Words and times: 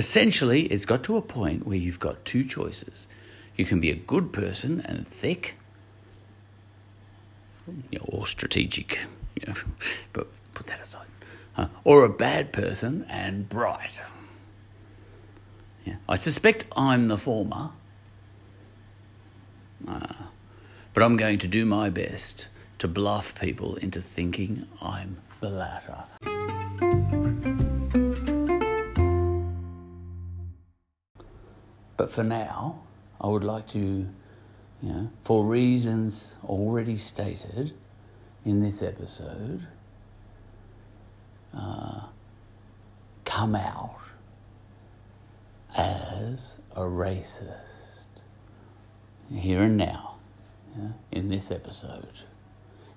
essentially, 0.00 0.62
it's 0.68 0.86
got 0.86 1.04
to 1.04 1.18
a 1.18 1.20
point 1.20 1.66
where 1.66 1.76
you've 1.76 2.00
got 2.00 2.24
two 2.24 2.42
choices. 2.42 3.06
You 3.54 3.66
can 3.66 3.80
be 3.80 3.90
a 3.90 3.94
good 3.94 4.32
person 4.32 4.80
and 4.86 5.06
thick, 5.06 5.56
you 7.90 7.98
know, 7.98 8.06
or 8.08 8.26
strategic, 8.26 8.98
you 9.36 9.46
know, 9.46 9.54
but 10.14 10.28
put 10.54 10.68
that 10.68 10.80
aside. 10.80 11.06
Uh, 11.54 11.66
or 11.84 12.02
a 12.04 12.08
bad 12.08 12.50
person 12.50 13.04
and 13.10 13.46
bright. 13.46 14.00
Yeah. 15.84 15.96
I 16.08 16.16
suspect 16.16 16.66
I'm 16.74 17.04
the 17.06 17.18
former, 17.18 17.72
uh, 19.86 20.14
but 20.94 21.02
I'm 21.02 21.18
going 21.18 21.36
to 21.40 21.46
do 21.46 21.66
my 21.66 21.90
best 21.90 22.48
to 22.78 22.88
bluff 22.88 23.38
people 23.38 23.76
into 23.76 24.00
thinking 24.00 24.66
I'm 24.80 25.18
the 25.40 25.50
latter. 25.50 26.89
But 32.00 32.10
for 32.10 32.24
now, 32.24 32.80
I 33.20 33.26
would 33.26 33.44
like 33.44 33.68
to, 33.72 33.78
you 33.78 34.08
know, 34.82 35.10
for 35.22 35.44
reasons 35.44 36.34
already 36.42 36.96
stated 36.96 37.74
in 38.42 38.62
this 38.62 38.82
episode, 38.82 39.66
uh, 41.54 42.06
come 43.26 43.54
out 43.54 43.98
as 45.76 46.56
a 46.74 46.80
racist 46.80 48.24
here 49.30 49.64
and 49.64 49.76
now 49.76 50.14
yeah, 50.74 50.92
in 51.12 51.28
this 51.28 51.50
episode. 51.50 52.20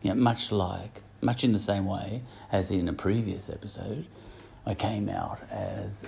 Yeah, 0.01 0.13
much 0.13 0.49
like, 0.49 1.03
much 1.19 1.43
in 1.43 1.51
the 1.51 1.59
same 1.59 1.85
way 1.87 2.21
as 2.53 2.71
in 2.71 2.87
a 2.87 2.93
previous 2.93 3.49
episode, 3.49 4.07
I 4.65 4.75
came 4.75 5.09
out 5.09 5.41
as 5.51 6.05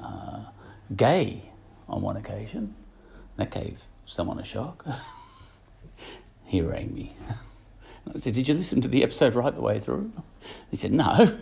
uh, 0.00 0.44
gay 0.94 1.48
on 1.92 2.02
one 2.02 2.16
occasion. 2.16 2.74
That 3.36 3.50
gave 3.50 3.84
someone 4.04 4.38
a 4.38 4.44
shock. 4.44 4.84
he 6.44 6.60
rang 6.60 6.94
me. 6.94 7.14
I 8.14 8.18
said, 8.18 8.34
Did 8.34 8.48
you 8.48 8.54
listen 8.54 8.80
to 8.80 8.88
the 8.88 9.02
episode 9.02 9.34
right 9.34 9.54
the 9.54 9.60
way 9.60 9.78
through? 9.78 10.12
He 10.70 10.76
said, 10.76 10.92
No. 10.92 11.38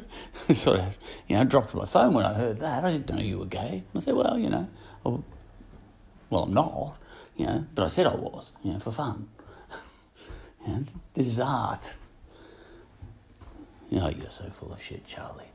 I 0.48 0.52
sort 0.52 0.80
of, 0.80 0.98
you 1.26 1.36
know, 1.36 1.44
dropped 1.44 1.74
my 1.74 1.86
phone 1.86 2.14
when 2.14 2.24
I 2.24 2.34
heard 2.34 2.58
that. 2.58 2.84
I 2.84 2.92
didn't 2.92 3.10
know 3.10 3.20
you 3.20 3.38
were 3.38 3.46
gay. 3.46 3.84
I 3.94 3.98
said, 4.00 4.14
Well, 4.14 4.38
you 4.38 4.50
know, 4.50 4.68
well, 5.02 5.24
well 6.28 6.42
I'm 6.44 6.54
not, 6.54 6.96
you 7.36 7.46
know, 7.46 7.66
but 7.74 7.84
I 7.84 7.88
said 7.88 8.06
I 8.06 8.14
was, 8.14 8.52
you 8.62 8.72
know, 8.72 8.78
for 8.78 8.92
fun. 8.92 9.28
you 10.66 10.72
know, 10.72 10.84
this 11.14 11.26
is 11.26 11.40
art. 11.40 11.94
You 13.88 13.98
know, 13.98 14.08
you're 14.08 14.28
so 14.28 14.44
full 14.50 14.72
of 14.72 14.82
shit, 14.82 15.06
Charlie. 15.06 15.50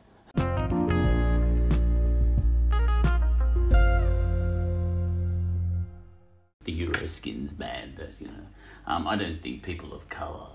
The 6.66 6.74
Euroskins 6.74 7.58
band, 7.58 8.02
you 8.20 8.28
know. 8.28 8.34
Um, 8.88 9.08
I 9.08 9.16
don't 9.16 9.42
think 9.42 9.64
people 9.64 9.94
of 9.94 10.10
colour 10.10 10.50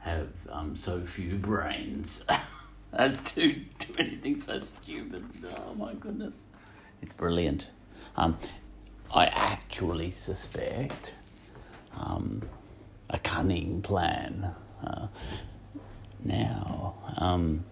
have 0.00 0.28
um, 0.50 0.74
so 0.76 1.00
few 1.00 1.36
brains 1.36 2.24
as 2.92 3.20
to 3.20 3.54
do 3.54 3.94
anything 3.98 4.40
so 4.40 4.58
stupid. 4.58 5.24
Oh 5.68 5.74
my 5.74 5.94
goodness. 5.94 6.44
It's 7.00 7.14
brilliant. 7.14 7.68
Um, 8.16 8.38
I 9.12 9.26
actually 9.26 10.10
suspect 10.10 11.14
um, 11.96 12.42
a 13.10 13.18
cunning 13.18 13.82
plan. 13.82 14.54
Uh, 14.82 15.08
now, 16.24 16.94
um, 17.18 17.64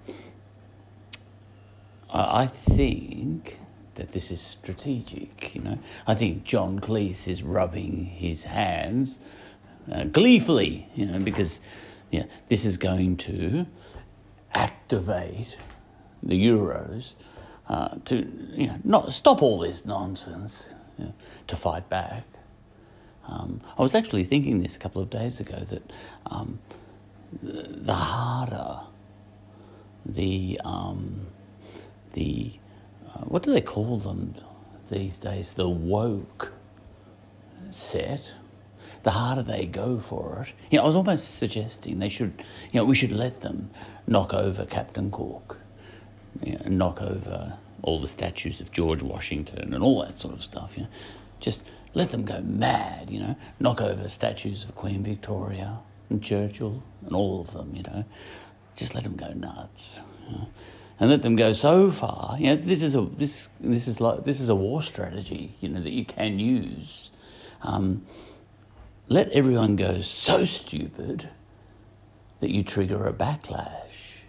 I, 2.11 2.43
I 2.43 2.47
think 2.47 3.60
that 4.01 4.13
this 4.13 4.31
is 4.31 4.41
strategic. 4.41 5.55
You 5.55 5.61
know, 5.61 5.79
I 6.07 6.15
think 6.15 6.45
John 6.45 6.81
Cleese 6.81 7.29
is 7.29 7.43
rubbing 7.43 8.07
his 8.07 8.45
hands 8.45 9.21
uh, 9.93 10.05
gleefully. 10.05 10.89
You 10.95 11.07
know, 11.07 11.19
because 11.21 11.61
yeah, 12.11 12.25
this 12.49 12.65
is 12.65 12.79
going 12.79 13.19
to 13.19 13.67
activate 14.55 15.59
the 16.23 16.35
Euros 16.43 17.15
uh, 17.69 17.97
to 18.07 18.17
you 18.55 18.69
know, 18.69 18.79
not 18.85 19.13
stop 19.13 19.43
all 19.43 19.59
this 19.59 19.85
nonsense 19.85 20.73
you 20.99 21.05
know, 21.05 21.15
to 21.47 21.57
fight 21.57 21.91
back. 21.91 22.25
Um, 23.29 23.61
I 23.79 23.83
was 23.83 23.95
actually 23.95 24.25
thinking 24.25 24.63
this 24.63 24.77
a 24.77 24.79
couple 24.79 25.03
of 25.03 25.11
days 25.11 25.41
ago 25.41 25.59
that 25.59 25.93
um, 26.27 26.59
the, 27.43 27.93
harder 27.93 28.81
the 30.07 30.59
um, 30.65 31.27
the 32.15 32.60
what 33.25 33.43
do 33.43 33.53
they 33.53 33.61
call 33.61 33.99
them 33.99 34.35
these 34.91 35.19
days? 35.19 35.55
The 35.55 35.69
woke 35.69 36.53
set 37.71 38.33
the 39.03 39.11
harder 39.11 39.43
they 39.43 39.67
go 39.67 39.99
for 39.99 40.47
it. 40.47 40.55
You 40.71 40.79
know, 40.79 40.85
I 40.85 40.87
was 40.87 40.97
almost 40.97 41.37
suggesting 41.37 41.99
they 41.99 42.09
should, 42.09 42.33
you 42.71 42.81
know, 42.81 42.85
we 42.85 42.95
should 42.95 43.13
let 43.13 43.41
them 43.41 43.71
knock 44.07 44.35
over 44.35 44.67
Captain 44.67 45.11
Cook, 45.11 45.59
you 46.43 46.59
know, 46.59 46.69
knock 46.69 47.01
over 47.01 47.57
all 47.83 47.99
the 47.99 48.09
statues 48.09 48.61
of 48.61 48.71
George 48.73 49.03
Washington 49.03 49.73
and 49.73 49.83
all 49.83 50.03
that 50.03 50.15
sort 50.15 50.35
of 50.35 50.43
stuff. 50.43 50.77
You 50.77 50.85
know, 50.85 50.89
just 51.41 51.65
let 51.95 52.11
them 52.11 52.25
go 52.25 52.41
mad. 52.43 53.11
You 53.11 53.21
know, 53.21 53.37
knock 53.59 53.81
over 53.81 54.09
statues 54.09 54.65
of 54.65 54.75
Queen 54.75 55.03
Victoria 55.03 55.79
and 56.11 56.23
Churchill 56.23 56.83
and 57.07 57.15
all 57.15 57.41
of 57.41 57.53
them. 57.53 57.75
You 57.75 57.83
know, 57.85 58.05
just 58.77 58.95
let 58.95 59.05
them 59.05 59.17
go 59.17 59.33
nuts. 59.33 60.01
You 60.29 60.37
know? 60.37 60.49
And 61.01 61.09
let 61.09 61.23
them 61.23 61.35
go 61.35 61.53
so 61.53 61.91
far. 61.91 62.37
You 62.39 62.49
know, 62.49 62.57
this 62.57 62.83
is 62.83 62.95
a 62.95 63.01
this 63.01 63.49
this 63.59 63.89
is 63.89 64.01
like 64.01 64.25
this 64.25 64.39
is 64.39 64.51
a 64.51 64.55
war 64.55 64.83
strategy. 64.83 65.55
You 65.61 65.71
know 65.71 65.81
that 65.81 65.93
you 65.93 66.05
can 66.05 66.39
use. 66.39 67.11
Um, 67.63 68.07
let 69.09 69.29
everyone 69.31 69.77
go 69.77 70.03
so 70.03 70.45
stupid 70.45 71.29
that 72.39 72.51
you 72.51 72.63
trigger 72.63 73.07
a 73.07 73.13
backlash. 73.13 74.21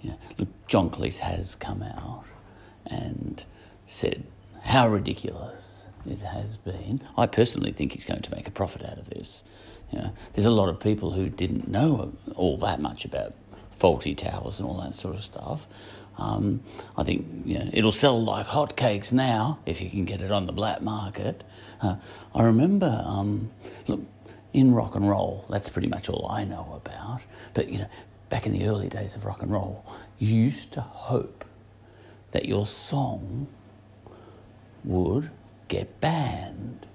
You 0.00 0.10
know, 0.10 0.18
look, 0.38 0.48
John 0.66 0.90
Cleese 0.90 1.18
has 1.18 1.54
come 1.54 1.82
out 1.82 2.24
and 2.86 3.44
said 3.86 4.24
how 4.62 4.88
ridiculous 4.88 5.88
it 6.06 6.20
has 6.20 6.56
been. 6.56 7.02
I 7.16 7.26
personally 7.26 7.72
think 7.72 7.92
he's 7.92 8.04
going 8.04 8.22
to 8.22 8.34
make 8.34 8.48
a 8.48 8.50
profit 8.50 8.84
out 8.84 8.98
of 8.98 9.10
this. 9.10 9.44
You 9.92 10.00
know, 10.00 10.12
there's 10.32 10.46
a 10.46 10.50
lot 10.50 10.68
of 10.68 10.80
people 10.80 11.12
who 11.12 11.28
didn't 11.28 11.68
know 11.68 12.12
all 12.34 12.56
that 12.58 12.80
much 12.80 13.04
about 13.04 13.34
Fawlty 13.78 14.16
Towers 14.16 14.58
and 14.58 14.68
all 14.68 14.80
that 14.80 14.94
sort 14.94 15.14
of 15.14 15.22
stuff. 15.22 15.66
Um, 16.16 16.62
I 16.96 17.04
think 17.04 17.26
you 17.44 17.58
know, 17.58 17.70
it'll 17.72 17.92
sell 17.92 18.20
like 18.20 18.46
hotcakes 18.46 19.12
now 19.12 19.60
if 19.66 19.80
you 19.80 19.88
can 19.88 20.04
get 20.04 20.20
it 20.20 20.32
on 20.32 20.46
the 20.46 20.52
black 20.52 20.82
market. 20.82 21.44
Uh, 21.80 21.96
I 22.34 22.42
remember, 22.42 23.02
um, 23.06 23.50
look, 23.86 24.00
in 24.52 24.74
rock 24.74 24.96
and 24.96 25.08
roll, 25.08 25.46
that's 25.48 25.68
pretty 25.68 25.88
much 25.88 26.08
all 26.08 26.28
I 26.28 26.42
know 26.44 26.80
about. 26.84 27.22
But 27.54 27.68
you 27.68 27.78
know, 27.78 27.88
back 28.30 28.46
in 28.46 28.52
the 28.52 28.66
early 28.66 28.88
days 28.88 29.14
of 29.14 29.24
rock 29.24 29.42
and 29.42 29.52
roll, 29.52 29.84
you 30.18 30.34
used 30.34 30.72
to 30.72 30.80
hope 30.80 31.44
that 32.32 32.46
your 32.46 32.66
song 32.66 33.46
would 34.84 35.30
get 35.68 36.00
banned 36.00 36.86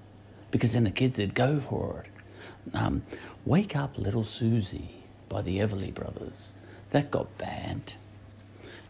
because 0.51 0.73
then 0.73 0.83
the 0.83 0.91
kids 0.91 1.17
would 1.17 1.33
go 1.33 1.59
for 1.59 2.05
it. 2.05 2.75
Um, 2.75 3.03
Wake 3.45 3.75
Up 3.75 3.97
Little 3.97 4.23
Susie 4.23 5.03
by 5.29 5.41
the 5.41 5.57
Everly 5.59 5.93
Brothers, 5.93 6.53
that 6.93 7.09
got 7.09 7.37
banned 7.39 7.95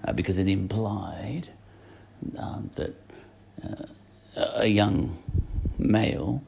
uh, 0.05 0.11
because 0.11 0.37
it 0.37 0.47
implied 0.47 1.47
um, 2.37 2.69
that 2.75 2.93
uh, 3.63 3.85
a 4.55 4.67
young 4.67 5.17
male 5.77 6.43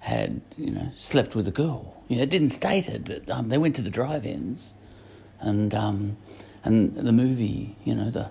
had, 0.00 0.40
you 0.56 0.72
know, 0.72 0.90
slept 0.96 1.34
with 1.34 1.46
a 1.46 1.52
girl. 1.52 2.02
You 2.08 2.16
know, 2.16 2.22
it 2.22 2.30
didn't 2.30 2.50
state 2.50 2.88
it, 2.88 3.04
but 3.04 3.30
um, 3.30 3.48
they 3.48 3.58
went 3.58 3.76
to 3.76 3.82
the 3.82 3.90
drive-ins, 3.90 4.74
and 5.40 5.72
um, 5.72 6.16
and 6.64 6.96
the 6.96 7.12
movie, 7.12 7.76
you 7.84 7.94
know, 7.94 8.10
the 8.10 8.30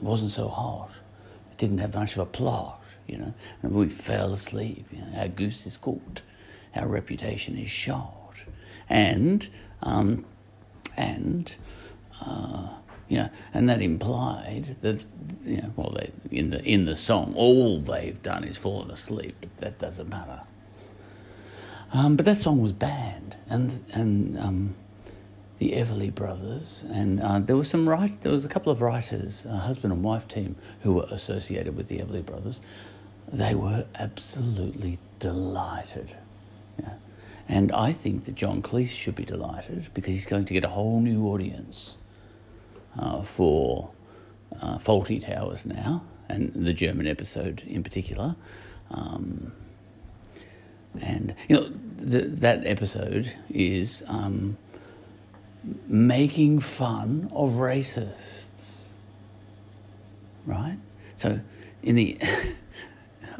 wasn't 0.00 0.32
so 0.32 0.48
hot. 0.48 0.90
It 1.52 1.58
didn't 1.58 1.78
have 1.78 1.94
much 1.94 2.12
of 2.12 2.18
a 2.18 2.26
plot, 2.26 2.82
you 3.06 3.18
know. 3.18 3.34
And 3.62 3.72
we 3.72 3.88
fell 3.88 4.32
asleep. 4.32 4.86
You 4.90 4.98
know, 4.98 5.18
our 5.18 5.28
goose 5.28 5.64
is 5.64 5.76
cooked, 5.76 6.22
our 6.74 6.88
reputation 6.88 7.56
is 7.56 7.70
shot, 7.70 8.34
and 8.88 9.48
um, 9.82 10.24
and. 10.96 11.54
Know, 12.20 13.30
and 13.52 13.68
that 13.68 13.80
implied 13.80 14.76
that, 14.80 15.00
well, 15.76 15.96
they, 15.96 16.10
in 16.30 16.50
the 16.50 16.62
in 16.64 16.84
the 16.84 16.96
song, 16.96 17.34
all 17.36 17.78
they've 17.78 18.20
done 18.22 18.44
is 18.44 18.58
fallen 18.58 18.90
asleep. 18.90 19.36
But 19.40 19.56
that 19.58 19.78
doesn't 19.78 20.08
matter. 20.08 20.42
Um, 21.92 22.16
but 22.16 22.24
that 22.24 22.36
song 22.36 22.60
was 22.60 22.72
banned, 22.72 23.36
and 23.48 23.84
and 23.92 24.38
um, 24.38 24.74
the 25.58 25.72
Everly 25.72 26.12
brothers, 26.12 26.84
and 26.90 27.20
uh, 27.20 27.38
there 27.38 27.56
was 27.56 27.68
some 27.68 27.88
write, 27.88 28.22
there 28.22 28.32
was 28.32 28.44
a 28.44 28.48
couple 28.48 28.72
of 28.72 28.80
writers, 28.80 29.44
a 29.44 29.58
husband 29.58 29.92
and 29.92 30.02
wife 30.02 30.26
team, 30.26 30.56
who 30.82 30.94
were 30.94 31.06
associated 31.10 31.76
with 31.76 31.86
the 31.88 31.98
Everly 31.98 32.24
brothers. 32.24 32.60
They 33.32 33.54
were 33.54 33.86
absolutely 33.94 34.98
delighted. 35.18 36.16
Yeah. 36.80 36.94
And 37.48 37.70
I 37.72 37.92
think 37.92 38.24
that 38.24 38.34
John 38.34 38.60
Cleese 38.60 38.90
should 38.90 39.14
be 39.14 39.24
delighted 39.24 39.90
because 39.94 40.14
he's 40.14 40.26
going 40.26 40.46
to 40.46 40.54
get 40.54 40.64
a 40.64 40.68
whole 40.68 41.00
new 41.00 41.26
audience 41.26 41.96
for 43.22 43.90
uh, 44.60 44.78
Fawlty 44.78 45.24
Towers 45.24 45.66
now, 45.66 46.04
and 46.28 46.52
the 46.54 46.72
German 46.72 47.06
episode 47.06 47.62
in 47.66 47.82
particular. 47.82 48.36
Um, 48.90 49.52
and 51.00 51.34
you 51.48 51.56
know 51.56 51.68
the, 51.96 52.20
that 52.20 52.66
episode 52.66 53.32
is 53.50 54.04
um, 54.06 54.56
making 55.86 56.60
fun 56.60 57.28
of 57.32 57.54
racists, 57.54 58.92
right? 60.46 60.78
So 61.16 61.40
in 61.82 61.96
the 61.96 62.18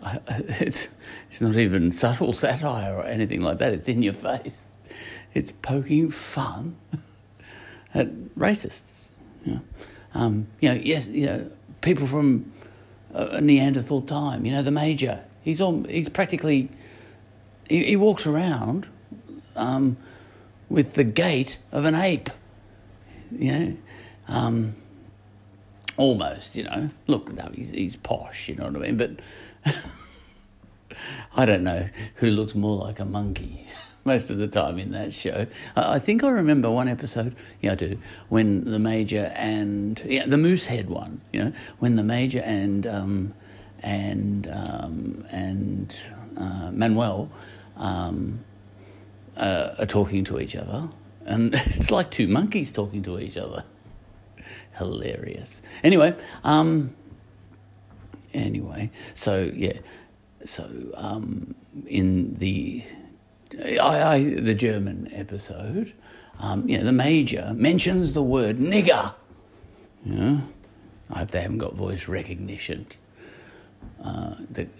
it's 0.28 0.88
it's 1.28 1.40
not 1.40 1.56
even 1.56 1.90
subtle 1.90 2.32
satire 2.32 2.94
or 2.94 3.04
anything 3.04 3.40
like 3.40 3.58
that. 3.58 3.72
It's 3.72 3.88
in 3.88 4.02
your 4.02 4.14
face. 4.28 4.66
It's 5.32 5.52
poking 5.52 6.10
fun 6.10 6.76
at 7.92 8.12
racists. 8.36 9.03
You 9.44 9.54
know, 9.54 9.60
um, 10.14 10.46
you 10.60 10.68
know 10.68 10.80
yes, 10.82 11.08
you 11.08 11.26
know, 11.26 11.50
people 11.80 12.06
from 12.06 12.52
a 13.12 13.40
Neanderthal 13.40 14.02
time. 14.02 14.44
You 14.44 14.52
know, 14.52 14.62
the 14.62 14.70
major. 14.70 15.24
He's 15.42 15.60
all, 15.60 15.84
he's 15.84 16.08
practically 16.08 16.70
he, 17.68 17.84
he 17.84 17.96
walks 17.96 18.26
around 18.26 18.88
um, 19.56 19.96
with 20.68 20.94
the 20.94 21.04
gait 21.04 21.58
of 21.72 21.84
an 21.84 21.94
ape. 21.94 22.30
You 23.30 23.52
know, 23.52 23.76
um, 24.28 24.74
almost. 25.96 26.56
You 26.56 26.64
know, 26.64 26.90
look, 27.06 27.32
no, 27.32 27.50
he's 27.54 27.70
he's 27.70 27.96
posh. 27.96 28.48
You 28.48 28.56
know 28.56 28.64
what 28.64 28.76
I 28.76 28.90
mean? 28.90 28.96
But 28.96 29.20
I 31.36 31.46
don't 31.46 31.64
know 31.64 31.88
who 32.16 32.30
looks 32.30 32.54
more 32.54 32.76
like 32.76 33.00
a 33.00 33.04
monkey 33.04 33.66
most 34.04 34.30
of 34.30 34.36
the 34.36 34.46
time 34.46 34.78
in 34.78 34.92
that 34.92 35.14
show. 35.14 35.46
I 35.76 35.98
think 35.98 36.22
I 36.22 36.28
remember 36.28 36.70
one 36.70 36.88
episode, 36.88 37.34
yeah, 37.60 37.72
I 37.72 37.74
do, 37.74 37.98
when 38.28 38.64
the 38.64 38.78
Major 38.78 39.32
and, 39.34 40.00
yeah, 40.06 40.26
the 40.26 40.36
Moosehead 40.36 40.88
one, 40.88 41.20
you 41.32 41.44
know, 41.44 41.52
when 41.78 41.96
the 41.96 42.02
Major 42.02 42.40
and, 42.40 42.86
um, 42.86 43.34
and, 43.80 44.46
um, 44.48 45.24
and 45.30 45.96
uh, 46.36 46.70
Manuel 46.72 47.30
um, 47.76 48.44
uh, 49.36 49.74
are 49.78 49.86
talking 49.86 50.24
to 50.24 50.38
each 50.38 50.54
other. 50.54 50.88
And 51.24 51.54
it's 51.66 51.90
like 51.90 52.10
two 52.10 52.28
monkeys 52.28 52.70
talking 52.70 53.02
to 53.04 53.18
each 53.18 53.36
other. 53.36 53.64
Hilarious. 54.76 55.62
Anyway, 55.82 56.14
um, 56.42 56.94
anyway, 58.34 58.90
so 59.14 59.50
yeah, 59.54 59.78
so 60.44 60.68
um, 60.94 61.54
in 61.86 62.34
the 62.34 62.82
I, 63.62 64.14
I, 64.14 64.24
the 64.40 64.54
German 64.54 65.10
episode, 65.12 65.92
um, 66.38 66.68
you 66.68 66.78
know, 66.78 66.84
the 66.84 66.92
major 66.92 67.52
mentions 67.54 68.12
the 68.12 68.22
word 68.22 68.58
nigger. 68.58 69.14
Know, 70.04 70.40
I 71.10 71.20
hope 71.20 71.30
they 71.30 71.40
haven't 71.40 71.58
got 71.58 71.74
voice 71.74 72.08
recognition 72.08 72.86
uh, 74.02 74.34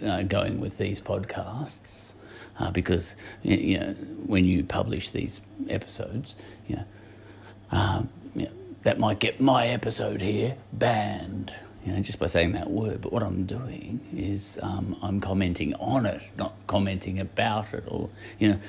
uh, 0.05 0.23
going 0.23 0.59
with 0.59 0.77
these 0.77 1.01
podcasts. 1.01 2.15
Uh, 2.57 2.71
because 2.71 3.17
you 3.43 3.77
know 3.77 3.91
when 4.25 4.45
you 4.45 4.63
publish 4.63 5.09
these 5.09 5.41
episodes, 5.69 6.37
you 6.69 6.77
know, 6.77 8.07
you 8.33 8.45
know, 8.45 8.51
that 8.83 8.97
might 8.97 9.19
get 9.19 9.41
my 9.41 9.67
episode 9.67 10.21
here 10.21 10.55
banned 10.71 11.53
you 11.85 11.93
know, 11.93 11.99
just 11.99 12.17
by 12.17 12.25
saying 12.25 12.53
that 12.53 12.69
word. 12.69 13.01
But 13.01 13.13
what 13.13 13.21
I'm 13.21 13.45
doing 13.45 13.99
is 14.15 14.59
um, 14.61 14.97
I'm 15.03 15.21
commenting 15.21 15.75
on 15.75 16.05
it, 16.05 16.21
not 16.35 16.53
commenting 16.65 17.19
about 17.19 17.73
it, 17.73 17.83
or 17.87 18.09
you 18.39 18.49
know. 18.49 18.59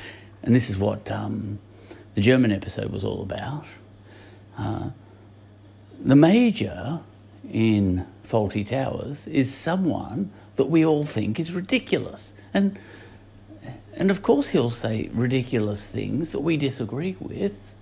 And 0.42 0.54
this 0.54 0.68
is 0.68 0.76
what 0.76 1.10
um, 1.10 1.58
the 2.14 2.20
German 2.20 2.52
episode 2.52 2.92
was 2.92 3.02
all 3.02 3.22
about. 3.22 3.64
Uh, 4.58 4.90
the 6.04 6.14
major 6.14 7.00
in 7.50 8.06
Fawlty 8.24 8.66
Towers 8.66 9.26
is 9.26 9.52
someone 9.52 10.30
that 10.56 10.66
we 10.66 10.84
all 10.84 11.04
think 11.04 11.40
is 11.40 11.52
ridiculous, 11.52 12.34
and 12.52 12.78
and 13.94 14.10
of 14.10 14.20
course 14.20 14.50
he'll 14.50 14.70
say 14.70 15.08
ridiculous 15.14 15.86
things 15.86 16.32
that 16.32 16.40
we 16.40 16.58
disagree 16.58 17.16
with. 17.18 17.72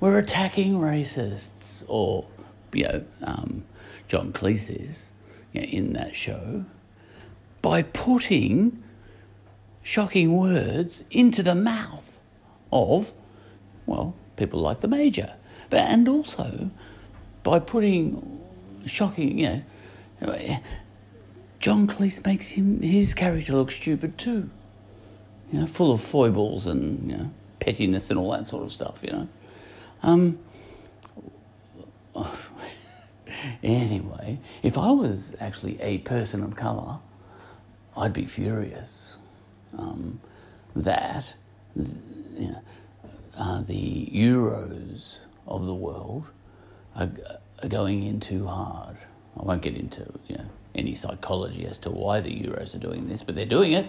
We're 0.00 0.18
attacking 0.18 0.74
racists, 0.74 1.84
or 1.86 2.26
you 2.72 2.88
know. 2.88 3.04
Um, 3.22 3.62
John 4.08 4.32
Cleese 4.32 4.88
is 4.88 5.12
you 5.52 5.60
know, 5.60 5.66
in 5.66 5.92
that 5.92 6.16
show 6.16 6.64
by 7.62 7.82
putting 7.82 8.82
shocking 9.82 10.36
words 10.36 11.04
into 11.10 11.42
the 11.42 11.54
mouth 11.54 12.18
of, 12.72 13.12
well, 13.86 14.14
people 14.36 14.60
like 14.60 14.80
the 14.80 14.88
Major. 14.88 15.34
But, 15.70 15.80
and 15.80 16.08
also 16.08 16.70
by 17.42 17.58
putting 17.58 18.40
shocking, 18.86 19.38
you 19.38 19.62
know, 20.20 20.58
John 21.58 21.86
Cleese 21.86 22.24
makes 22.24 22.48
him 22.50 22.80
his 22.80 23.14
character 23.14 23.52
look 23.52 23.70
stupid 23.70 24.16
too. 24.16 24.48
You 25.52 25.60
know, 25.60 25.66
full 25.66 25.92
of 25.92 26.00
foibles 26.00 26.66
and 26.66 27.10
you 27.10 27.16
know, 27.16 27.30
pettiness 27.58 28.10
and 28.10 28.18
all 28.18 28.30
that 28.32 28.46
sort 28.46 28.62
of 28.62 28.72
stuff. 28.72 29.00
You 29.02 29.12
know, 29.12 29.28
um, 30.02 30.38
anyway, 33.62 34.38
if 34.62 34.76
I 34.78 34.90
was 34.90 35.34
actually 35.40 35.80
a 35.80 35.98
person 35.98 36.42
of 36.42 36.56
colour, 36.56 36.98
I'd 37.96 38.12
be 38.12 38.26
furious 38.26 39.18
um, 39.76 40.20
that 40.74 41.34
you 41.76 41.98
know, 42.36 42.62
uh, 43.36 43.62
the 43.62 44.10
Euros 44.12 45.20
of 45.46 45.66
the 45.66 45.74
world 45.74 46.26
are, 46.96 47.10
are, 47.62 47.68
going 47.68 48.04
in 48.04 48.20
too 48.20 48.46
hard. 48.46 48.96
I 49.38 49.44
won't 49.44 49.62
get 49.62 49.76
into 49.76 50.12
you 50.28 50.36
know, 50.36 50.46
any 50.74 50.94
psychology 50.94 51.66
as 51.66 51.78
to 51.78 51.90
why 51.90 52.20
the 52.20 52.30
Euros 52.30 52.74
are 52.74 52.78
doing 52.78 53.08
this, 53.08 53.22
but 53.22 53.34
they're 53.34 53.46
doing 53.46 53.72
it. 53.72 53.88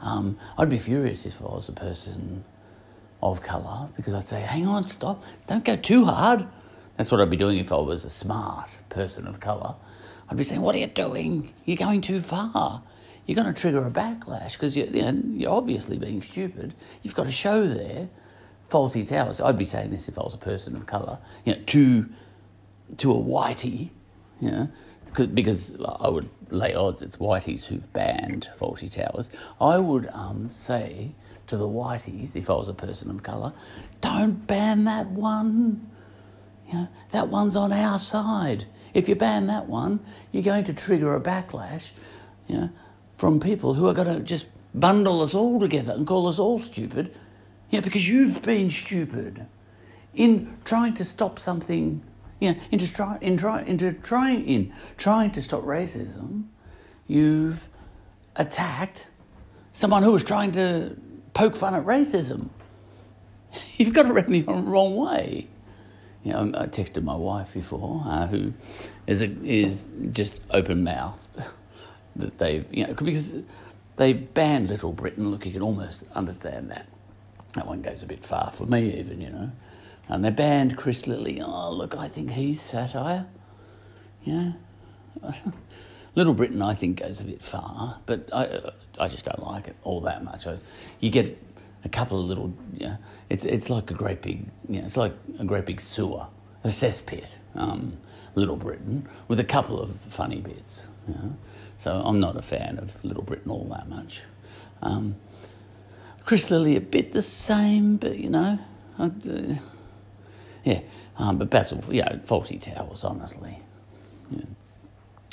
Um, 0.00 0.38
I'd 0.58 0.70
be 0.70 0.78
furious 0.78 1.24
if 1.24 1.40
I 1.40 1.46
was 1.46 1.68
a 1.68 1.72
person 1.72 2.44
of 3.22 3.42
colour 3.42 3.88
because 3.96 4.14
I'd 4.14 4.24
say, 4.24 4.40
hang 4.40 4.66
on, 4.66 4.88
stop, 4.88 5.22
don't 5.46 5.64
go 5.64 5.76
too 5.76 6.04
hard. 6.04 6.46
That's 6.96 7.10
what 7.10 7.20
I'd 7.20 7.30
be 7.30 7.36
doing 7.36 7.58
if 7.58 7.72
I 7.72 7.76
was 7.76 8.04
a 8.04 8.10
smart 8.10 8.70
person 8.88 9.26
of 9.26 9.40
colour. 9.40 9.74
I'd 10.28 10.36
be 10.36 10.44
saying, 10.44 10.60
What 10.60 10.74
are 10.74 10.78
you 10.78 10.86
doing? 10.86 11.52
You're 11.64 11.76
going 11.76 12.00
too 12.00 12.20
far. 12.20 12.82
You're 13.26 13.36
going 13.36 13.52
to 13.52 13.60
trigger 13.60 13.84
a 13.84 13.90
backlash 13.90 14.52
because 14.52 14.76
you're, 14.76 14.86
you 14.86 15.02
know, 15.02 15.22
you're 15.34 15.50
obviously 15.50 15.98
being 15.98 16.22
stupid. 16.22 16.74
You've 17.02 17.14
got 17.14 17.26
a 17.26 17.30
show 17.30 17.66
there, 17.66 18.08
Fawlty 18.70 19.08
Towers. 19.08 19.40
I'd 19.40 19.58
be 19.58 19.64
saying 19.64 19.90
this 19.90 20.08
if 20.08 20.18
I 20.18 20.22
was 20.22 20.34
a 20.34 20.38
person 20.38 20.76
of 20.76 20.86
colour, 20.86 21.18
you 21.44 21.54
know, 21.54 21.60
to, 21.66 22.08
to 22.98 23.10
a 23.10 23.16
whitey, 23.16 23.90
you 24.40 24.50
know, 24.50 24.68
because 25.12 25.74
I 25.84 26.08
would 26.08 26.28
lay 26.50 26.74
odds 26.74 27.02
it's 27.02 27.16
whiteys 27.16 27.64
who've 27.64 27.92
banned 27.92 28.48
Fawlty 28.56 28.90
Towers. 28.90 29.30
I 29.60 29.78
would 29.78 30.08
um, 30.12 30.50
say 30.52 31.12
to 31.48 31.56
the 31.56 31.68
whiteys, 31.68 32.36
if 32.36 32.48
I 32.48 32.54
was 32.54 32.68
a 32.68 32.74
person 32.74 33.10
of 33.10 33.22
colour, 33.22 33.52
don't 34.00 34.46
ban 34.46 34.84
that 34.84 35.08
one. 35.08 35.90
You 36.68 36.74
know, 36.74 36.88
that 37.10 37.28
one's 37.28 37.56
on 37.56 37.72
our 37.72 37.98
side. 37.98 38.66
If 38.94 39.08
you 39.08 39.14
ban 39.14 39.46
that 39.46 39.68
one, 39.68 40.00
you're 40.32 40.42
going 40.42 40.64
to 40.64 40.72
trigger 40.72 41.14
a 41.14 41.20
backlash 41.20 41.90
you 42.48 42.56
know, 42.56 42.70
from 43.16 43.40
people 43.40 43.74
who 43.74 43.86
are 43.86 43.94
going 43.94 44.08
to 44.08 44.20
just 44.20 44.46
bundle 44.74 45.22
us 45.22 45.34
all 45.34 45.60
together 45.60 45.92
and 45.92 46.06
call 46.06 46.26
us 46.28 46.38
all 46.38 46.58
stupid 46.58 47.14
you 47.70 47.78
know, 47.78 47.82
because 47.82 48.08
you've 48.08 48.42
been 48.42 48.70
stupid 48.70 49.46
in 50.14 50.56
trying 50.64 50.94
to 50.94 51.04
stop 51.04 51.38
something, 51.38 52.02
you 52.40 52.52
know, 52.52 52.60
into, 52.70 52.92
try, 52.92 53.18
in 53.20 53.36
try, 53.36 53.62
into 53.62 53.92
trying, 53.92 54.46
in 54.46 54.72
trying 54.96 55.30
to 55.32 55.42
stop 55.42 55.62
racism, 55.62 56.44
you've 57.06 57.68
attacked 58.36 59.08
someone 59.72 60.02
who 60.02 60.12
was 60.12 60.22
trying 60.22 60.52
to 60.52 60.96
poke 61.34 61.56
fun 61.56 61.74
at 61.74 61.84
racism. 61.84 62.48
You've 63.76 63.94
got 63.94 64.06
it 64.06 64.12
around 64.12 64.30
the 64.30 64.42
wrong 64.42 64.96
way 64.96 65.48
you 66.26 66.32
know, 66.32 66.58
I 66.58 66.66
texted 66.66 67.04
my 67.04 67.14
wife 67.14 67.54
before, 67.54 68.02
uh, 68.04 68.26
who 68.26 68.52
is 69.06 69.22
a, 69.22 69.30
is 69.44 69.86
just 70.10 70.40
open 70.50 70.82
mouthed 70.82 71.40
that 72.16 72.38
they've 72.38 72.66
you 72.72 72.84
know 72.84 72.94
because 72.94 73.36
they 73.94 74.12
banned 74.12 74.68
Little 74.68 74.90
Britain. 74.90 75.30
Look, 75.30 75.46
you 75.46 75.52
can 75.52 75.62
almost 75.62 76.08
understand 76.16 76.68
that. 76.72 76.88
That 77.52 77.68
one 77.68 77.80
goes 77.80 78.02
a 78.02 78.06
bit 78.06 78.24
far 78.24 78.50
for 78.50 78.66
me, 78.66 78.98
even 78.98 79.20
you 79.20 79.30
know. 79.30 79.52
And 80.08 80.24
they 80.24 80.30
banned 80.30 80.76
Chris 80.76 81.06
Lilley. 81.06 81.40
Oh, 81.40 81.70
look, 81.70 81.96
I 81.96 82.08
think 82.08 82.32
he's 82.32 82.60
satire. 82.60 83.26
Yeah. 84.24 84.54
Little 86.16 86.34
Britain, 86.34 86.60
I 86.60 86.74
think, 86.74 87.02
goes 87.02 87.20
a 87.20 87.24
bit 87.24 87.40
far, 87.40 88.00
but 88.04 88.28
I, 88.32 88.72
I 88.98 89.06
just 89.06 89.26
don't 89.26 89.42
like 89.46 89.68
it 89.68 89.76
all 89.84 90.00
that 90.00 90.24
much. 90.24 90.48
I, 90.48 90.58
you 90.98 91.10
get 91.10 91.38
a 91.84 91.88
couple 91.88 92.18
of 92.18 92.26
little, 92.26 92.52
you 92.72 92.86
know, 92.86 92.96
it's, 93.28 93.44
it's 93.44 93.70
like 93.70 93.90
a 93.90 93.94
great 93.94 94.22
big, 94.22 94.46
it's 94.68 94.96
like 94.96 95.12
a 95.38 95.44
great 95.44 95.66
big 95.66 95.80
sewer, 95.80 96.26
a 96.64 96.68
cesspit, 96.68 97.36
um, 97.54 97.96
Little 98.34 98.56
Britain, 98.56 99.08
with 99.28 99.40
a 99.40 99.44
couple 99.44 99.80
of 99.80 99.96
funny 99.96 100.40
bits. 100.40 100.86
So 101.76 102.02
I'm 102.04 102.20
not 102.20 102.36
a 102.36 102.42
fan 102.42 102.78
of 102.78 103.02
Little 103.04 103.22
Britain 103.22 103.50
all 103.50 103.64
that 103.70 103.88
much. 103.88 104.22
Um, 104.82 105.16
Chris 106.24 106.50
Lilley 106.50 106.76
a 106.76 106.80
bit 106.80 107.12
the 107.12 107.22
same, 107.22 107.96
but 107.96 108.18
you 108.18 108.30
know, 108.30 108.58
uh, 108.98 109.10
yeah. 110.64 110.80
Um, 111.18 111.38
but 111.38 111.50
Basil, 111.50 111.82
yeah, 111.90 112.16
Fawlty 112.16 112.60
Towers, 112.60 113.04
honestly. 113.04 113.58
Yeah. 114.30 114.44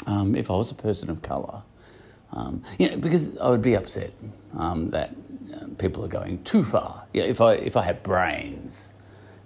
Um, 0.05 0.35
if 0.35 0.51
I 0.51 0.53
was 0.53 0.71
a 0.71 0.75
person 0.75 1.09
of 1.09 1.21
colour, 1.21 1.63
um, 2.33 2.63
you 2.79 2.89
know, 2.89 2.97
because 2.97 3.37
I 3.37 3.49
would 3.49 3.61
be 3.61 3.75
upset 3.75 4.11
um, 4.57 4.89
that 4.89 5.15
uh, 5.53 5.67
people 5.77 6.03
are 6.03 6.09
going 6.09 6.43
too 6.43 6.63
far. 6.63 7.05
Yeah, 7.13 7.23
if 7.23 7.39
I 7.39 7.53
if 7.53 7.77
I 7.77 7.83
had 7.83 8.01
brains, 8.01 8.91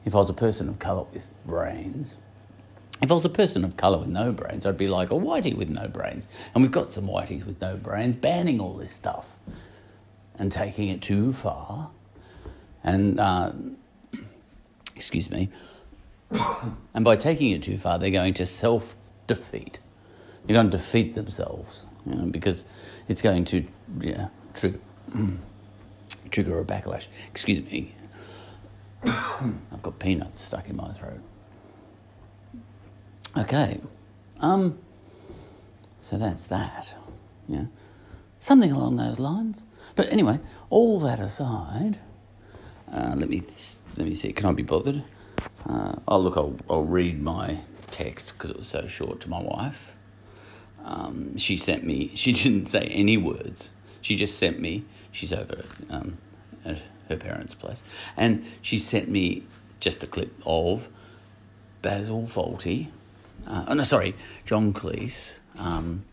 if 0.06 0.16
I 0.16 0.18
was 0.18 0.30
a 0.30 0.34
person 0.34 0.70
of 0.70 0.80
colour 0.80 1.06
with 1.14 1.28
brains, 1.46 2.16
if 3.02 3.12
I 3.12 3.14
was 3.14 3.26
a 3.26 3.30
person 3.30 3.66
of 3.66 3.76
colour 3.76 4.00
with 4.00 4.08
no 4.08 4.32
brains, 4.32 4.66
I'd 4.66 4.78
be 4.78 4.88
like 4.88 5.12
a 5.12 5.16
whitey 5.16 5.56
with 5.56 5.70
no 5.70 5.88
brains. 5.88 6.30
And 6.56 6.64
we've 6.64 6.72
got 6.72 6.94
some 6.94 7.08
whiteys 7.08 7.46
with 7.46 7.62
no 7.62 7.76
brains 7.76 8.16
banning 8.16 8.62
all 8.62 8.74
this 8.74 8.92
stuff 8.92 9.36
and 10.40 10.52
taking 10.52 10.88
it 10.88 11.02
too 11.02 11.34
far. 11.34 11.92
And, 12.84 13.20
uh, 13.20 13.52
excuse 14.96 15.30
me, 15.30 15.50
and 16.94 17.04
by 17.04 17.18
taking 17.18 17.52
it 17.52 17.62
too 17.62 17.78
far, 17.78 18.00
they're 18.00 18.10
going 18.10 18.34
to 18.36 18.46
self 18.46 18.96
defeat. 19.28 19.80
They're 20.46 20.56
going 20.56 20.70
to 20.70 20.78
defeat 20.78 21.16
themselves 21.16 21.86
you 22.08 22.16
know, 22.16 22.26
because 22.28 22.66
it's 23.08 23.22
going 23.22 23.46
to 23.46 23.66
yeah, 24.00 24.30
trigger, 24.54 24.80
trigger 26.32 26.60
a 26.60 26.66
backlash. 26.66 27.08
Excuse 27.30 27.62
me. 27.62 27.94
I've 29.04 29.82
got 29.82 30.00
peanuts 30.00 30.42
stuck 30.42 30.70
in 30.70 30.76
my 30.76 30.92
throat. 30.94 31.22
Okay. 33.38 33.80
Um, 34.40 34.78
so 36.00 36.18
that's 36.18 36.46
that. 36.46 36.96
Yeah. 37.48 37.66
Something 38.40 38.72
along 38.72 38.98
those 38.98 39.20
lines. 39.20 39.66
But 39.96 40.12
anyway, 40.12 40.40
all 40.70 41.00
that 41.00 41.20
aside, 41.20 42.00
uh, 42.92 43.14
let 43.18 43.30
me 43.30 43.44
let 43.98 44.08
me 44.08 44.14
see. 44.14 44.32
Can 44.32 44.46
I 44.46 44.52
be 44.52 44.64
bothered? 44.64 45.04
Uh, 45.68 45.96
oh, 46.08 46.20
look, 46.20 46.38
I'll, 46.38 46.56
I'll 46.70 46.84
read 46.84 47.22
my 47.22 47.60
text 47.92 48.34
because 48.34 48.50
it 48.50 48.58
was 48.58 48.68
so 48.68 48.88
short 48.88 49.20
to 49.22 49.30
my 49.30 49.42
wife. 49.42 49.94
Um, 50.84 51.38
she 51.38 51.58
sent 51.58 51.84
me. 51.84 52.12
She 52.16 52.32
didn't 52.44 52.68
say 52.68 52.84
any 52.86 53.18
words. 53.18 53.70
She 54.02 54.16
just 54.16 54.38
sent 54.38 54.60
me. 54.60 54.86
She's 55.12 55.34
over 55.34 55.64
um, 55.90 56.18
at 56.66 56.78
her 57.10 57.18
parents' 57.18 57.54
place, 57.54 57.82
and 58.16 58.46
she 58.62 58.78
sent 58.78 59.10
me 59.10 59.44
just 59.80 60.04
a 60.04 60.08
clip 60.08 60.34
of 60.46 60.88
Basil 61.82 62.24
Fawlty 62.24 62.88
uh, 63.48 63.66
oh 63.68 63.74
no, 63.74 63.84
sorry, 63.84 64.16
John 64.46 64.74
Cleese, 64.74 65.36
um, 65.58 66.04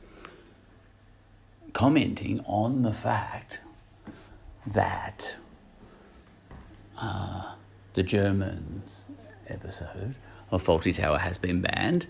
commenting 1.73 2.41
on 2.47 2.83
the 2.83 2.93
fact 2.93 3.61
that 4.67 5.35
uh, 6.97 7.55
the 7.95 8.03
Germans 8.03 9.05
episode 9.49 10.15
of 10.51 10.63
Fawlty 10.63 10.95
Tower 10.95 11.19
has 11.19 11.39
been 11.39 11.61
banned, 11.61 12.07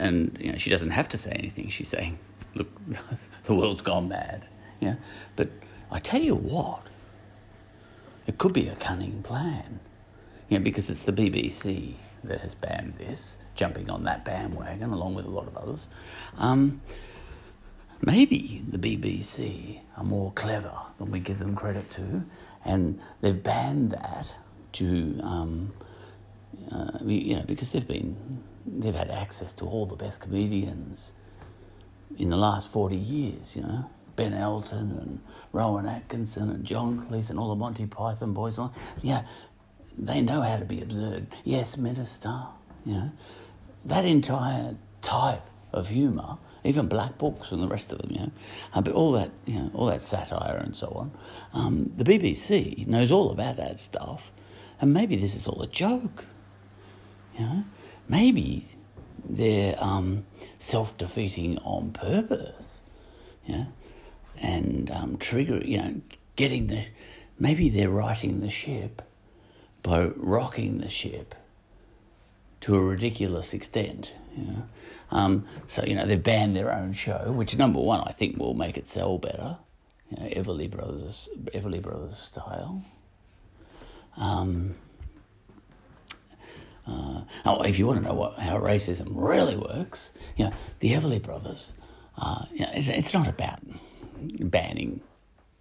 and 0.00 0.36
you 0.40 0.50
know 0.52 0.58
she 0.58 0.70
doesn't 0.70 0.90
have 0.90 1.08
to 1.08 1.18
say 1.18 1.32
anything. 1.32 1.68
She's 1.68 1.88
saying, 1.88 2.18
"Look, 2.54 2.68
the 3.44 3.54
world's 3.54 3.82
gone 3.82 4.08
mad." 4.08 4.46
Yeah, 4.80 4.96
but 5.36 5.50
I 5.90 5.98
tell 5.98 6.20
you 6.22 6.34
what, 6.34 6.86
it 8.26 8.38
could 8.38 8.52
be 8.52 8.68
a 8.68 8.74
cunning 8.76 9.22
plan. 9.22 9.80
Yeah, 10.48 10.58
because 10.58 10.90
it's 10.90 11.04
the 11.04 11.12
BBC 11.12 11.94
that 12.24 12.40
has 12.40 12.54
banned 12.54 12.94
this, 12.96 13.38
jumping 13.54 13.90
on 13.90 14.04
that 14.04 14.24
bandwagon 14.24 14.90
along 14.90 15.14
with 15.14 15.26
a 15.26 15.30
lot 15.30 15.46
of 15.46 15.56
others. 15.56 15.88
Um, 16.36 16.80
maybe 18.02 18.62
the 18.68 18.78
BBC 18.78 19.80
are 19.96 20.04
more 20.04 20.32
clever 20.32 20.74
than 20.98 21.10
we 21.10 21.20
give 21.20 21.38
them 21.38 21.54
credit 21.54 21.88
to, 21.90 22.24
and 22.64 23.00
they've 23.20 23.40
banned 23.42 23.90
that 23.92 24.34
to, 24.72 25.20
um, 25.22 25.72
uh, 26.72 26.98
you 27.04 27.36
know, 27.36 27.44
because 27.46 27.72
they've 27.72 27.86
been 27.86 28.42
they've 28.66 28.94
had 28.94 29.10
access 29.10 29.52
to 29.54 29.64
all 29.64 29.86
the 29.86 29.96
best 29.96 30.20
comedians 30.20 31.12
in 32.18 32.30
the 32.30 32.36
last 32.36 32.70
forty 32.70 32.96
years, 32.96 33.56
you 33.56 33.62
know. 33.62 33.90
Ben 34.16 34.34
Elton 34.34 34.98
and 35.00 35.20
Rowan 35.52 35.86
Atkinson 35.86 36.50
and 36.50 36.64
John 36.64 36.98
Cleese 36.98 37.30
and 37.30 37.38
all 37.38 37.48
the 37.48 37.54
Monty 37.54 37.86
Python 37.86 38.34
boys. 38.34 38.58
Yeah, 39.00 39.22
they 39.96 40.20
know 40.20 40.42
how 40.42 40.58
to 40.58 40.64
be 40.66 40.82
absurd. 40.82 41.28
Yes, 41.42 41.78
minister, 41.78 42.42
you 42.84 42.94
know. 42.94 43.12
That 43.84 44.04
entire 44.04 44.76
type 45.00 45.48
of 45.72 45.88
humour, 45.88 46.36
even 46.64 46.86
black 46.86 47.16
books 47.16 47.52
and 47.52 47.62
the 47.62 47.68
rest 47.68 47.92
of 47.92 47.98
them, 47.98 48.10
you 48.10 48.18
know, 48.20 48.30
uh, 48.74 48.82
but 48.82 48.92
all 48.92 49.12
that, 49.12 49.30
you 49.46 49.54
know, 49.54 49.70
all 49.74 49.86
that 49.86 50.02
satire 50.02 50.56
and 50.56 50.76
so 50.76 50.88
on. 50.88 51.12
Um, 51.54 51.90
the 51.96 52.04
BBC 52.04 52.86
knows 52.86 53.10
all 53.10 53.30
about 53.30 53.56
that 53.56 53.80
stuff, 53.80 54.32
and 54.80 54.92
maybe 54.92 55.16
this 55.16 55.34
is 55.34 55.46
all 55.46 55.62
a 55.62 55.66
joke. 55.66 56.26
You 57.38 57.44
know, 57.46 57.64
maybe 58.10 58.66
they're 59.28 59.76
um, 59.78 60.26
self-defeating 60.58 61.58
on 61.58 61.92
purpose. 61.92 62.82
Yeah, 63.46 63.66
and 64.40 64.90
um, 64.90 65.16
trigger, 65.16 65.58
you 65.64 65.78
know, 65.78 66.00
getting 66.36 66.66
the. 66.66 66.86
Maybe 67.38 67.70
they're 67.70 67.88
writing 67.90 68.40
the 68.40 68.50
ship 68.50 69.00
by 69.82 70.10
rocking 70.16 70.78
the 70.78 70.90
ship 70.90 71.34
to 72.60 72.74
a 72.74 72.80
ridiculous 72.80 73.54
extent. 73.54 74.14
Know? 74.36 74.62
um, 75.10 75.46
so, 75.66 75.84
you 75.84 75.94
know, 75.94 76.06
they've 76.06 76.22
banned 76.22 76.56
their 76.56 76.72
own 76.72 76.92
show, 76.92 77.32
which, 77.32 77.56
number 77.56 77.80
one, 77.80 78.02
I 78.06 78.12
think 78.12 78.36
will 78.36 78.54
make 78.54 78.76
it 78.76 78.86
sell 78.86 79.18
better. 79.18 79.58
You 80.10 80.22
know, 80.22 80.30
Everly 80.30 80.70
Brothers, 80.70 81.28
Everly 81.54 81.80
Brothers 81.80 82.16
style. 82.16 82.84
Um, 84.16 84.74
uh, 86.90 87.24
oh, 87.46 87.62
if 87.62 87.78
you 87.78 87.86
want 87.86 88.00
to 88.00 88.04
know 88.04 88.14
what, 88.14 88.38
how 88.38 88.58
racism 88.58 89.08
really 89.10 89.56
works, 89.56 90.12
you 90.36 90.44
know, 90.44 90.52
the 90.80 90.90
Everly 90.90 91.22
Brothers, 91.22 91.72
uh, 92.18 92.46
you 92.52 92.60
know, 92.60 92.70
it's, 92.74 92.88
it's 92.88 93.14
not 93.14 93.28
about 93.28 93.60
banning 94.20 95.00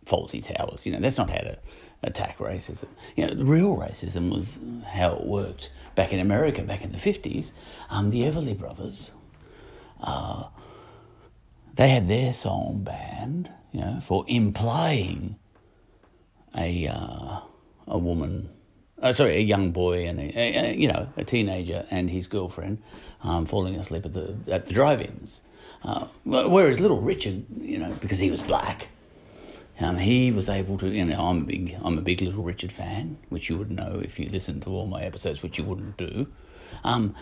Fawlty 0.06 0.44
Towers. 0.44 0.86
You 0.86 0.94
know, 0.94 1.00
that's 1.00 1.18
not 1.18 1.30
how 1.30 1.40
to 1.40 1.58
attack 2.04 2.38
racism. 2.40 2.88
You 3.16 3.28
know, 3.28 3.44
real 3.44 3.76
racism 3.76 4.34
was 4.34 4.60
how 4.86 5.16
it 5.16 5.26
worked 5.26 5.72
back 5.96 6.12
in 6.12 6.20
America 6.20 6.62
back 6.64 6.84
in 6.84 6.92
the 6.92 6.98
50s. 6.98 7.54
Um, 7.90 8.10
the 8.10 8.22
Everly 8.22 8.58
Brothers, 8.58 9.12
uh, 10.02 10.48
they 11.74 11.90
had 11.90 12.08
their 12.08 12.34
song 12.34 12.82
banned, 12.84 13.52
you 13.72 13.82
know, 13.82 14.00
for 14.02 14.26
implying 14.28 15.38
a, 16.58 16.88
uh, 16.88 17.40
a 17.88 17.98
woman, 17.98 18.50
uh, 19.02 19.12
sorry, 19.12 19.38
a 19.38 19.42
young 19.42 19.72
boy 19.72 20.08
and, 20.08 20.20
a, 20.20 20.32
a, 20.36 20.76
you 20.76 20.88
know, 20.88 21.10
a 21.18 21.24
teenager 21.24 21.86
and 21.90 22.10
his 22.10 22.28
girlfriend 22.28 22.82
um, 23.24 23.46
falling 23.46 23.76
asleep 23.76 24.06
at 24.06 24.14
the, 24.14 24.36
at 24.48 24.66
the 24.66 24.74
drive-ins. 24.74 25.42
Uh, 25.84 26.08
whereas 26.26 26.82
Little 26.82 27.02
Richard, 27.02 27.46
you 27.62 27.78
know, 27.78 27.94
because 28.02 28.20
he 28.20 28.30
was 28.30 28.42
black, 28.42 28.90
um, 29.80 29.98
he 29.98 30.32
was 30.32 30.50
able 30.50 30.78
to, 30.80 30.88
you 30.90 31.06
know, 31.06 31.28
I'm 31.28 31.44
a 31.44 31.46
big, 31.46 31.78
I'm 31.82 31.98
a 31.98 32.02
big 32.02 32.22
Little 32.22 32.44
Richard 32.44 32.72
fan, 32.72 33.18
which 33.30 33.50
you 33.50 33.58
would 33.58 33.72
know 33.72 34.02
if 34.04 34.20
you 34.20 34.30
listened 34.30 34.64
to 34.64 34.70
all 34.72 34.88
my 34.88 35.02
episodes, 35.04 35.42
which 35.42 35.58
you 35.58 35.64
wouldn't 35.64 35.96
do. 35.96 36.28
Um, 36.84 37.16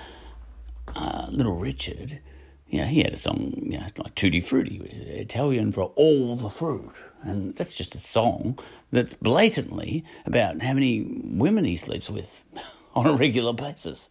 uh, 0.95 1.27
Little 1.29 1.55
Richard, 1.55 2.19
you 2.67 2.79
know, 2.79 2.85
he 2.87 3.03
had 3.03 3.13
a 3.13 3.17
song, 3.17 3.53
you 3.57 3.77
know, 3.77 3.85
like 3.97 4.15
Tutti 4.15 4.39
Frutti, 4.39 4.77
Italian 4.77 5.71
for 5.71 5.91
all 5.95 6.35
the 6.35 6.49
fruit, 6.49 6.95
and 7.23 7.55
that's 7.55 7.73
just 7.73 7.95
a 7.95 7.99
song 7.99 8.59
that's 8.91 9.13
blatantly 9.13 10.03
about 10.25 10.61
how 10.61 10.73
many 10.73 11.05
women 11.23 11.65
he 11.65 11.75
sleeps 11.75 12.09
with 12.09 12.43
on 12.95 13.07
a 13.07 13.13
regular 13.13 13.53
basis. 13.53 14.09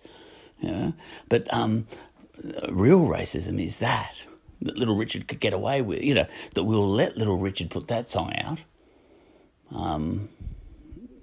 Know? 0.62 0.94
But 1.28 1.52
um, 1.52 1.86
real 2.68 3.06
racism 3.06 3.64
is 3.64 3.78
that 3.78 4.14
that 4.62 4.78
Little 4.78 4.96
Richard 4.96 5.28
could 5.28 5.40
get 5.40 5.52
away 5.52 5.82
with, 5.82 6.02
you 6.02 6.14
know, 6.14 6.26
that 6.54 6.64
we'll 6.64 6.88
let 6.88 7.16
Little 7.16 7.36
Richard 7.36 7.70
put 7.70 7.88
that 7.88 8.08
song 8.08 8.34
out. 8.36 8.64
Um, 9.74 10.28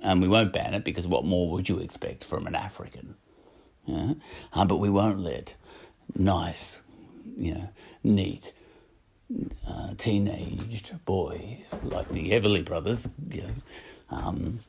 and 0.02 0.22
we 0.22 0.28
won't 0.28 0.54
ban 0.54 0.74
it 0.74 0.84
because 0.84 1.08
what 1.08 1.26
more 1.26 1.50
would 1.52 1.70
you 1.70 1.80
expect 1.80 2.24
from 2.24 2.46
an 2.46 2.56
African? 2.56 3.16
Yeah? 3.86 4.14
Uh, 4.54 4.66
but 4.66 4.78
we 4.78 4.90
won't 4.90 5.20
let 5.20 5.56
nice, 6.16 6.82
you 7.38 7.56
know, 7.56 7.70
neat, 8.04 8.54
uh, 9.68 9.94
teenaged 9.98 10.94
boys 11.06 11.76
like 11.84 12.10
the 12.10 12.32
Everly 12.32 12.64
brothers, 12.64 13.08
you 13.30 13.42
know, 13.42 13.54
um, 14.10 14.60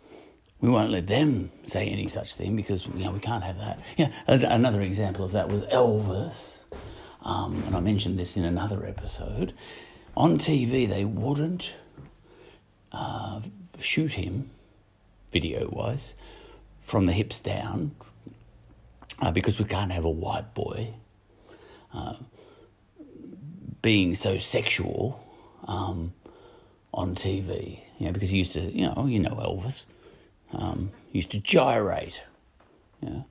we 0.61 0.71
won't 0.71 0.91
let 0.91 1.07
them 1.07 1.51
say 1.67 1.89
any 1.89 2.07
such 2.07 2.35
thing 2.35 2.57
because 2.57 2.87
you 2.87 3.05
know 3.05 3.11
we 3.11 3.19
can't 3.21 3.45
have 3.45 3.59
that. 3.59 3.81
Yeah, 3.97 4.11
another 4.27 4.81
example 4.81 5.25
of 5.25 5.33
that 5.33 5.49
was 5.49 5.63
Elvis 5.65 6.61
um, 7.25 7.63
and 7.67 7.75
I 7.75 7.81
mentioned 7.81 8.19
this 8.19 8.37
in 8.37 8.45
another 8.45 8.85
episode. 8.87 9.55
On 10.17 10.37
TV, 10.37 10.89
they 10.89 11.05
wouldn't 11.05 11.75
uh, 12.93 13.41
shoot 13.81 14.13
him, 14.13 14.51
video 15.33 15.69
wise, 15.71 16.15
from 16.79 17.07
the 17.07 17.13
hips 17.13 17.41
down 17.41 17.93
uh, 19.23 19.31
because 19.31 19.59
we 19.59 19.65
can't 19.65 19.91
have 19.91 20.05
a 20.05 20.11
white 20.11 20.55
boy 20.55 20.95
uh, 21.95 22.17
being 23.85 24.15
so 24.15 24.39
sexual 24.39 25.23
um, 25.69 26.15
on 26.95 27.15
TV. 27.15 27.81
You 27.99 28.07
know, 28.07 28.13
because 28.13 28.31
he 28.31 28.39
used 28.39 28.53
to, 28.53 28.61
you 28.61 28.87
know, 28.87 29.07
you 29.07 29.19
know 29.19 29.35
Elvis, 29.37 29.85
um, 30.55 30.91
used 31.13 31.31
to 31.33 31.39
gyrate. 31.39 32.23
Yeah. 33.03 33.25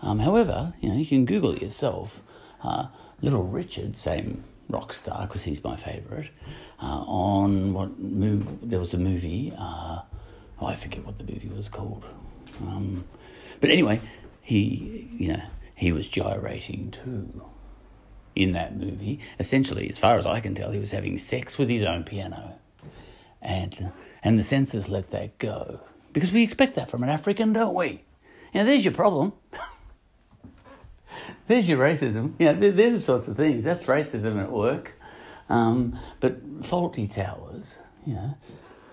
Um, 0.00 0.18
however, 0.20 0.72
you 0.80 0.88
know, 0.88 0.96
you 0.96 1.04
can 1.04 1.26
Google 1.26 1.52
it 1.52 1.60
yourself 1.60 2.22
uh, 2.64 2.86
Little 3.20 3.44
Richard, 3.44 3.98
same 3.98 4.44
rock 4.70 4.94
star, 4.94 5.26
because 5.26 5.44
he's 5.44 5.62
my 5.62 5.76
favourite, 5.76 6.30
uh, 6.82 7.04
on 7.06 7.74
what 7.74 7.98
movie, 7.98 8.48
there 8.62 8.78
was 8.78 8.94
a 8.94 8.98
movie, 8.98 9.52
uh, 9.58 10.00
oh, 10.58 10.66
I 10.66 10.74
forget 10.74 11.04
what 11.04 11.18
the 11.18 11.24
movie 11.24 11.48
was 11.54 11.68
called. 11.68 12.04
Um, 12.62 13.04
but 13.60 13.68
anyway, 13.68 14.00
he, 14.40 15.08
you 15.12 15.34
know, 15.34 15.42
he 15.74 15.92
was 15.92 16.08
gyrating 16.08 16.90
too 16.90 17.44
in 18.34 18.52
that 18.52 18.76
movie. 18.76 19.20
Essentially, 19.38 19.88
as 19.88 19.98
far 19.98 20.16
as 20.16 20.26
I 20.26 20.40
can 20.40 20.54
tell, 20.54 20.70
he 20.70 20.78
was 20.78 20.92
having 20.92 21.18
sex 21.18 21.58
with 21.58 21.68
his 21.68 21.84
own 21.84 22.04
piano. 22.04 22.58
And, 23.40 23.92
and 24.22 24.38
the 24.38 24.42
censors 24.42 24.88
let 24.88 25.10
that 25.10 25.38
go. 25.38 25.80
Because 26.12 26.32
we 26.32 26.42
expect 26.42 26.74
that 26.76 26.90
from 26.90 27.02
an 27.02 27.08
African, 27.08 27.52
don't 27.52 27.74
we? 27.74 28.04
Now, 28.54 28.64
there's 28.64 28.84
your 28.84 28.94
problem. 28.94 29.32
there's 31.46 31.68
your 31.68 31.78
racism. 31.78 32.34
Yeah, 32.38 32.52
they're 32.52 32.72
the 32.72 33.00
sorts 33.00 33.28
of 33.28 33.36
things. 33.36 33.64
That's 33.64 33.86
racism 33.86 34.40
at 34.42 34.50
work. 34.50 34.92
Um, 35.48 35.98
but 36.20 36.62
Fawlty 36.62 37.12
Towers, 37.12 37.78
you 38.06 38.14
know, 38.14 38.34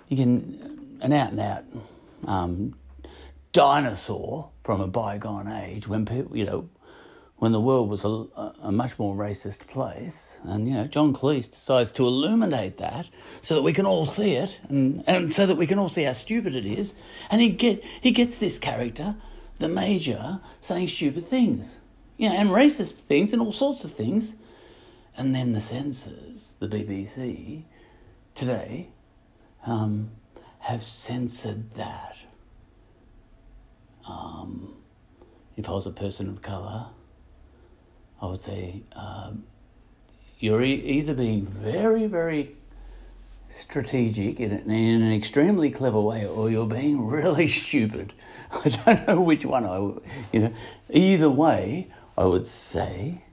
you 0.08 0.18
can, 0.18 0.98
an 1.02 1.14
out 1.14 1.32
and 1.32 1.40
out 1.40 1.64
um, 2.26 2.76
dinosaur 3.52 4.50
from 4.64 4.82
a 4.82 4.88
bygone 4.88 5.48
age 5.48 5.88
when 5.88 6.06
people, 6.06 6.36
you 6.36 6.46
know, 6.46 6.70
when 7.40 7.54
the 7.54 7.60
world 7.60 7.90
was 7.90 8.04
a, 8.04 8.28
a, 8.62 8.72
much 8.72 9.00
more 9.00 9.16
racist 9.16 9.66
place. 9.68 10.40
And, 10.44 10.68
you 10.68 10.74
know, 10.74 10.88
John 10.88 11.14
Cleese 11.14 11.50
decides 11.50 11.92
to 11.94 12.06
illuminate 12.06 12.78
that 12.78 13.10
so 13.40 13.56
that 13.56 13.62
we 13.62 13.72
can 13.72 13.86
all 13.86 14.06
see 14.06 14.34
it 14.34 14.60
and, 14.68 15.04
and 15.08 15.34
so 15.34 15.46
that 15.46 15.56
we 15.56 15.66
can 15.66 15.80
all 15.80 15.88
see 15.88 16.04
how 16.04 16.12
stupid 16.12 16.54
it 16.54 16.66
is. 16.66 16.96
And 17.32 17.42
he, 17.42 17.50
get, 17.50 17.84
he 18.02 18.12
gets 18.12 18.38
this 18.38 18.60
character, 18.60 19.16
the 19.56 19.70
Major, 19.70 20.42
saying 20.60 20.90
stupid 20.90 21.26
things, 21.26 21.80
you 22.18 22.28
know, 22.28 22.36
and 22.36 22.50
racist 22.50 23.00
things 23.00 23.32
and 23.32 23.42
all 23.42 23.54
sorts 23.54 23.86
of 23.86 23.92
things. 23.92 24.36
And 25.16 25.34
then 25.34 25.54
the 25.54 25.62
censors, 25.62 26.58
the 26.60 26.68
BBC, 26.68 27.64
today, 28.36 28.90
um, 29.66 30.12
have 30.60 30.84
censored 30.84 31.72
that. 31.72 32.18
Um, 34.06 34.76
if 35.56 35.70
I 35.70 35.72
was 35.72 35.86
a 35.86 35.92
person 35.92 36.28
of 36.28 36.42
colour, 36.42 36.88
I 38.22 38.26
would 38.26 38.42
say 38.42 38.84
um, 38.94 39.44
you're 40.40 40.64
e- 40.64 40.74
either 40.74 41.14
being 41.14 41.46
very, 41.46 42.08
very 42.08 42.56
strategic 43.50 44.40
in, 44.40 44.52
in, 44.52 45.02
an 45.02 45.14
extremely 45.14 45.72
clever 45.72 46.00
way, 46.00 46.28
or 46.28 46.50
you're 46.50 46.68
being 46.68 47.06
really 47.08 47.48
stupid. 47.48 48.14
I 48.52 48.70
don't 48.70 49.08
know 49.08 49.22
which 49.22 49.46
one 49.46 49.66
I, 49.66 49.78
you 50.32 50.40
know. 50.40 50.54
Either 50.90 51.30
way, 51.30 51.92
I 52.18 52.26
would 52.26 52.48
say, 52.48 53.24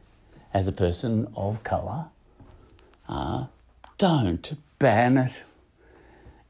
as 0.53 0.69
a 0.69 0.73
person 0.73 1.29
of 1.37 1.63
colour, 1.63 2.07
uh, 3.09 3.47
don't 3.99 4.57
ban 4.79 5.17
it. 5.17 5.43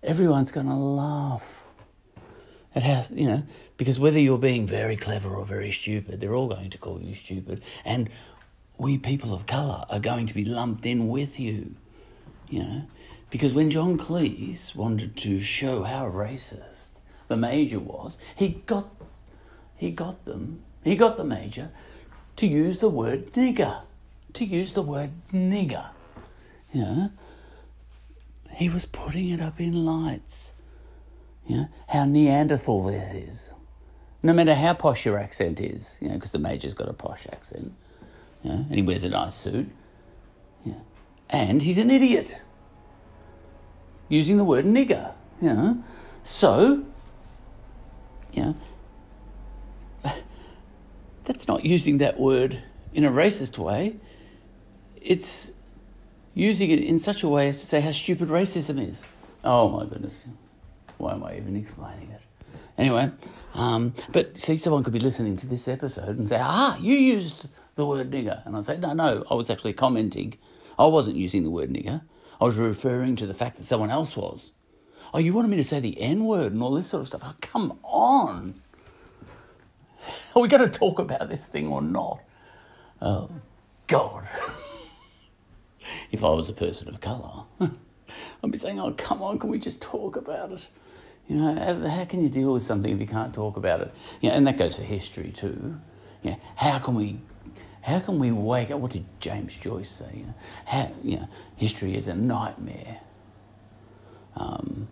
Everyone's 0.02 0.52
going 0.52 0.66
to 0.66 0.74
laugh. 0.74 1.64
It 2.74 2.82
has, 2.82 3.10
you 3.10 3.26
know, 3.26 3.42
because 3.76 3.98
whether 3.98 4.18
you're 4.18 4.38
being 4.38 4.66
very 4.66 4.96
clever 4.96 5.34
or 5.34 5.44
very 5.44 5.70
stupid, 5.70 6.20
they're 6.20 6.34
all 6.34 6.48
going 6.48 6.70
to 6.70 6.78
call 6.78 7.00
you 7.00 7.14
stupid. 7.14 7.62
And 7.84 8.08
we 8.78 8.98
people 8.98 9.34
of 9.34 9.46
colour 9.46 9.84
are 9.90 10.00
going 10.00 10.26
to 10.26 10.34
be 10.34 10.44
lumped 10.44 10.86
in 10.86 11.08
with 11.08 11.38
you, 11.38 11.74
you 12.48 12.60
know. 12.60 12.82
Because 13.28 13.52
when 13.52 13.70
John 13.70 13.98
Cleese 13.98 14.74
wanted 14.74 15.16
to 15.18 15.40
show 15.40 15.82
how 15.82 16.08
racist 16.08 17.00
the 17.28 17.36
major 17.36 17.80
was, 17.80 18.18
he 18.36 18.62
got, 18.66 18.94
he 19.76 19.90
got 19.90 20.24
them, 20.24 20.62
he 20.84 20.96
got 20.96 21.16
the 21.16 21.24
major 21.24 21.70
to 22.36 22.46
use 22.46 22.78
the 22.78 22.88
word 22.88 23.32
nigger, 23.32 23.82
to 24.34 24.44
use 24.44 24.74
the 24.74 24.82
word 24.82 25.10
nigger, 25.32 25.88
you 26.72 26.80
know. 26.80 27.10
He 28.52 28.70
was 28.70 28.86
putting 28.86 29.28
it 29.28 29.40
up 29.40 29.60
in 29.60 29.84
lights. 29.84 30.54
You 31.46 31.56
know, 31.56 31.68
how 31.88 32.06
Neanderthal 32.06 32.84
this 32.84 33.12
is. 33.12 33.52
No 34.26 34.32
matter 34.32 34.56
how 34.56 34.74
posh 34.74 35.06
your 35.06 35.20
accent 35.20 35.60
is, 35.60 35.96
you 36.00 36.08
know, 36.08 36.14
because 36.14 36.32
the 36.32 36.40
major's 36.40 36.74
got 36.74 36.88
a 36.88 36.92
posh 36.92 37.28
accent, 37.30 37.72
know, 38.42 38.54
and 38.54 38.74
he 38.74 38.82
wears 38.82 39.04
a 39.04 39.08
nice 39.08 39.36
suit. 39.36 39.68
Yeah. 40.64 40.74
And 41.30 41.62
he's 41.62 41.78
an 41.78 41.92
idiot. 41.92 42.40
Using 44.08 44.36
the 44.36 44.42
word 44.42 44.64
nigger. 44.64 45.14
Know. 45.40 45.84
So, 46.24 46.84
know, 48.36 48.56
that's 51.24 51.46
not 51.46 51.64
using 51.64 51.98
that 51.98 52.18
word 52.18 52.64
in 52.92 53.04
a 53.04 53.10
racist 53.12 53.58
way. 53.58 53.94
It's 55.00 55.52
using 56.34 56.70
it 56.70 56.80
in 56.80 56.98
such 56.98 57.22
a 57.22 57.28
way 57.28 57.46
as 57.46 57.60
to 57.60 57.66
say 57.66 57.80
how 57.80 57.92
stupid 57.92 58.28
racism 58.28 58.84
is. 58.84 59.04
Oh 59.44 59.68
my 59.68 59.84
goodness. 59.84 60.26
Why 60.98 61.12
am 61.12 61.22
I 61.22 61.36
even 61.36 61.54
explaining 61.54 62.10
it? 62.10 62.22
Anyway, 62.76 63.12
um, 63.56 63.94
but 64.12 64.36
see, 64.36 64.58
someone 64.58 64.84
could 64.84 64.92
be 64.92 65.00
listening 65.00 65.36
to 65.36 65.46
this 65.46 65.66
episode 65.66 66.18
and 66.18 66.28
say, 66.28 66.38
ah, 66.40 66.76
you 66.78 66.94
used 66.94 67.54
the 67.74 67.86
word 67.86 68.10
nigger. 68.10 68.44
And 68.46 68.54
I'd 68.54 68.66
say, 68.66 68.76
no, 68.76 68.92
no, 68.92 69.24
I 69.30 69.34
was 69.34 69.48
actually 69.48 69.72
commenting. 69.72 70.36
I 70.78 70.84
wasn't 70.84 71.16
using 71.16 71.42
the 71.42 71.50
word 71.50 71.70
nigger. 71.70 72.02
I 72.38 72.44
was 72.44 72.56
referring 72.56 73.16
to 73.16 73.26
the 73.26 73.32
fact 73.32 73.56
that 73.56 73.64
someone 73.64 73.90
else 73.90 74.14
was. 74.14 74.52
Oh, 75.14 75.18
you 75.18 75.32
wanted 75.32 75.48
me 75.48 75.56
to 75.56 75.64
say 75.64 75.80
the 75.80 75.98
N 75.98 76.26
word 76.26 76.52
and 76.52 76.62
all 76.62 76.74
this 76.74 76.88
sort 76.88 77.00
of 77.00 77.06
stuff. 77.06 77.22
Oh, 77.24 77.34
come 77.40 77.78
on. 77.82 78.60
Are 80.34 80.42
we 80.42 80.48
going 80.48 80.70
to 80.70 80.78
talk 80.78 80.98
about 80.98 81.30
this 81.30 81.46
thing 81.46 81.68
or 81.68 81.80
not? 81.80 82.20
Oh, 83.00 83.30
God. 83.86 84.28
if 86.10 86.22
I 86.22 86.28
was 86.28 86.50
a 86.50 86.52
person 86.52 86.88
of 86.88 87.00
colour, 87.00 87.44
I'd 87.60 88.50
be 88.50 88.58
saying, 88.58 88.78
oh, 88.78 88.92
come 88.92 89.22
on, 89.22 89.38
can 89.38 89.48
we 89.48 89.58
just 89.58 89.80
talk 89.80 90.16
about 90.16 90.52
it? 90.52 90.68
You 91.28 91.36
know, 91.36 91.88
how 91.88 92.04
can 92.04 92.22
you 92.22 92.28
deal 92.28 92.52
with 92.52 92.62
something 92.62 92.92
if 92.92 93.00
you 93.00 93.06
can't 93.06 93.34
talk 93.34 93.56
about 93.56 93.80
it? 93.80 93.92
Yeah, 94.20 94.32
and 94.32 94.46
that 94.46 94.56
goes 94.56 94.76
for 94.76 94.82
history 94.82 95.32
too. 95.32 95.80
Yeah, 96.22 96.36
how 96.54 96.78
can 96.78 96.94
we, 96.94 97.18
how 97.82 97.98
can 97.98 98.18
we 98.18 98.30
wake 98.30 98.70
up? 98.70 98.78
What 98.78 98.92
did 98.92 99.06
James 99.18 99.56
Joyce 99.56 99.90
say? 99.90 100.10
You 100.14 100.26
know, 100.26 100.34
how, 100.66 100.92
you 101.02 101.16
know 101.16 101.28
history 101.56 101.96
is 101.96 102.06
a 102.06 102.14
nightmare 102.14 103.00
um, 104.36 104.88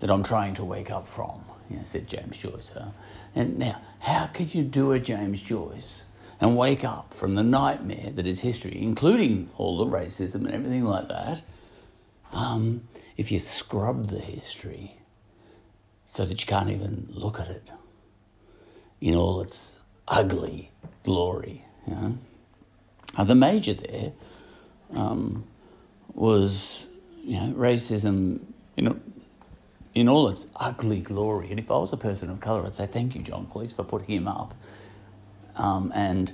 that 0.00 0.10
I'm 0.10 0.22
trying 0.22 0.54
to 0.54 0.64
wake 0.64 0.90
up 0.90 1.08
from. 1.08 1.42
You 1.68 1.78
know, 1.78 1.84
said 1.84 2.06
James 2.06 2.38
Joyce. 2.38 2.72
And 3.34 3.58
now, 3.58 3.80
how 3.98 4.26
can 4.28 4.48
you 4.50 4.62
do 4.62 4.92
a 4.92 5.00
James 5.00 5.42
Joyce 5.42 6.04
and 6.40 6.56
wake 6.56 6.84
up 6.84 7.12
from 7.12 7.34
the 7.34 7.42
nightmare 7.42 8.10
that 8.12 8.26
is 8.26 8.40
history, 8.40 8.80
including 8.80 9.50
all 9.56 9.76
the 9.76 9.86
racism 9.86 10.36
and 10.46 10.52
everything 10.52 10.84
like 10.84 11.08
that, 11.08 11.42
um, 12.32 12.86
if 13.16 13.32
you 13.32 13.38
scrub 13.38 14.08
the 14.08 14.20
history? 14.20 15.00
So 16.06 16.24
that 16.24 16.40
you 16.40 16.46
can't 16.46 16.70
even 16.70 17.08
look 17.10 17.38
at 17.38 17.48
it 17.48 17.68
in 19.00 19.14
all 19.14 19.40
its 19.42 19.76
ugly 20.08 20.70
glory. 21.02 21.64
You 21.86 21.94
know? 21.94 23.24
the 23.24 23.34
major 23.34 23.74
there 23.74 24.12
um, 24.94 25.44
was 26.14 26.86
you 27.22 27.38
know, 27.38 27.52
racism 27.54 28.40
you 28.76 28.84
know, 28.84 29.00
in 29.94 30.08
all 30.08 30.28
its 30.28 30.46
ugly 30.56 31.00
glory. 31.00 31.50
And 31.50 31.58
if 31.58 31.70
I 31.70 31.76
was 31.76 31.92
a 31.92 31.96
person 31.96 32.30
of 32.30 32.40
colour, 32.40 32.64
I'd 32.64 32.74
say 32.74 32.86
thank 32.86 33.14
you, 33.14 33.22
John 33.22 33.46
Cleese, 33.46 33.74
for 33.74 33.82
putting 33.82 34.14
him 34.14 34.28
up 34.28 34.54
um, 35.56 35.90
and 35.94 36.32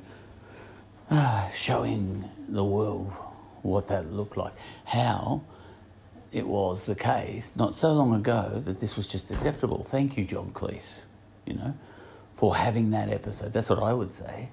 uh, 1.11 1.49
showing 1.51 2.29
the 2.49 2.65
world 2.65 3.11
what 3.63 3.89
that 3.89 4.13
looked 4.13 4.37
like. 4.37 4.53
How 4.85 5.43
it 6.33 6.47
was 6.47 6.87
the 6.87 6.95
case 6.95 7.55
not 7.57 7.75
so 7.75 7.93
long 7.93 8.15
ago 8.15 8.63
that 8.65 8.81
this 8.81 8.97
was 8.97 9.07
just 9.07 9.31
acceptable. 9.31 9.85
Thank 9.85 10.17
you, 10.17 10.25
John 10.25 10.51
Cleese, 10.53 11.03
you 11.47 11.55
know, 11.55 11.75
for 12.35 12.57
having 12.57 12.91
that 12.91 13.11
episode. 13.11 13.53
That's 13.53 13.69
what 13.69 13.83
I 13.83 13.93
would 13.93 14.13
say 14.13 14.49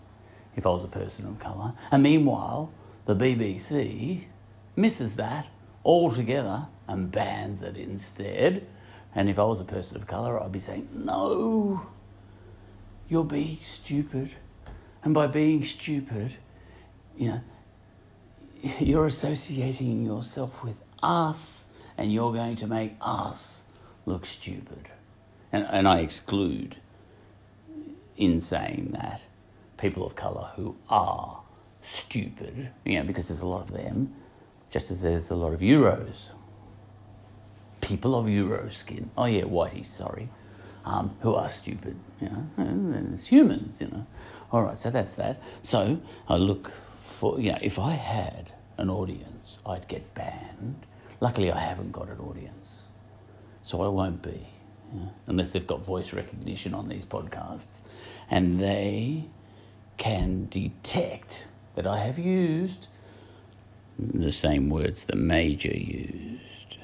if 0.58 0.68
I 0.68 0.70
was 0.70 0.84
a 0.84 0.90
person 0.90 1.26
of 1.26 1.40
colour. 1.40 1.74
And 1.90 2.04
meanwhile, 2.04 2.72
the 3.06 3.16
BBC 3.16 4.26
misses 4.76 5.16
that 5.16 5.48
altogether 5.86 6.68
and 6.88 7.10
bans 7.10 7.64
it 7.64 7.78
instead. 7.78 8.68
And 9.16 9.30
if 9.30 9.40
I 9.40 9.44
was 9.44 9.62
a 9.62 9.66
person 9.66 9.96
of 9.96 10.06
colour, 10.06 10.42
I'd 10.42 10.52
be 10.52 10.60
saying, 10.60 10.90
no, 10.94 11.88
you're 13.08 13.24
being 13.24 13.58
stupid. 13.62 14.32
And 15.02 15.14
by 15.14 15.28
being 15.28 15.64
stupid, 15.64 16.36
you 17.18 17.30
know, 17.30 17.42
you're 18.80 19.06
associating 19.06 20.06
yourself 20.06 20.62
with 20.62 20.82
us 21.02 21.69
and 22.00 22.14
you're 22.14 22.32
going 22.32 22.56
to 22.56 22.66
make 22.66 22.96
us 23.02 23.66
look 24.06 24.26
stupid. 24.26 24.88
And, 25.52 25.68
and 25.70 25.86
I 25.86 26.00
exclude 26.00 26.78
in 28.16 28.40
saying 28.40 28.92
that 28.94 29.28
people 29.78 30.06
of 30.06 30.16
colour 30.16 30.50
who 30.56 30.78
are 30.90 31.42
stupid, 31.84 32.70
you 32.86 32.98
know, 32.98 33.04
because 33.04 33.28
there's 33.28 33.42
a 33.42 33.46
lot 33.46 33.62
of 33.62 33.74
them, 33.74 34.16
just 34.72 34.92
as 34.92 35.02
there's 35.02 35.30
a 35.30 35.36
lot 35.36 35.52
of 35.54 35.60
Euros. 35.60 36.30
People 37.82 38.16
of 38.16 38.30
Euro 38.30 38.70
skin, 38.70 39.12
oh 39.18 39.26
yeah, 39.26 39.44
whitey, 39.44 39.86
sorry, 39.86 40.30
um, 40.86 41.16
who 41.20 41.36
are 41.36 41.50
stupid, 41.50 41.98
you 42.22 42.30
know, 42.30 42.48
and 42.58 43.14
it's 43.14 43.28
humans, 43.28 43.82
you 43.82 43.88
know. 43.88 44.08
All 44.54 44.64
right, 44.64 44.80
so 44.80 44.90
that's 44.90 45.14
that. 45.14 45.42
So 45.62 46.00
I 46.30 46.38
look 46.38 46.72
for 47.02 47.40
you 47.42 47.52
know, 47.52 47.60
if 47.62 47.78
I 47.78 47.92
had 47.94 48.54
an 48.78 48.90
audience, 48.90 49.60
I'd 49.66 49.88
get 49.90 50.14
banned. 50.14 50.86
Luckily, 51.22 51.52
I 51.52 51.60
haven't 51.60 51.92
got 51.92 52.08
an 52.08 52.20
audience, 52.20 52.86
so 53.62 53.82
I 53.82 53.90
won't 53.90 54.22
be, 54.22 54.48
know, 54.94 55.12
unless 55.28 55.52
they've 55.52 55.68
got 55.68 55.86
voice 55.86 56.14
recognition 56.14 56.74
on 56.74 56.88
these 56.88 57.04
podcasts, 57.04 57.84
and 58.32 58.60
they 58.60 59.26
can 59.98 60.48
detect 60.50 61.46
that 61.76 61.86
I 61.86 61.98
have 61.98 62.18
used 62.18 62.88
the 63.98 64.32
same 64.32 64.70
words 64.70 65.04
the 65.04 65.18
major 65.18 65.74
used. 65.76 66.78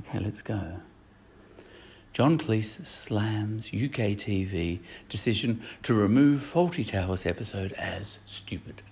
Okay, 0.00 0.18
let's 0.18 0.42
go. 0.42 0.80
John 2.12 2.36
Cleese 2.36 2.84
slams 2.84 3.68
UK 3.68 4.12
TV 4.18 4.80
decision 5.08 5.62
to 5.82 5.94
remove 5.94 6.42
Fawlty 6.42 6.86
Towers 6.86 7.24
episode 7.24 7.72
as 7.72 8.20
stupid. 8.26 8.82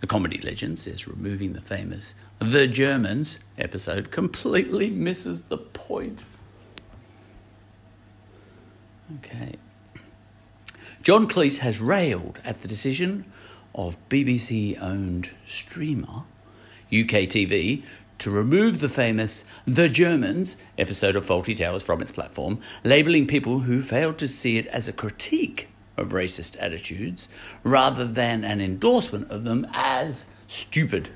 The 0.00 0.06
comedy 0.06 0.38
legend 0.38 0.78
says 0.78 1.08
removing 1.08 1.52
the 1.52 1.60
famous 1.60 2.14
The 2.38 2.68
Germans 2.68 3.40
episode 3.58 4.12
completely 4.12 4.88
misses 4.88 5.42
the 5.42 5.58
point. 5.58 6.24
Okay. 9.18 9.56
John 11.02 11.26
Cleese 11.26 11.58
has 11.58 11.80
railed 11.80 12.38
at 12.44 12.62
the 12.62 12.68
decision 12.68 13.24
of 13.74 13.96
BBC 14.08 14.80
owned 14.80 15.30
streamer 15.44 16.24
UK 16.92 17.26
TV 17.26 17.82
to 18.20 18.30
remove 18.30 18.80
the 18.80 18.88
famous 18.88 19.44
The 19.66 19.88
Germans 19.88 20.58
episode 20.76 21.16
of 21.16 21.24
Fawlty 21.24 21.56
Towers 21.56 21.82
from 21.82 22.02
its 22.02 22.12
platform, 22.12 22.60
labelling 22.84 23.26
people 23.26 23.60
who 23.60 23.82
failed 23.82 24.18
to 24.18 24.28
see 24.28 24.58
it 24.58 24.66
as 24.66 24.86
a 24.86 24.92
critique 24.92 25.68
of 25.96 26.10
racist 26.10 26.56
attitudes 26.60 27.28
rather 27.64 28.04
than 28.04 28.44
an 28.44 28.60
endorsement 28.60 29.30
of 29.30 29.44
them 29.44 29.66
as 29.72 30.26
stupid. 30.46 31.08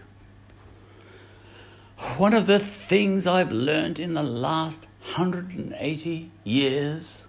One 2.16 2.32
of 2.32 2.46
the 2.46 2.58
things 2.58 3.26
I've 3.26 3.52
learned 3.52 3.98
in 3.98 4.14
the 4.14 4.22
last 4.22 4.88
180 5.02 6.30
years, 6.42 7.28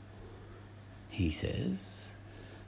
he 1.10 1.30
says. 1.30 2.16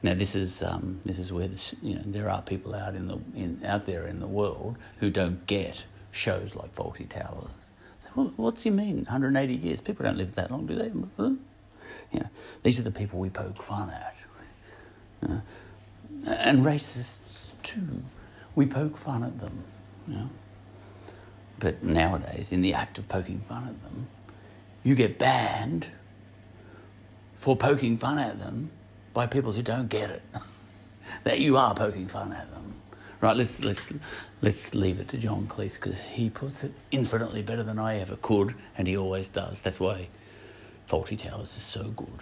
Now 0.04 0.13
this 0.13 0.36
is 0.36 0.62
um, 0.62 1.00
this 1.06 1.20
is 1.20 1.34
where 1.34 1.50
you 1.82 1.96
know 1.96 2.04
there 2.06 2.30
are 2.30 2.41
people 2.41 2.76
out 2.76 2.96
in 2.96 3.08
the 3.08 3.17
in, 3.34 3.62
out 3.65 3.86
there 3.86 4.06
in 4.06 4.20
the 4.20 4.28
world 4.28 4.78
who 5.00 5.10
don't 5.10 5.48
get 5.48 5.86
shows 6.18 6.56
like 6.56 6.74
Fawlty 6.74 7.08
Towers. 7.08 7.72
So, 8.00 8.10
well, 8.16 8.34
what's 8.36 8.64
he 8.64 8.70
mean? 8.70 8.98
180 8.98 9.54
years? 9.54 9.82
People 9.82 10.06
don't 10.06 10.18
live 10.18 10.34
that 10.34 10.52
long, 10.52 10.66
do 10.66 10.76
they? 10.76 10.92
Yeah, 12.12 12.28
these 12.64 12.80
are 12.80 12.84
the 12.84 12.92
people 12.92 13.20
we 13.20 13.30
poke 13.30 13.62
fun 13.62 13.90
at. 13.90 14.16
Uh, 15.28 15.40
and 16.28 16.64
racists 16.64 17.20
too. 17.64 18.04
We 18.56 18.66
poke 18.66 18.98
fun 18.98 19.24
at 19.24 19.40
them. 19.40 19.64
You 20.08 20.16
know? 20.16 20.30
But 21.60 21.84
nowadays, 21.84 22.52
in 22.52 22.62
the 22.62 22.74
act 22.74 22.98
of 22.98 23.08
poking 23.08 23.40
fun 23.42 23.64
at 23.64 23.82
them, 23.84 24.08
you 24.84 24.96
get 24.96 25.18
banned 25.18 25.88
for 27.36 27.56
poking 27.56 27.98
fun 27.98 28.20
at 28.20 28.40
them 28.40 28.72
by 29.14 29.28
people 29.28 29.54
who 29.54 29.62
don't 29.62 29.90
get 29.90 30.10
it. 30.10 30.22
that 31.24 31.40
you 31.40 31.58
are 31.58 31.74
poking 31.74 32.08
fun 32.08 32.32
at 32.32 32.52
them. 32.52 32.76
Right, 33.20 33.36
let's 33.36 33.64
let's 33.64 33.92
let's 34.42 34.76
leave 34.76 35.00
it 35.00 35.08
to 35.10 35.18
John 35.18 35.48
Cleese 35.48 35.76
because 35.76 36.02
he 36.02 36.30
puts 36.30 36.64
it 36.64 36.72
infinitely 36.92 37.42
better 37.42 37.64
than 37.64 37.80
I 37.80 38.00
ever 38.00 38.16
could, 38.16 38.54
and 38.78 38.88
he 38.88 38.96
always 38.96 39.28
does. 39.28 39.60
That's 39.60 39.80
why 39.80 40.10
Fawlty 40.88 41.18
Towers 41.18 41.56
is 41.56 41.64
so 41.64 41.90
good, 41.90 42.22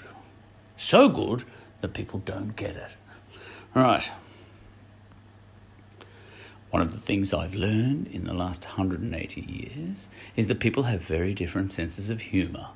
so 0.78 1.10
good 1.10 1.44
that 1.82 1.94
people 1.94 2.20
don't 2.20 2.56
get 2.56 2.78
it. 2.78 2.92
Right. 3.74 4.10
One 6.70 6.82
of 6.82 6.94
the 6.94 7.00
things 7.00 7.34
I've 7.34 7.56
learned 7.56 8.08
in 8.08 8.24
the 8.24 8.34
last 8.34 8.66
180 8.66 9.42
years 9.42 10.10
is 10.36 10.48
that 10.48 10.60
people 10.60 10.84
have 10.84 11.02
very 11.02 11.34
different 11.34 11.72
senses 11.72 12.10
of 12.10 12.22
humour. 12.22 12.70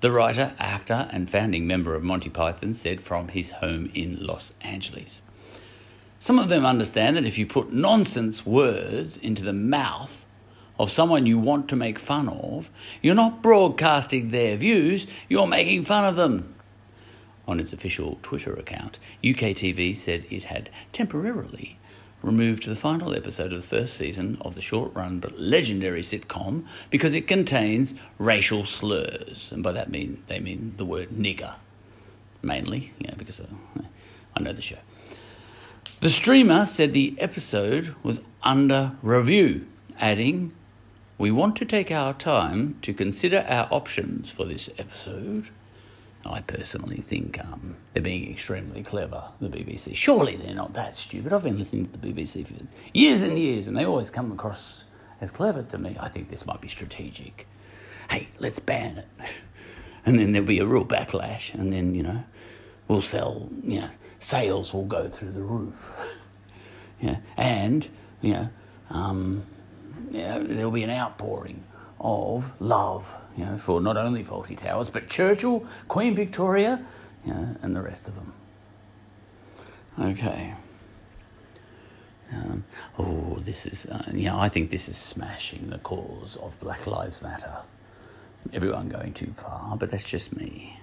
The 0.00 0.12
writer, 0.12 0.54
actor, 0.58 1.08
and 1.10 1.28
founding 1.28 1.66
member 1.66 1.94
of 1.94 2.02
Monty 2.02 2.30
Python 2.30 2.72
said 2.72 3.02
from 3.02 3.28
his 3.28 3.50
home 3.50 3.90
in 3.94 4.24
Los 4.24 4.54
Angeles. 4.62 5.20
Some 6.20 6.38
of 6.38 6.50
them 6.50 6.66
understand 6.66 7.16
that 7.16 7.24
if 7.24 7.38
you 7.38 7.46
put 7.46 7.72
nonsense 7.72 8.44
words 8.44 9.16
into 9.16 9.42
the 9.42 9.54
mouth 9.54 10.26
of 10.78 10.90
someone 10.90 11.24
you 11.24 11.38
want 11.38 11.66
to 11.70 11.76
make 11.76 11.98
fun 11.98 12.28
of, 12.28 12.70
you're 13.00 13.14
not 13.14 13.42
broadcasting 13.42 14.28
their 14.28 14.58
views, 14.58 15.06
you're 15.30 15.46
making 15.46 15.84
fun 15.84 16.04
of 16.04 16.16
them. 16.16 16.54
On 17.48 17.58
its 17.58 17.72
official 17.72 18.18
Twitter 18.22 18.52
account, 18.52 18.98
UKTV 19.24 19.96
said 19.96 20.26
it 20.28 20.44
had 20.44 20.68
temporarily 20.92 21.78
removed 22.22 22.66
the 22.66 22.76
final 22.76 23.14
episode 23.14 23.54
of 23.54 23.62
the 23.62 23.76
first 23.78 23.94
season 23.94 24.36
of 24.42 24.54
the 24.54 24.60
short 24.60 24.94
run 24.94 25.20
but 25.20 25.40
legendary 25.40 26.02
sitcom 26.02 26.66
because 26.90 27.14
it 27.14 27.26
contains 27.26 27.94
racial 28.18 28.66
slurs. 28.66 29.50
And 29.52 29.62
by 29.62 29.72
that 29.72 29.90
mean 29.90 30.22
they 30.26 30.38
mean 30.38 30.74
the 30.76 30.84
word 30.84 31.08
nigger, 31.12 31.54
mainly, 32.42 32.92
because 33.16 33.40
uh, 33.40 33.46
I 34.36 34.40
know 34.40 34.52
the 34.52 34.60
show. 34.60 34.76
The 36.00 36.08
streamer 36.08 36.64
said 36.64 36.94
the 36.94 37.14
episode 37.18 37.94
was 38.02 38.22
under 38.42 38.96
review, 39.02 39.66
adding, 39.98 40.52
We 41.18 41.30
want 41.30 41.56
to 41.56 41.66
take 41.66 41.90
our 41.90 42.14
time 42.14 42.78
to 42.80 42.94
consider 42.94 43.44
our 43.46 43.68
options 43.70 44.30
for 44.30 44.46
this 44.46 44.70
episode. 44.78 45.50
I 46.24 46.40
personally 46.40 47.02
think 47.02 47.38
um, 47.44 47.76
they're 47.92 48.02
being 48.02 48.30
extremely 48.30 48.82
clever, 48.82 49.24
the 49.42 49.50
BBC. 49.50 49.94
Surely 49.94 50.36
they're 50.36 50.54
not 50.54 50.72
that 50.72 50.96
stupid. 50.96 51.34
I've 51.34 51.42
been 51.42 51.58
listening 51.58 51.86
to 51.88 51.98
the 51.98 52.10
BBC 52.10 52.46
for 52.46 52.54
years 52.94 53.22
and 53.22 53.38
years, 53.38 53.66
and 53.66 53.76
they 53.76 53.84
always 53.84 54.08
come 54.08 54.32
across 54.32 54.84
as 55.20 55.30
clever 55.30 55.62
to 55.64 55.76
me. 55.76 55.98
I 56.00 56.08
think 56.08 56.30
this 56.30 56.46
might 56.46 56.62
be 56.62 56.68
strategic. 56.68 57.46
Hey, 58.08 58.28
let's 58.38 58.58
ban 58.58 58.96
it. 58.96 59.08
And 60.06 60.18
then 60.18 60.32
there'll 60.32 60.48
be 60.48 60.60
a 60.60 60.66
real 60.66 60.86
backlash, 60.86 61.52
and 61.52 61.70
then, 61.70 61.94
you 61.94 62.02
know, 62.02 62.24
we'll 62.88 63.02
sell, 63.02 63.50
you 63.62 63.82
know, 63.82 63.90
sales 64.20 64.72
will 64.72 64.84
go 64.84 65.08
through 65.08 65.32
the 65.32 65.42
roof. 65.42 66.16
yeah, 67.00 67.16
and, 67.36 67.88
you 68.20 68.32
know, 68.34 68.48
um, 68.90 69.44
yeah, 70.10 70.38
there'll 70.38 70.70
be 70.70 70.84
an 70.84 70.90
outpouring 70.90 71.64
of 71.98 72.60
love 72.60 73.12
you 73.36 73.44
know, 73.44 73.56
for 73.56 73.80
not 73.80 73.96
only 73.96 74.22
Fawlty 74.22 74.56
Towers, 74.56 74.90
but 74.90 75.08
Churchill, 75.08 75.64
Queen 75.88 76.14
Victoria, 76.14 76.84
you 77.24 77.32
know, 77.32 77.56
and 77.62 77.74
the 77.74 77.80
rest 77.80 78.08
of 78.08 78.14
them. 78.14 78.32
Okay. 79.98 80.54
Um, 82.32 82.64
oh, 82.98 83.38
this 83.40 83.66
is, 83.66 83.86
uh, 83.86 84.10
yeah, 84.12 84.36
I 84.36 84.48
think 84.48 84.70
this 84.70 84.88
is 84.88 84.96
smashing 84.96 85.70
the 85.70 85.78
cause 85.78 86.36
of 86.36 86.58
Black 86.60 86.86
Lives 86.86 87.22
Matter. 87.22 87.56
Everyone 88.52 88.88
going 88.88 89.12
too 89.12 89.32
far, 89.34 89.76
but 89.76 89.90
that's 89.90 90.08
just 90.08 90.36
me. 90.36 90.78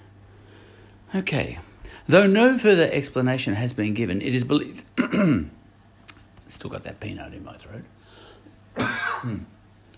Okay. 1.15 1.59
Though 2.07 2.25
no 2.25 2.57
further 2.57 2.89
explanation 2.91 3.55
has 3.55 3.73
been 3.73 3.93
given, 3.93 4.21
it 4.21 4.33
is 4.33 4.43
believed. 4.43 4.83
Still 6.47 6.69
got 6.69 6.83
that 6.83 6.99
peanut 7.01 7.33
in 7.33 7.43
my 7.43 7.57
throat. 7.57 7.83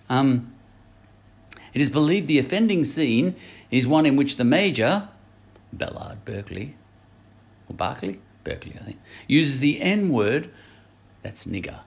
um, 0.10 0.54
it 1.74 1.82
is 1.82 1.90
believed 1.90 2.28
the 2.28 2.40
offending 2.40 2.84
scene 2.84 3.36
is 3.70 3.86
one 3.86 4.08
in 4.08 4.16
which 4.16 4.38
the 4.38 4.44
major, 4.44 5.10
Ballard 5.72 6.26
Berkeley, 6.26 6.76
or 7.68 7.76
Barkley? 7.76 8.20
Berkeley, 8.44 8.74
I 8.80 8.84
think, 8.84 9.00
uses 9.28 9.60
the 9.60 9.80
N 9.80 10.10
word, 10.10 10.50
that's 11.22 11.46
nigger, 11.46 11.82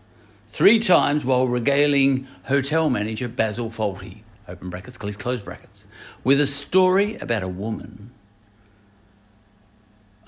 three 0.46 0.78
times 0.78 1.24
while 1.24 1.48
regaling 1.48 2.28
hotel 2.44 2.88
manager 2.88 3.26
Basil 3.26 3.70
Fawlty, 3.70 4.18
open 4.46 4.70
brackets, 4.70 4.96
close 4.96 5.42
brackets, 5.42 5.86
with 6.22 6.40
a 6.40 6.46
story 6.46 7.16
about 7.16 7.42
a 7.42 7.48
woman. 7.48 8.12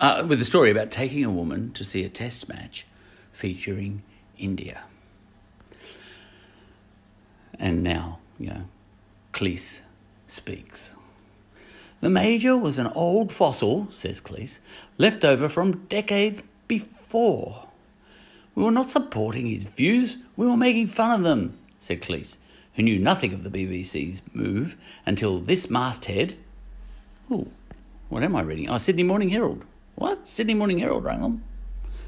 Uh, 0.01 0.25
with 0.27 0.41
a 0.41 0.45
story 0.45 0.71
about 0.71 0.91
taking 0.91 1.25
a 1.25 1.31
woman 1.31 1.73
to 1.73 1.85
see 1.85 2.03
a 2.05 2.09
test 2.09 2.49
match 2.49 2.87
featuring 3.33 4.03
India. 4.37 4.83
And 7.59 7.83
now, 7.83 8.19
you 8.39 8.49
know, 8.49 8.65
Cleese 9.33 9.83
speaks. 10.27 10.95
The 12.01 12.11
Major 12.11 12.57
was 12.57 12.77
an 12.77 12.89
old 12.89 13.31
fossil, 13.31 13.87
says 13.91 14.21
Cleese, 14.21 14.61
left 14.99 15.25
over 15.25 15.49
from 15.49 15.87
decades 15.87 16.43
before. 16.67 17.69
We 18.55 18.65
were 18.65 18.73
not 18.73 18.91
supporting 18.91 19.47
his 19.47 19.65
views, 19.65 20.19
we 20.37 20.47
were 20.47 20.57
making 20.57 20.89
fun 20.89 21.13
of 21.13 21.23
them, 21.23 21.57
said 21.79 22.03
Cleese, 22.03 22.37
who 22.75 22.83
knew 22.83 22.99
nothing 22.99 23.33
of 23.33 23.45
the 23.45 23.51
BBC's 23.51 24.23
move 24.33 24.77
until 25.07 25.39
this 25.39 25.71
masthead. 25.71 26.35
Oh, 27.31 27.49
what 28.09 28.23
am 28.23 28.37
I 28.37 28.43
reading? 28.43 28.69
Oh, 28.69 28.79
Sydney 28.79 29.03
Morning 29.05 29.31
Herald. 29.31 29.65
What? 29.95 30.27
Sydney 30.27 30.55
Morning 30.55 30.79
Herald, 30.79 31.05
rang 31.05 31.23
on. 31.23 31.43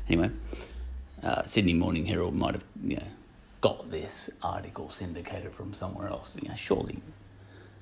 Anyway, 0.09 0.31
uh, 1.23 1.43
Sydney 1.45 1.75
Morning 1.75 2.07
Herald 2.07 2.35
might 2.35 2.55
have, 2.55 2.65
you 2.83 2.97
know, 2.97 3.03
got 3.61 3.91
this 3.91 4.31
article 4.43 4.91
syndicated 4.91 5.53
from 5.53 5.73
somewhere 5.73 6.09
else. 6.09 6.37
You 6.41 6.49
know, 6.49 6.55
surely 6.55 6.99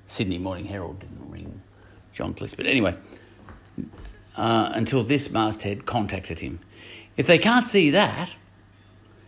Sydney 0.07 0.37
Morning 0.37 0.65
Herald 0.65 0.99
didn't 0.99 1.29
ring 1.29 1.61
John 2.13 2.33
Cleese. 2.33 2.55
But 2.55 2.65
anyway, 2.65 2.95
uh, 4.35 4.71
until 4.73 5.03
this 5.03 5.29
masthead 5.31 5.85
contacted 5.85 6.39
him. 6.39 6.59
If 7.17 7.27
they 7.27 7.37
can't 7.37 7.65
see 7.65 7.89
that, 7.91 8.35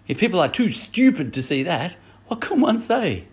if 0.07 0.19
people 0.19 0.39
are 0.39 0.49
too 0.49 0.69
stupid 0.69 1.33
to 1.33 1.41
see 1.41 1.63
that, 1.63 1.95
what 2.27 2.41
can 2.41 2.61
one 2.61 2.81
say? 2.81 3.25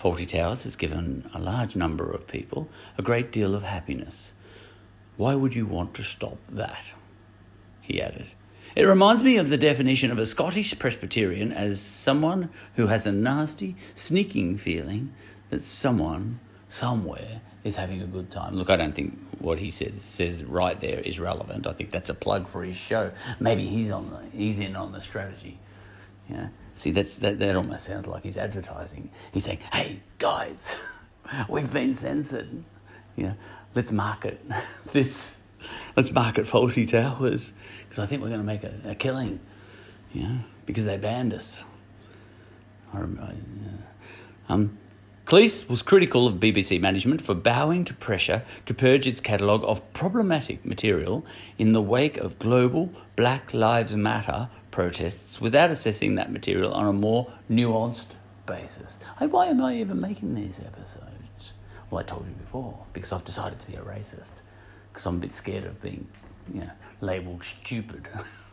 Fawlty 0.00 0.28
Towers 0.28 0.64
has 0.64 0.76
given 0.76 1.30
a 1.32 1.38
large 1.38 1.76
number 1.76 2.10
of 2.10 2.26
people 2.26 2.68
a 2.98 3.02
great 3.02 3.32
deal 3.32 3.54
of 3.54 3.62
happiness. 3.62 4.34
Why 5.16 5.34
would 5.34 5.54
you 5.54 5.66
want 5.66 5.94
to 5.94 6.02
stop 6.02 6.38
that? 6.50 6.84
He 7.80 8.00
added. 8.00 8.26
It 8.74 8.84
reminds 8.84 9.22
me 9.22 9.36
of 9.36 9.50
the 9.50 9.56
definition 9.56 10.10
of 10.10 10.18
a 10.18 10.26
Scottish 10.26 10.76
Presbyterian 10.78 11.52
as 11.52 11.80
someone 11.80 12.50
who 12.74 12.88
has 12.88 13.06
a 13.06 13.12
nasty, 13.12 13.76
sneaking 13.94 14.56
feeling 14.58 15.12
that 15.50 15.62
someone, 15.62 16.40
somewhere, 16.66 17.40
is 17.62 17.76
having 17.76 18.02
a 18.02 18.06
good 18.06 18.30
time. 18.30 18.56
Look, 18.56 18.70
I 18.70 18.76
don't 18.76 18.94
think 18.94 19.18
what 19.38 19.58
he 19.58 19.70
says 19.70 20.02
says 20.02 20.44
right 20.44 20.78
there 20.80 20.98
is 21.00 21.20
relevant. 21.20 21.66
I 21.66 21.72
think 21.72 21.90
that's 21.92 22.10
a 22.10 22.14
plug 22.14 22.48
for 22.48 22.64
his 22.64 22.76
show. 22.76 23.12
Maybe 23.38 23.66
he's 23.66 23.90
on 23.90 24.10
the, 24.10 24.36
he's 24.36 24.58
in 24.58 24.74
on 24.74 24.92
the 24.92 25.00
strategy. 25.00 25.58
Yeah. 26.28 26.48
See, 26.74 26.90
that's 26.90 27.18
that, 27.18 27.38
that 27.38 27.56
almost 27.56 27.84
sounds 27.84 28.06
like 28.06 28.24
he's 28.24 28.36
advertising. 28.36 29.10
He's 29.32 29.44
saying, 29.44 29.60
"Hey 29.72 30.00
guys, 30.18 30.74
we've 31.48 31.72
been 31.72 31.94
censored. 31.94 32.64
Yeah, 33.16 33.34
let's 33.74 33.92
market 33.92 34.44
this. 34.92 35.38
Let's 35.96 36.10
market 36.10 36.46
Fawlty 36.46 36.88
Towers 36.88 37.52
because 37.84 37.98
I 38.02 38.06
think 38.06 38.20
we're 38.20 38.28
going 38.28 38.40
to 38.40 38.46
make 38.46 38.64
a, 38.64 38.74
a 38.84 38.94
killing. 38.94 39.40
Yeah, 40.12 40.38
because 40.66 40.84
they 40.84 40.96
banned 40.96 41.32
us." 41.32 41.62
I 42.92 42.98
remember, 43.00 43.34
um, 44.48 44.78
Cleese 45.26 45.70
was 45.70 45.80
critical 45.80 46.28
of 46.28 46.34
BBC 46.34 46.78
management 46.80 47.22
for 47.22 47.34
bowing 47.34 47.84
to 47.86 47.94
pressure 47.94 48.42
to 48.66 48.74
purge 48.74 49.06
its 49.06 49.20
catalogue 49.20 49.64
of 49.64 49.92
problematic 49.94 50.64
material 50.66 51.24
in 51.58 51.72
the 51.72 51.80
wake 51.80 52.18
of 52.18 52.38
global 52.38 52.90
Black 53.16 53.54
Lives 53.54 53.96
Matter 53.96 54.50
protests 54.70 55.40
without 55.40 55.70
assessing 55.70 56.16
that 56.16 56.30
material 56.30 56.74
on 56.74 56.86
a 56.86 56.92
more 56.92 57.32
nuanced 57.50 58.08
basis. 58.44 58.98
Why 59.18 59.46
am 59.46 59.62
I 59.62 59.76
even 59.76 59.98
making 59.98 60.34
these 60.34 60.60
episodes? 60.60 61.13
Well, 61.94 62.02
I 62.02 62.06
told 62.06 62.26
you 62.26 62.34
before, 62.34 62.76
because 62.92 63.12
I've 63.12 63.22
decided 63.22 63.60
to 63.60 63.68
be 63.68 63.76
a 63.76 63.80
racist, 63.80 64.42
because 64.92 65.06
I'm 65.06 65.14
a 65.14 65.18
bit 65.18 65.32
scared 65.32 65.62
of 65.62 65.80
being 65.80 66.08
you 66.52 66.62
know, 66.62 66.70
labelled 67.00 67.44
stupid. 67.44 68.08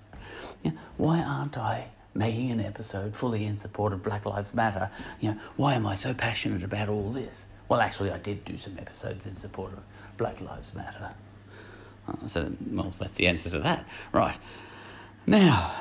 yeah, 0.63 0.73
why 0.97 1.21
aren't 1.21 1.57
I 1.57 1.87
making 2.13 2.51
an 2.51 2.59
episode 2.59 3.15
fully 3.15 3.47
in 3.47 3.55
support 3.55 3.93
of 3.93 4.03
Black 4.03 4.27
Lives 4.27 4.53
Matter. 4.53 4.91
You 5.19 5.31
know, 5.31 5.39
why 5.55 5.73
am 5.73 5.87
I 5.87 5.95
so 5.95 6.13
passionate 6.13 6.61
about 6.61 6.87
all 6.87 7.11
this? 7.11 7.47
Well, 7.67 7.81
actually, 7.81 8.11
I 8.11 8.19
did 8.19 8.45
do 8.45 8.57
some 8.57 8.77
episodes 8.77 9.25
in 9.25 9.33
support 9.33 9.73
of 9.73 9.79
Black 10.17 10.39
Lives 10.39 10.75
Matter. 10.75 11.15
Uh, 12.07 12.27
so, 12.27 12.51
well, 12.69 12.93
that's 12.99 13.15
the 13.15 13.25
answer 13.25 13.49
to 13.49 13.59
that. 13.61 13.85
Right. 14.13 14.37
Now, 15.25 15.73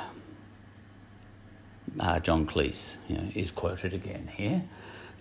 uh, 1.98 2.20
John 2.20 2.46
Cleese 2.46 2.96
you 3.06 3.18
know, 3.18 3.30
is 3.34 3.50
quoted 3.50 3.92
again 3.92 4.30
here. 4.34 4.62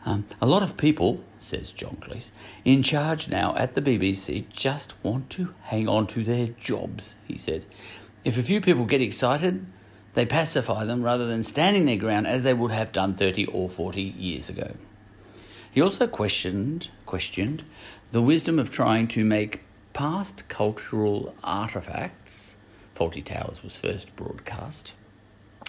Um, 0.10 0.26
a 0.42 0.48
lot 0.48 0.64
of 0.64 0.76
people, 0.76 1.24
says 1.38 1.72
John 1.72 1.98
Cleese, 2.02 2.32
in 2.66 2.82
charge 2.82 3.30
now 3.30 3.56
at 3.56 3.76
the 3.76 3.82
BBC 3.82 4.50
just 4.52 4.96
want 5.04 5.30
to 5.32 5.54
hang 5.66 5.88
on 5.88 6.08
to 6.08 6.24
their 6.24 6.48
jobs, 6.48 7.14
he 7.28 7.38
said. 7.38 7.64
If 8.24 8.36
a 8.36 8.42
few 8.42 8.60
people 8.60 8.86
get 8.86 9.04
excited, 9.04 9.68
they 10.16 10.26
pacify 10.26 10.84
them 10.84 11.04
rather 11.04 11.28
than 11.28 11.44
standing 11.44 11.86
their 11.86 11.96
ground 11.96 12.26
as 12.26 12.42
they 12.42 12.56
would 12.56 12.72
have 12.72 12.92
done 12.92 13.14
30 13.14 13.46
or 13.46 13.70
40 13.70 14.02
years 14.02 14.50
ago. 14.50 14.72
He 15.70 15.80
also 15.80 16.08
questioned, 16.08 16.90
questioned 17.06 17.62
the 18.12 18.24
wisdom 18.24 18.58
of 18.58 18.72
trying 18.72 19.08
to 19.10 19.24
make 19.24 19.62
past 19.94 20.48
cultural 20.48 21.36
artefacts, 21.44 22.56
Fawlty 22.96 23.24
Towers 23.24 23.64
was 23.64 23.78
first 23.78 24.16
broadcast 24.16 24.94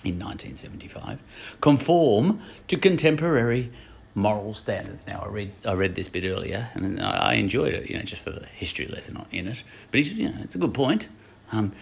in 0.02 0.18
1975, 0.18 1.22
conform 1.60 2.40
to 2.68 2.78
contemporary 2.78 3.70
moral 4.14 4.54
standards. 4.54 5.06
Now, 5.06 5.22
I 5.24 5.28
read 5.28 5.52
I 5.64 5.74
read 5.74 5.94
this 5.94 6.08
bit 6.08 6.24
earlier, 6.24 6.68
and 6.74 7.00
I 7.00 7.34
enjoyed 7.34 7.74
it, 7.74 7.88
you 7.88 7.96
know, 7.96 8.02
just 8.02 8.22
for 8.22 8.30
the 8.30 8.46
history 8.46 8.86
lesson 8.86 9.24
in 9.32 9.48
it. 9.48 9.62
But 9.90 10.04
you 10.04 10.28
know, 10.28 10.36
it's 10.42 10.54
a 10.54 10.58
good 10.58 10.74
point. 10.74 11.08
Um, 11.52 11.72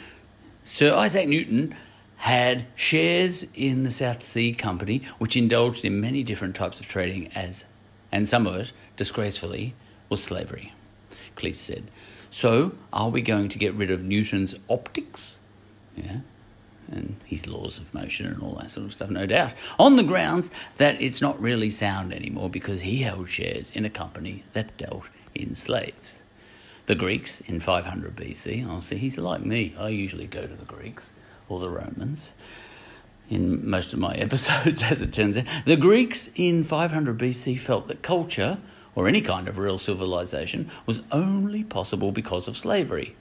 Sir 0.64 0.94
Isaac 0.94 1.28
Newton 1.28 1.74
had 2.18 2.66
shares 2.74 3.46
in 3.54 3.84
the 3.84 3.90
South 3.90 4.22
Sea 4.22 4.52
Company, 4.52 5.02
which 5.18 5.36
indulged 5.36 5.84
in 5.84 6.00
many 6.00 6.22
different 6.22 6.56
types 6.56 6.80
of 6.80 6.86
trading 6.86 7.28
as, 7.34 7.64
and 8.10 8.28
some 8.28 8.46
of 8.46 8.56
it, 8.56 8.72
disgracefully, 8.96 9.74
was 10.08 10.22
slavery. 10.22 10.72
Cleese 11.36 11.54
said, 11.54 11.84
So, 12.30 12.72
are 12.92 13.08
we 13.08 13.22
going 13.22 13.48
to 13.50 13.58
get 13.58 13.72
rid 13.74 13.90
of 13.90 14.02
Newton's 14.02 14.56
optics? 14.68 15.38
Yeah. 15.96 16.18
And 16.90 17.16
his 17.26 17.46
laws 17.46 17.78
of 17.78 17.92
motion 17.92 18.26
and 18.26 18.42
all 18.42 18.54
that 18.54 18.70
sort 18.70 18.86
of 18.86 18.92
stuff, 18.92 19.10
no 19.10 19.26
doubt, 19.26 19.52
on 19.78 19.96
the 19.96 20.02
grounds 20.02 20.50
that 20.78 21.00
it's 21.02 21.20
not 21.20 21.38
really 21.40 21.68
sound 21.68 22.14
anymore 22.14 22.48
because 22.48 22.80
he 22.80 23.02
held 23.02 23.28
shares 23.28 23.70
in 23.70 23.84
a 23.84 23.90
company 23.90 24.44
that 24.54 24.76
dealt 24.78 25.08
in 25.34 25.54
slaves. 25.54 26.22
The 26.86 26.94
Greeks 26.94 27.42
in 27.42 27.60
500 27.60 28.16
BC, 28.16 28.66
I'll 28.66 28.80
see, 28.80 28.96
he's 28.96 29.18
like 29.18 29.44
me. 29.44 29.74
I 29.78 29.90
usually 29.90 30.26
go 30.26 30.46
to 30.46 30.54
the 30.54 30.64
Greeks 30.64 31.12
or 31.48 31.58
the 31.58 31.68
Romans 31.68 32.32
in 33.28 33.68
most 33.68 33.92
of 33.92 33.98
my 33.98 34.12
episodes, 34.14 34.82
as 34.82 35.00
it 35.00 35.12
turns 35.12 35.36
out. 35.36 35.44
The 35.64 35.76
Greeks 35.76 36.30
in 36.34 36.64
500 36.64 37.18
BC 37.18 37.58
felt 37.58 37.88
that 37.88 38.02
culture, 38.02 38.58
or 38.94 39.08
any 39.08 39.20
kind 39.20 39.48
of 39.48 39.58
real 39.58 39.78
civilization, 39.78 40.70
was 40.86 41.02
only 41.12 41.62
possible 41.64 42.12
because 42.12 42.48
of 42.48 42.56
slavery. 42.56 43.14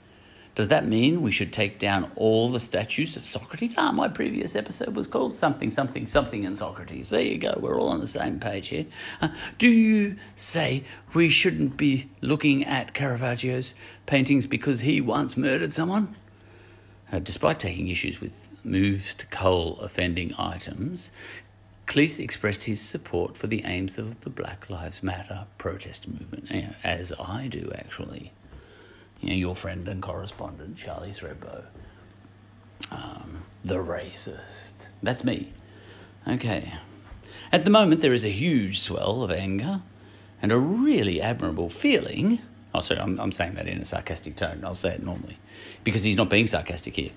Does 0.58 0.66
that 0.68 0.88
mean 0.88 1.22
we 1.22 1.30
should 1.30 1.52
take 1.52 1.78
down 1.78 2.10
all 2.16 2.48
the 2.48 2.58
statues 2.58 3.16
of 3.16 3.24
Socrates? 3.24 3.76
Ah, 3.78 3.92
my 3.92 4.08
previous 4.08 4.56
episode 4.56 4.96
was 4.96 5.06
called 5.06 5.36
Something, 5.36 5.70
Something, 5.70 6.08
Something 6.08 6.42
in 6.42 6.56
Socrates. 6.56 7.10
There 7.10 7.20
you 7.20 7.38
go, 7.38 7.56
we're 7.60 7.80
all 7.80 7.90
on 7.90 8.00
the 8.00 8.08
same 8.08 8.40
page 8.40 8.66
here. 8.66 8.86
Uh, 9.20 9.28
do 9.58 9.68
you 9.68 10.16
say 10.34 10.82
we 11.14 11.28
shouldn't 11.28 11.76
be 11.76 12.10
looking 12.20 12.64
at 12.64 12.92
Caravaggio's 12.92 13.76
paintings 14.06 14.46
because 14.46 14.80
he 14.80 15.00
once 15.00 15.36
murdered 15.36 15.72
someone? 15.72 16.16
Uh, 17.12 17.20
despite 17.20 17.60
taking 17.60 17.86
issues 17.86 18.20
with 18.20 18.48
moves 18.64 19.14
to 19.14 19.26
cull 19.26 19.78
offending 19.78 20.34
items, 20.36 21.12
Cleese 21.86 22.18
expressed 22.18 22.64
his 22.64 22.80
support 22.80 23.36
for 23.36 23.46
the 23.46 23.64
aims 23.64 23.96
of 23.96 24.20
the 24.22 24.30
Black 24.30 24.68
Lives 24.68 25.04
Matter 25.04 25.46
protest 25.56 26.08
movement, 26.08 26.50
as 26.82 27.12
I 27.16 27.46
do 27.46 27.70
actually. 27.76 28.32
You 29.20 29.30
know, 29.30 29.36
your 29.36 29.56
friend 29.56 29.88
and 29.88 30.02
correspondent, 30.02 30.76
Charlie 30.76 31.10
Thredbo. 31.10 31.64
Um, 32.90 33.42
the 33.64 33.76
racist. 33.76 34.88
That's 35.02 35.24
me. 35.24 35.52
Okay. 36.26 36.74
At 37.50 37.64
the 37.64 37.70
moment, 37.70 38.00
there 38.00 38.12
is 38.12 38.24
a 38.24 38.28
huge 38.28 38.80
swell 38.80 39.22
of 39.22 39.30
anger 39.30 39.82
and 40.40 40.52
a 40.52 40.58
really 40.58 41.20
admirable 41.20 41.68
feeling 41.68 42.40
Oh, 42.74 42.80
sorry, 42.80 43.00
I'm, 43.00 43.18
I'm 43.18 43.32
saying 43.32 43.54
that 43.54 43.66
in 43.66 43.80
a 43.80 43.84
sarcastic 43.84 44.36
tone. 44.36 44.62
I'll 44.64 44.74
say 44.74 44.94
it 44.94 45.02
normally 45.02 45.38
because 45.84 46.04
he's 46.04 46.16
not 46.16 46.28
being 46.28 46.46
sarcastic 46.46 46.94
here. 46.96 47.10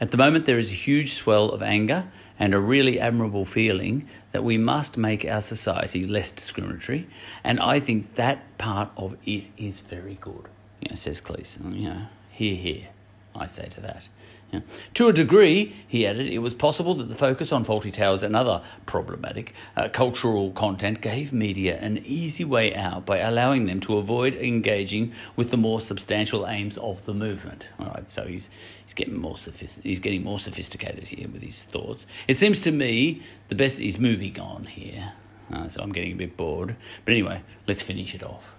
At 0.00 0.10
the 0.10 0.16
moment, 0.16 0.46
there 0.46 0.58
is 0.58 0.70
a 0.70 0.74
huge 0.74 1.12
swell 1.12 1.50
of 1.50 1.62
anger 1.62 2.08
and 2.38 2.54
a 2.54 2.58
really 2.58 2.98
admirable 2.98 3.44
feeling 3.44 4.08
that 4.32 4.42
we 4.42 4.58
must 4.58 4.96
make 4.96 5.24
our 5.24 5.42
society 5.42 6.04
less 6.04 6.30
discriminatory. 6.30 7.06
And 7.44 7.60
I 7.60 7.80
think 7.80 8.14
that 8.14 8.58
part 8.58 8.90
of 8.96 9.16
it 9.24 9.48
is 9.56 9.80
very 9.80 10.18
good, 10.20 10.48
you 10.84 10.90
know, 10.90 10.96
says 10.96 11.20
Cleese. 11.20 11.58
You 11.74 11.88
know, 11.88 12.06
hear, 12.30 12.54
hear, 12.54 12.88
I 13.34 13.46
say 13.46 13.68
to 13.70 13.80
that. 13.80 14.08
Yeah. 14.52 14.60
To 14.94 15.08
a 15.08 15.12
degree, 15.12 15.74
he 15.88 16.06
added, 16.06 16.28
it 16.28 16.38
was 16.38 16.54
possible 16.54 16.94
that 16.94 17.08
the 17.08 17.14
focus 17.16 17.50
on 17.50 17.64
Fawlty 17.64 17.92
Towers 17.92 18.22
and 18.22 18.36
other 18.36 18.62
problematic 18.86 19.52
uh, 19.76 19.88
cultural 19.88 20.52
content 20.52 21.00
gave 21.00 21.32
media 21.32 21.76
an 21.80 21.98
easy 22.04 22.44
way 22.44 22.72
out 22.74 23.04
by 23.04 23.18
allowing 23.18 23.66
them 23.66 23.80
to 23.80 23.96
avoid 23.96 24.34
engaging 24.34 25.12
with 25.34 25.50
the 25.50 25.56
more 25.56 25.80
substantial 25.80 26.46
aims 26.46 26.78
of 26.78 27.04
the 27.04 27.14
movement. 27.14 27.66
All 27.80 27.86
right, 27.86 28.08
so 28.08 28.26
he's 28.26 28.48
he's 28.84 28.94
getting 28.94 29.18
more 29.18 29.36
sophist- 29.36 29.82
he's 29.82 29.98
getting 29.98 30.22
more 30.22 30.38
sophisticated 30.38 31.08
here 31.08 31.26
with 31.28 31.42
his 31.42 31.64
thoughts. 31.64 32.06
It 32.28 32.36
seems 32.36 32.60
to 32.62 32.70
me 32.70 33.22
the 33.48 33.56
best 33.56 33.80
is 33.80 33.98
moving 33.98 34.38
on 34.38 34.64
here, 34.64 35.14
uh, 35.52 35.68
so 35.68 35.82
I'm 35.82 35.90
getting 35.90 36.12
a 36.12 36.16
bit 36.16 36.36
bored. 36.36 36.76
But 37.04 37.12
anyway, 37.12 37.42
let's 37.66 37.82
finish 37.82 38.14
it 38.14 38.22
off. 38.22 38.54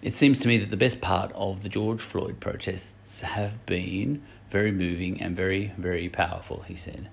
It 0.00 0.14
seems 0.14 0.38
to 0.40 0.48
me 0.48 0.58
that 0.58 0.70
the 0.70 0.76
best 0.76 1.00
part 1.00 1.32
of 1.34 1.62
the 1.62 1.68
George 1.68 2.00
Floyd 2.00 2.38
protests 2.38 3.20
have 3.22 3.64
been 3.66 4.22
very 4.50 4.70
moving 4.70 5.20
and 5.20 5.34
very, 5.34 5.72
very 5.76 6.08
powerful, 6.08 6.62
he 6.68 6.76
said. 6.76 7.08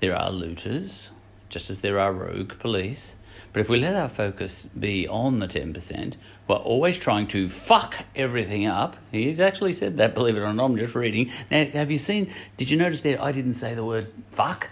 There 0.00 0.16
are 0.16 0.30
looters, 0.30 1.10
just 1.50 1.68
as 1.68 1.82
there 1.82 1.98
are 1.98 2.12
rogue 2.12 2.58
police. 2.58 3.14
But 3.52 3.60
if 3.60 3.68
we 3.68 3.78
let 3.78 3.94
our 3.94 4.08
focus 4.08 4.66
be 4.78 5.06
on 5.06 5.38
the 5.38 5.46
10%, 5.46 6.14
we're 6.48 6.56
always 6.56 6.98
trying 6.98 7.26
to 7.28 7.48
fuck 7.48 7.94
everything 8.16 8.66
up. 8.66 8.96
He's 9.12 9.38
actually 9.38 9.74
said 9.74 9.98
that, 9.98 10.14
believe 10.14 10.36
it 10.36 10.40
or 10.40 10.52
not. 10.52 10.64
I'm 10.64 10.76
just 10.76 10.94
reading. 10.94 11.30
Now, 11.50 11.64
have 11.66 11.90
you 11.90 11.98
seen, 11.98 12.32
did 12.56 12.70
you 12.70 12.76
notice 12.76 13.00
that 13.00 13.22
I 13.22 13.32
didn't 13.32 13.52
say 13.52 13.74
the 13.74 13.84
word 13.84 14.10
fuck? 14.32 14.70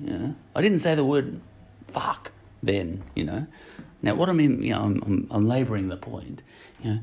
Yeah. 0.00 0.32
I 0.54 0.60
didn't 0.60 0.80
say 0.80 0.94
the 0.94 1.04
word 1.04 1.40
fuck 1.88 2.32
then, 2.62 3.04
you 3.14 3.24
know. 3.24 3.46
Now, 4.02 4.14
what 4.14 4.28
I 4.28 4.32
mean, 4.32 4.62
you 4.62 4.72
know, 4.72 4.82
I'm, 4.82 5.02
I'm, 5.02 5.26
I'm 5.30 5.48
labouring 5.48 5.88
the 5.88 5.96
point. 5.96 6.42
You 6.82 6.90
know, 6.90 7.00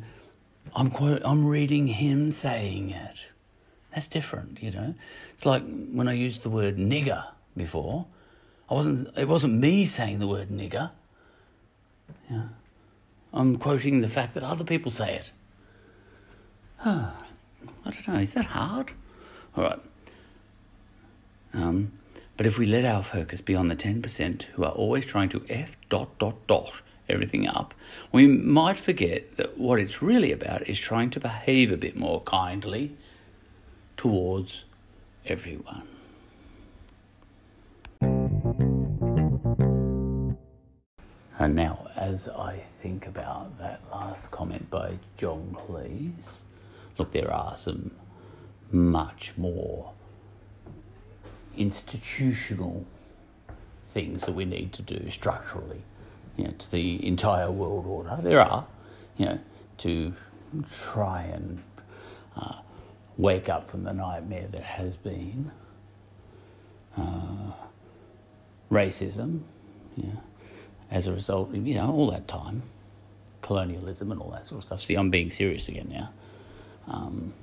I'm 0.76 0.90
quote, 0.90 1.22
I'm 1.26 1.46
reading 1.46 1.88
him 1.88 2.32
saying 2.32 2.92
it. 2.92 3.18
That's 3.94 4.08
different, 4.08 4.62
you 4.62 4.72
know. 4.72 4.96
It's 5.34 5.46
like 5.46 5.64
when 5.92 6.08
I 6.08 6.14
used 6.14 6.44
the 6.44 6.50
word 6.50 6.78
nigger 6.78 7.26
before. 7.56 8.06
I 8.70 8.74
wasn't. 8.74 9.16
It 9.18 9.28
wasn't 9.28 9.54
me 9.60 9.86
saying 9.86 10.20
the 10.20 10.28
word 10.28 10.50
nigger. 10.50 10.92
Yeah. 12.30 12.48
I'm 13.34 13.58
quoting 13.58 14.02
the 14.02 14.10
fact 14.10 14.34
that 14.36 14.44
other 14.44 14.64
people 14.64 14.92
say 14.92 15.16
it. 15.16 15.32
Huh. 16.78 17.12
I 17.86 17.92
don't 17.92 18.08
know. 18.08 18.16
Is 18.16 18.34
that 18.34 18.46
hard? 18.46 18.92
All 19.56 19.64
right. 19.64 19.80
Um, 21.54 21.92
but 22.36 22.48
if 22.48 22.58
we 22.58 22.66
let 22.66 22.86
our 22.86 23.04
focus 23.04 23.42
be 23.42 23.56
on 23.56 23.68
the 23.68 23.76
10% 23.76 24.44
who 24.44 24.64
are 24.64 24.72
always 24.72 25.06
trying 25.06 25.30
to 25.30 25.46
F 25.50 25.78
dot 25.90 26.18
dot 26.18 26.36
dot 26.48 26.82
everything 27.08 27.48
up, 27.48 27.74
we 28.12 28.28
might 28.28 28.78
forget 28.78 29.38
that 29.38 29.58
what 29.58 29.80
it's 29.80 30.02
really 30.02 30.32
about 30.32 30.68
is 30.68 30.80
trying 30.80 31.10
to 31.12 31.20
behave 31.20 31.72
a 31.72 31.78
bit 31.78 31.96
more 31.96 32.22
kindly 32.22 32.96
towards 33.98 34.64
everyone. 35.26 35.88
And 41.40 41.56
now, 41.56 41.88
as 41.96 42.28
I 42.30 42.58
think 42.82 43.06
about 43.06 43.58
that 43.60 43.82
last 43.92 44.32
comment 44.32 44.70
by 44.70 44.98
John 45.18 45.54
Cleese, 45.54 46.46
look, 46.98 47.12
there 47.12 47.34
are 47.34 47.56
some 47.56 47.92
much 48.72 49.34
more 49.36 49.92
institutional 51.58 52.86
things 53.84 54.26
that 54.26 54.34
we 54.34 54.46
need 54.46 54.74
to 54.74 54.82
do 54.82 55.10
structurally, 55.10 55.82
you 56.38 56.46
know, 56.46 56.52
to 56.52 56.72
the 56.72 57.06
entire 57.06 57.52
world 57.52 57.86
order. 57.86 58.18
There 58.22 58.42
are, 58.42 58.66
you 59.18 59.26
know, 59.26 59.40
to 59.80 60.14
try 60.72 61.24
and 61.24 61.62
uh, 62.36 62.60
wake 63.18 63.50
up 63.50 63.70
from 63.70 63.84
the 63.84 63.94
nightmare 63.94 64.48
that 64.52 64.64
has 64.64 64.96
been 64.96 65.52
uh, 66.98 67.52
racism, 68.72 69.42
you 69.98 70.08
know, 70.08 70.22
as 70.90 71.08
a 71.08 71.14
result 71.14 71.50
of, 71.54 71.68
you 71.68 71.76
know, 71.76 71.92
all 71.92 72.10
that 72.12 72.28
time, 72.28 72.64
colonialism 73.42 74.12
and 74.12 74.22
all 74.22 74.32
that 74.32 74.46
sort 74.46 74.60
of 74.60 74.68
stuff. 74.68 74.82
See, 74.82 74.96
I'm 74.96 75.10
being 75.10 75.30
serious 75.30 75.68
again 75.68 75.90
now. 75.92 76.10
Um, 76.88 77.34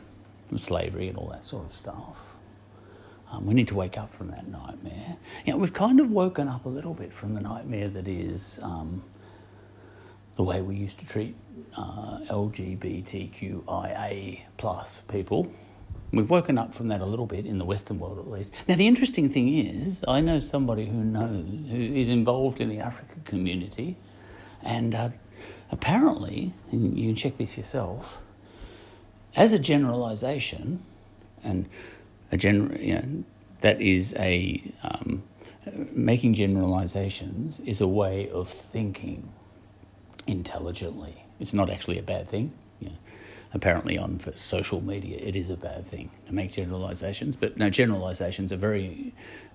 slavery 0.57 1.09
and 1.09 1.17
all 1.17 1.29
that 1.29 1.45
sort 1.45 1.67
of 1.67 1.73
stuff. 1.73 2.30
Um, 3.31 3.47
we 3.47 3.55
need 3.55 3.69
to 3.69 3.77
wake 3.77 3.97
up 3.97 4.13
from 4.13 4.29
that 4.29 4.49
nightmare. 4.49 5.17
You 5.47 5.53
know, 5.53 5.59
we've 5.59 5.73
kind 5.73 6.01
of 6.01 6.11
woken 6.11 6.49
up 6.49 6.67
a 6.67 6.69
little 6.69 6.95
bit 6.95 7.13
from 7.13 7.35
the 7.35 7.41
nightmare 7.41 7.89
that 7.89 8.09
is 8.09 8.59
um, 8.63 9.05
the 10.37 10.43
way 10.43 10.61
we 10.63 10.75
used 10.75 10.99
to 10.99 11.07
treat 11.07 11.37
uh, 11.77 12.19
LGBTQIA 12.29 13.63
plus 14.57 15.03
people. 15.09 15.53
We've 16.13 16.29
woken 16.29 16.59
up 16.59 16.75
from 16.75 16.89
that 16.89 17.01
a 17.01 17.07
little 17.07 17.27
bit 17.27 17.47
in 17.47 17.59
the 17.59 17.65
Western 17.65 18.01
world, 18.01 18.19
at 18.19 18.29
least. 18.29 18.53
Now, 18.67 18.75
the 18.75 18.89
interesting 18.89 19.29
thing 19.29 19.57
is, 19.57 20.05
I 20.09 20.21
know 20.21 20.41
somebody 20.41 20.87
who 20.87 21.05
knows 21.05 21.45
who 21.71 21.77
is 21.77 22.09
involved 22.09 22.61
in 22.61 22.69
the 22.69 22.81
African 22.81 23.23
community, 23.23 23.97
and 24.63 24.93
uh, 24.93 25.11
apparently, 25.71 26.53
and 26.73 26.99
you 26.99 27.07
can 27.09 27.15
check 27.15 27.39
this 27.39 27.57
yourself, 27.57 28.21
as 29.37 29.53
a 29.53 29.59
generalisation, 29.59 30.83
and 31.45 31.69
a 32.33 32.37
general, 32.37 32.79
you 32.79 32.95
know, 32.95 33.25
that 33.61 33.81
is 33.81 34.15
a 34.19 34.63
um, 34.83 35.23
making 35.93 36.35
generalizations 36.35 37.61
is 37.61 37.81
a 37.81 37.89
way 37.89 38.31
of 38.31 38.49
thinking 38.49 39.29
intelligently. 40.27 41.25
It's 41.39 41.55
not 41.55 41.71
actually 41.71 41.99
a 41.99 42.03
bad 42.03 42.29
thing. 42.29 42.53
You 42.81 42.89
know, 42.91 42.97
apparently, 43.53 43.99
on 43.99 44.19
for 44.19 44.35
social 44.37 44.81
media, 44.81 45.19
it 45.19 45.37
is 45.37 45.51
a 45.51 45.57
bad 45.57 45.87
thing 45.87 46.11
to 46.27 46.35
make 46.35 46.53
generalizations. 46.53 47.37
But 47.37 47.57
no, 47.57 47.71
generalizations 47.71 48.53
are 48.53 48.57
very, 48.57 49.15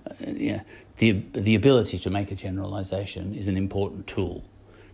uh, 0.09 0.13
yeah. 0.27 0.61
The 0.97 1.23
the 1.33 1.55
ability 1.55 1.99
to 1.99 2.09
make 2.09 2.31
a 2.31 2.35
generalization 2.35 3.35
is 3.35 3.47
an 3.47 3.57
important 3.57 4.07
tool 4.07 4.43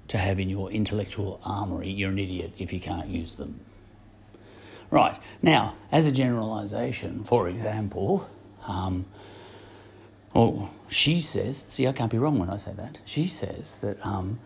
to 0.08 0.18
have 0.18 0.40
in 0.40 0.50
your 0.50 0.72
intellectual 0.72 1.40
armory. 1.44 1.90
You're 1.90 2.12
an 2.12 2.20
idiot 2.20 2.54
if 2.58 2.74
you 2.74 2.80
can't 2.80 3.08
use 3.08 3.36
them. 3.36 3.60
Right, 4.92 5.18
now, 5.42 5.76
as 5.90 6.06
a 6.06 6.12
generalization, 6.12 7.24
for 7.24 7.48
example, 7.48 8.30
um, 8.68 9.06
well, 10.34 10.70
she 10.90 11.22
says, 11.22 11.66
see, 11.70 11.88
I 11.88 11.94
can't 11.94 12.12
be 12.12 12.18
wrong 12.18 12.38
when 12.38 12.50
I 12.50 12.58
say 12.58 12.74
that. 12.74 13.00
She 13.06 13.28
says 13.28 13.80
that 13.80 14.06
um, 14.06 14.40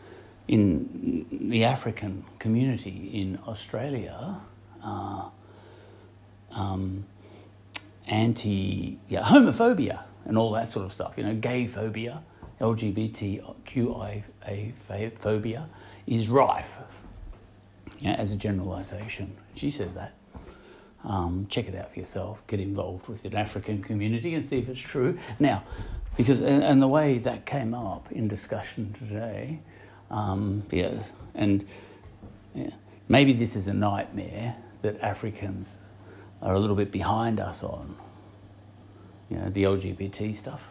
in 0.48 1.26
the 1.32 1.64
African 1.64 2.24
community 2.38 3.10
in 3.14 3.40
Australia, 3.48 4.40
uh, 4.84 5.30
um, 6.52 7.06
anti 8.08 9.00
yeah, 9.10 9.24
homophobia 9.24 10.04
and 10.26 10.38
all 10.38 10.52
that 10.52 10.70
sort 10.70 10.86
of 10.86 10.92
stuff, 10.92 11.18
you 11.18 11.24
know, 11.24 11.34
gay 11.34 11.66
phobia, 11.66 12.22
LGBTQIA 12.62 14.24
phobia 15.18 15.70
is 16.06 16.30
rife 16.30 16.78
yeah, 18.00 18.14
as 18.14 18.32
a 18.32 18.38
generalization. 18.38 19.36
She 19.56 19.72
says 19.72 19.96
that. 19.96 20.14
Um, 21.06 21.46
check 21.50 21.68
it 21.68 21.76
out 21.76 21.92
for 21.92 22.00
yourself. 22.00 22.46
Get 22.48 22.60
involved 22.60 23.08
with 23.08 23.26
an 23.26 23.36
African 23.36 23.82
community 23.84 24.34
and 24.34 24.44
see 24.44 24.58
if 24.58 24.68
it's 24.68 24.82
true. 24.82 25.18
Now, 25.40 25.64
because 26.18 26.42
and, 26.42 26.82
the 26.82 26.88
way 26.88 27.20
that 27.20 27.46
came 27.46 27.74
up 27.74 28.12
in 28.12 28.28
discussion 28.28 28.94
today, 28.94 29.60
um, 30.10 30.64
yeah, 30.72 30.94
and 31.36 31.68
yeah, 32.56 32.72
maybe 33.08 33.34
this 33.34 33.56
is 33.56 33.68
a 33.68 33.74
nightmare 33.74 34.56
that 34.82 35.00
Africans 35.02 35.78
are 36.42 36.56
a 36.56 36.60
little 36.60 36.76
bit 36.76 36.92
behind 36.92 37.40
us 37.40 37.64
on. 37.64 37.96
You 39.30 39.38
know, 39.38 39.50
the 39.50 39.64
LGBT 39.64 40.36
stuff. 40.36 40.68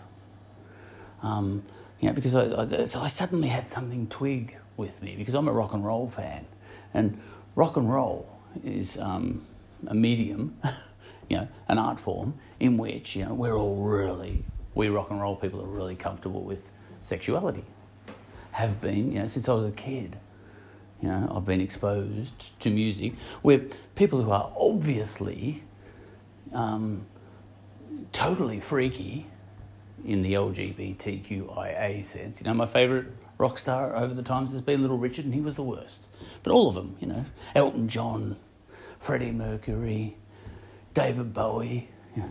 Um, 1.23 1.63
you 2.01 2.09
know, 2.09 2.15
because 2.15 2.35
I, 2.35 2.63
I, 2.63 2.85
so 2.87 3.01
I 3.01 3.09
suddenly 3.09 3.49
had 3.49 3.69
something 3.69 4.09
twig 4.09 4.59
with 4.77 5.01
me 5.01 5.15
because 5.17 5.35
I'm 5.35 5.47
a 5.47 5.53
rock 5.53 5.75
and 5.75 5.85
roll 5.85 6.09
fan, 6.09 6.47
and 6.93 7.21
rock 7.55 7.77
and 7.77 7.93
roll 7.93 8.29
is 8.65 8.99
um, 8.99 9.47
a 9.91 9.95
medium, 9.95 10.59
you 11.29 11.39
know, 11.39 11.49
an 11.69 11.79
art 11.79 12.01
form 12.01 12.35
in 12.61 12.77
which 12.77 13.17
you 13.17 13.25
know 13.25 13.35
we're 13.35 13.57
all 13.57 13.77
really 13.77 14.45
we 14.75 14.89
rock 14.89 15.11
and 15.11 15.21
roll 15.21 15.37
people 15.37 15.63
are 15.63 15.67
really 15.67 15.95
comfortable 15.95 16.43
with 16.43 16.71
sexuality. 17.01 17.65
Have 18.53 18.81
been, 18.81 19.13
you 19.13 19.21
know, 19.21 19.27
since 19.27 19.49
I 19.49 19.55
was 19.55 19.67
a 19.67 19.73
kid. 19.73 20.17
You 21.01 21.09
know, 21.09 21.33
I've 21.37 21.45
been 21.45 21.61
exposed 21.61 22.59
to 22.61 22.71
music 22.71 23.15
where 23.43 23.61
people 23.95 24.23
who 24.23 24.31
are 24.31 24.51
obviously 24.57 25.63
um, 26.53 27.05
totally 28.13 28.61
freaky 28.61 29.27
in 30.05 30.23
the 30.23 30.35
LGBTQIA 30.35 32.05
sense. 32.05 32.41
You 32.41 32.47
know, 32.47 32.55
my 32.55 32.67
favourite 32.67 33.07
rock 33.39 33.59
star 33.59 33.97
over 33.97 34.15
the 34.15 34.23
times 34.23 34.53
has 34.53 34.61
been 34.61 34.81
Little 34.83 34.99
Richard, 34.99 35.25
and 35.25 35.35
he 35.35 35.41
was 35.41 35.57
the 35.57 35.63
worst. 35.63 36.11
But 36.43 36.53
all 36.53 36.69
of 36.69 36.75
them, 36.75 36.97
you 37.01 37.07
know, 37.07 37.25
Elton 37.55 37.89
John, 37.89 38.37
Freddie 39.05 39.33
Mercury, 39.33 40.17
David 40.95 41.35
Bowie, 41.35 41.91
you 42.17 42.23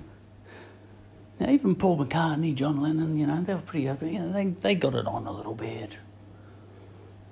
know. 1.39 1.47
even 1.47 1.75
Paul 1.75 2.03
McCartney, 2.03 2.55
John 2.55 2.81
Lennon, 2.81 3.15
you 3.15 3.27
know, 3.27 3.43
they 3.43 3.53
were 3.53 3.61
pretty 3.61 3.87
open. 3.87 4.11
You 4.11 4.19
know, 4.21 4.31
they, 4.31 4.45
they 4.45 4.73
got 4.73 4.95
it 4.95 5.05
on 5.05 5.27
a 5.27 5.31
little 5.31 5.53
bit. 5.53 5.99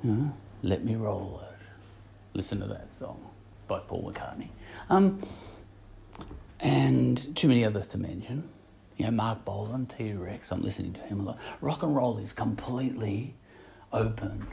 You 0.04 0.12
know, 0.12 0.38
Let 0.62 0.86
Me 0.86 0.94
Roll 0.94 1.42
It. 1.42 1.58
Listen 2.36 2.60
to 2.60 2.68
that 2.68 2.92
song 2.92 3.32
by 3.68 3.80
Paul 3.80 4.14
McCartney. 4.14 4.50
Um, 4.92 5.20
and 6.60 7.36
too 7.36 7.48
many 7.48 7.66
others 7.66 7.88
to 7.88 7.98
mention. 7.98 8.48
You 8.98 9.06
know, 9.06 9.12
Marc 9.12 9.44
Bolan, 9.44 9.88
T 9.88 10.14
Rex, 10.14 10.52
I'm 10.52 10.62
listening 10.62 10.94
to 10.94 11.00
him 11.00 11.20
a 11.20 11.24
lot. 11.24 11.40
Rock 11.62 11.82
and 11.82 11.96
roll 11.96 12.20
is 12.20 12.32
completely 12.32 13.34
open. 13.92 14.46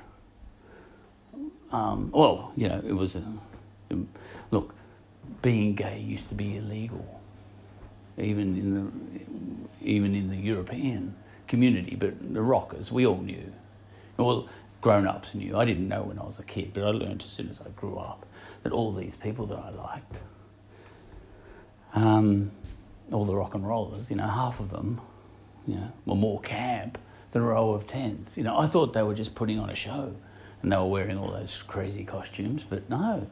Um, 1.73 2.11
well, 2.11 2.53
you 2.57 2.71
know, 2.71 2.83
it 2.83 2.95
was 2.95 3.17
a, 3.17 3.23
look, 4.51 4.75
being 5.43 5.75
gay 5.75 6.01
used 6.01 6.29
to 6.29 6.35
be 6.35 6.57
illegal, 6.57 7.21
even 8.17 8.57
in 8.57 8.75
the 8.75 9.87
even 9.87 10.15
in 10.15 10.29
the 10.29 10.37
European 10.37 11.15
community. 11.47 11.97
But 11.97 12.35
the 12.35 12.43
rockers, 12.43 12.91
we 12.91 13.07
all 13.07 13.23
knew. 13.23 13.53
Well, 14.17 14.49
grown-ups 14.81 15.35
knew. 15.35 15.57
I 15.57 15.65
didn't 15.65 15.89
know 15.89 16.03
when 16.03 16.19
I 16.19 16.25
was 16.25 16.39
a 16.39 16.45
kid, 16.45 16.73
but 16.75 16.85
I 16.85 16.91
learned 16.91 17.23
as 17.23 17.31
soon 17.31 17.49
as 17.49 17.61
I 17.61 17.69
grew 17.71 17.97
up 17.97 18.27
that 18.63 18.73
all 18.73 18.93
these 18.93 19.17
people 19.17 19.47
that 19.47 19.59
I 19.59 19.71
liked, 19.71 20.21
um, 21.95 22.51
all 23.13 23.25
the 23.25 23.35
rock 23.35 23.55
and 23.55 23.67
rollers, 23.67 24.11
you 24.11 24.17
know, 24.17 24.27
half 24.27 24.61
of 24.61 24.71
them, 24.71 25.01
you 25.67 25.77
know, 25.77 25.93
were 26.07 26.15
more 26.15 26.41
camp 26.41 26.99
than 27.31 27.43
a 27.43 27.47
row 27.47 27.73
of 27.73 27.87
tents. 27.87 28.37
You 28.39 28.45
know, 28.45 28.59
I 28.59 28.67
thought 28.67 28.93
they 28.93 29.03
were 29.03 29.15
just 29.15 29.35
putting 29.35 29.59
on 29.59 29.71
a 29.71 29.75
show, 29.75 30.15
and 30.63 30.73
they 30.73 30.77
were 30.77 30.87
wearing 30.87 31.19
all 31.19 31.31
those 31.31 31.63
crazy 31.63 32.05
costumes, 32.05 32.65
but 32.65 32.89
no, 32.89 33.29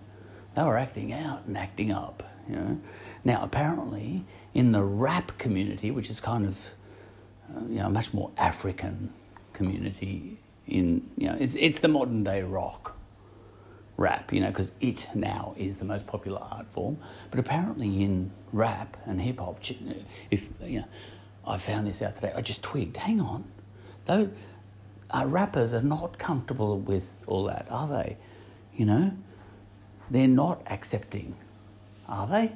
they 0.57 0.63
were 0.65 0.79
acting 0.79 1.13
out 1.13 1.45
and 1.47 1.57
acting 1.57 1.93
up. 1.93 2.25
You 2.49 2.57
know. 2.57 2.81
Now, 3.25 3.43
apparently, 3.45 4.25
in 4.55 4.73
the 4.73 4.83
rap 4.83 5.39
community, 5.39 5.91
which 5.93 6.11
is 6.11 6.21
kind 6.21 6.47
of 6.47 6.75
uh, 7.55 7.61
you 7.69 7.77
know, 7.79 7.87
a 7.87 7.91
much 7.91 8.13
more 8.15 8.31
African 8.37 9.13
community, 9.53 10.39
in 10.67 11.09
you 11.17 11.29
know, 11.29 11.37
it's 11.39 11.55
it's 11.57 11.79
the 11.81 11.89
modern 11.89 12.25
day 12.25 12.43
rock. 12.43 12.97
rap, 13.97 14.33
you 14.33 14.41
know, 14.41 14.49
because 14.49 14.73
it 14.81 15.09
now 15.15 15.55
is 15.57 15.79
the 15.79 15.85
most 15.85 16.07
popular 16.07 16.39
art 16.41 16.73
form. 16.73 16.99
But 17.31 17.41
apparently 17.41 18.03
in 18.03 18.31
rap 18.53 18.97
and 19.07 19.21
hip 19.21 19.39
hop, 19.39 19.61
if 20.31 20.49
you 20.63 20.81
know, 20.81 20.87
I 21.47 21.59
found 21.59 21.87
this 21.87 22.03
out 22.03 22.15
today. 22.15 22.33
I 22.37 22.41
just 22.43 22.63
twigged. 22.63 22.97
Hang 22.97 23.21
on, 23.21 23.45
though, 24.07 24.31
uh, 25.11 25.25
rappers 25.27 25.73
are 25.73 25.83
not 25.83 26.19
comfortable 26.19 26.79
with 26.79 27.23
all 27.27 27.45
that, 27.45 27.67
are 27.71 27.89
they? 27.89 28.17
You 28.75 28.87
know, 28.87 29.13
they're 30.11 30.29
not 30.29 30.63
accepting, 30.71 31.37
are 32.09 32.27
they, 32.27 32.53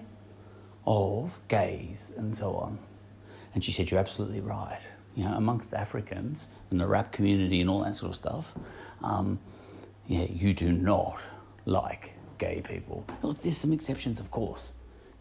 of 0.87 1.39
gays 1.49 2.13
and 2.17 2.35
so 2.35 2.55
on. 2.55 2.79
And 3.55 3.65
she 3.65 3.73
said, 3.73 3.91
"You're 3.91 4.01
absolutely 4.01 4.41
right." 4.41 4.81
You 5.17 5.25
know, 5.25 5.33
amongst 5.33 5.75
Africans 5.75 6.49
and 6.71 6.81
the 6.81 6.87
rap 6.87 7.13
community 7.13 7.61
and 7.61 7.69
all 7.69 7.81
that 7.81 7.97
sort 7.97 8.11
of 8.11 8.15
stuff. 8.15 8.55
Um, 9.03 9.41
yeah, 10.07 10.25
you 10.25 10.55
do 10.55 10.71
not 10.71 11.21
like 11.67 12.15
gay 12.39 12.63
people. 12.63 13.05
Look, 13.23 13.43
there's 13.43 13.57
some 13.57 13.73
exceptions, 13.73 14.21
of 14.21 14.31
course. 14.31 14.73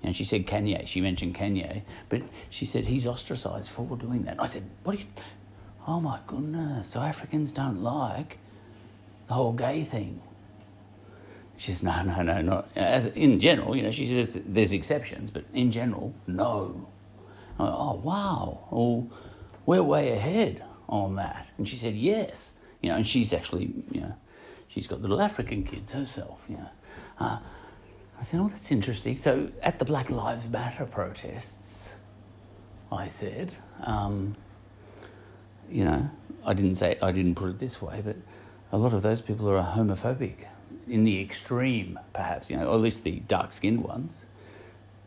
And 0.04 0.16
she 0.16 0.24
said 0.24 0.48
Kanye. 0.48 0.88
She 0.88 1.02
mentioned 1.02 1.36
Kanye, 1.36 1.82
but 2.08 2.22
she 2.50 2.66
said 2.66 2.86
he's 2.86 3.06
ostracized 3.06 3.70
for 3.70 3.98
doing 3.98 4.24
that. 4.24 4.42
I 4.42 4.46
said, 4.46 4.64
"What 4.84 4.96
are 4.96 5.00
you? 5.00 5.06
Oh 5.88 6.00
my 6.00 6.20
goodness! 6.28 6.88
So 6.88 7.02
Africans 7.02 7.52
don't 7.52 7.82
like 7.84 8.40
the 9.28 9.34
whole 9.34 9.54
gay 9.54 9.84
thing." 9.84 10.22
She 11.60 11.74
says, 11.74 11.84
"No, 11.84 12.02
no, 12.04 12.22
no, 12.24 12.42
not 12.42 12.70
as 12.76 13.06
in 13.06 13.38
general. 13.38 13.76
You 13.76 13.84
know, 13.84 13.92
she 13.92 14.06
says 14.06 14.40
there's 14.46 14.74
exceptions, 14.74 15.30
but 15.30 15.44
in 15.54 15.72
general, 15.72 16.14
no." 16.26 16.90
I 17.60 17.64
Went, 17.64 17.76
oh 17.78 18.02
wow! 18.04 18.68
Well, 18.72 19.10
we're 19.66 19.84
way 19.84 20.12
ahead 20.12 20.64
on 20.88 21.16
that. 21.16 21.48
And 21.58 21.68
she 21.68 21.76
said, 21.76 21.96
"Yes." 21.96 22.56
You 22.82 22.90
know, 22.90 22.96
and 22.96 23.06
she's 23.06 23.34
actually, 23.34 23.74
you 23.92 24.00
know, 24.00 24.16
she's 24.70 24.88
got 24.88 25.02
little 25.02 25.22
African 25.22 25.66
kids 25.66 25.92
herself, 25.92 26.42
you 26.48 26.56
know. 26.56 26.70
Uh, 27.20 27.40
I 28.18 28.22
said, 28.22 28.40
oh, 28.40 28.48
that's 28.48 28.72
interesting. 28.72 29.18
So 29.18 29.50
at 29.62 29.80
the 29.80 29.86
Black 29.86 30.10
Lives 30.10 30.50
Matter 30.50 30.86
protests, 30.86 31.96
I 32.90 33.08
said, 33.08 33.52
um, 33.84 34.38
you 35.70 35.84
know, 35.84 36.10
I 36.46 36.54
didn't 36.54 36.76
say, 36.76 36.98
I 37.02 37.12
didn't 37.12 37.36
put 37.36 37.50
it 37.50 37.60
this 37.60 37.82
way, 37.82 38.02
but 38.04 38.16
a 38.72 38.78
lot 38.78 38.94
of 38.94 39.02
those 39.02 39.22
people 39.22 39.50
are 39.50 39.62
homophobic 39.62 40.46
in 40.90 41.04
the 41.04 41.22
extreme, 41.22 42.00
perhaps, 42.14 42.50
you 42.50 42.58
know, 42.58 42.68
or 42.68 42.76
at 42.76 42.82
least 42.82 43.04
the 43.04 43.20
dark 43.28 43.52
skinned 43.52 43.84
ones. 43.84 44.26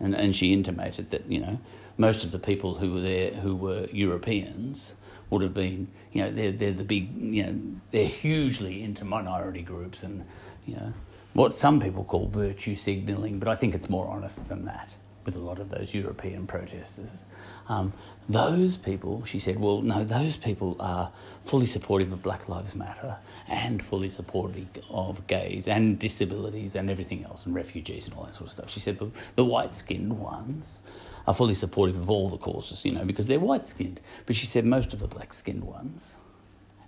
And, 0.00 0.14
and 0.14 0.34
she 0.34 0.52
intimated 0.52 1.10
that, 1.10 1.30
you 1.30 1.40
know, 1.40 1.60
most 1.96 2.24
of 2.24 2.32
the 2.32 2.38
people 2.38 2.76
who 2.76 2.94
were 2.94 3.00
there 3.00 3.30
who 3.30 3.54
were 3.54 3.86
Europeans 3.92 4.94
would 5.30 5.42
have 5.42 5.54
been, 5.54 5.88
you 6.12 6.22
know, 6.22 6.30
they're, 6.30 6.52
they're 6.52 6.72
the 6.72 6.84
big, 6.84 7.10
you 7.16 7.42
know, 7.44 7.60
they're 7.90 8.06
hugely 8.06 8.82
into 8.82 9.04
minority 9.04 9.62
groups 9.62 10.02
and, 10.02 10.24
you 10.66 10.74
know, 10.74 10.92
what 11.34 11.54
some 11.54 11.80
people 11.80 12.04
call 12.04 12.26
virtue 12.26 12.74
signalling, 12.74 13.38
but 13.38 13.48
I 13.48 13.54
think 13.54 13.74
it's 13.74 13.88
more 13.88 14.06
honest 14.08 14.48
than 14.48 14.64
that 14.66 14.90
with 15.24 15.36
a 15.36 15.40
lot 15.40 15.58
of 15.58 15.68
those 15.68 15.94
European 15.94 16.46
protesters. 16.46 17.26
Um, 17.68 17.92
those 18.28 18.76
people, 18.76 19.24
she 19.24 19.38
said, 19.38 19.58
well, 19.58 19.82
no, 19.82 20.04
those 20.04 20.36
people 20.36 20.76
are 20.80 21.12
fully 21.42 21.66
supportive 21.66 22.12
of 22.12 22.22
Black 22.22 22.48
Lives 22.48 22.74
Matter 22.74 23.18
and 23.48 23.82
fully 23.82 24.10
supportive 24.10 24.66
of 24.90 25.26
gays 25.26 25.68
and 25.68 25.98
disabilities 25.98 26.74
and 26.74 26.90
everything 26.90 27.24
else 27.24 27.46
and 27.46 27.54
refugees 27.54 28.06
and 28.06 28.16
all 28.16 28.24
that 28.24 28.34
sort 28.34 28.48
of 28.48 28.52
stuff. 28.52 28.70
She 28.70 28.80
said 28.80 28.98
the, 28.98 29.10
the 29.36 29.44
white 29.44 29.74
skinned 29.74 30.18
ones 30.18 30.82
are 31.26 31.34
fully 31.34 31.54
supportive 31.54 31.96
of 31.96 32.10
all 32.10 32.28
the 32.28 32.38
causes, 32.38 32.84
you 32.84 32.92
know, 32.92 33.04
because 33.04 33.26
they're 33.26 33.40
white 33.40 33.66
skinned. 33.66 34.00
But 34.26 34.36
she 34.36 34.46
said 34.46 34.64
most 34.64 34.92
of 34.92 34.98
the 34.98 35.06
black 35.06 35.32
skinned 35.32 35.64
ones 35.64 36.16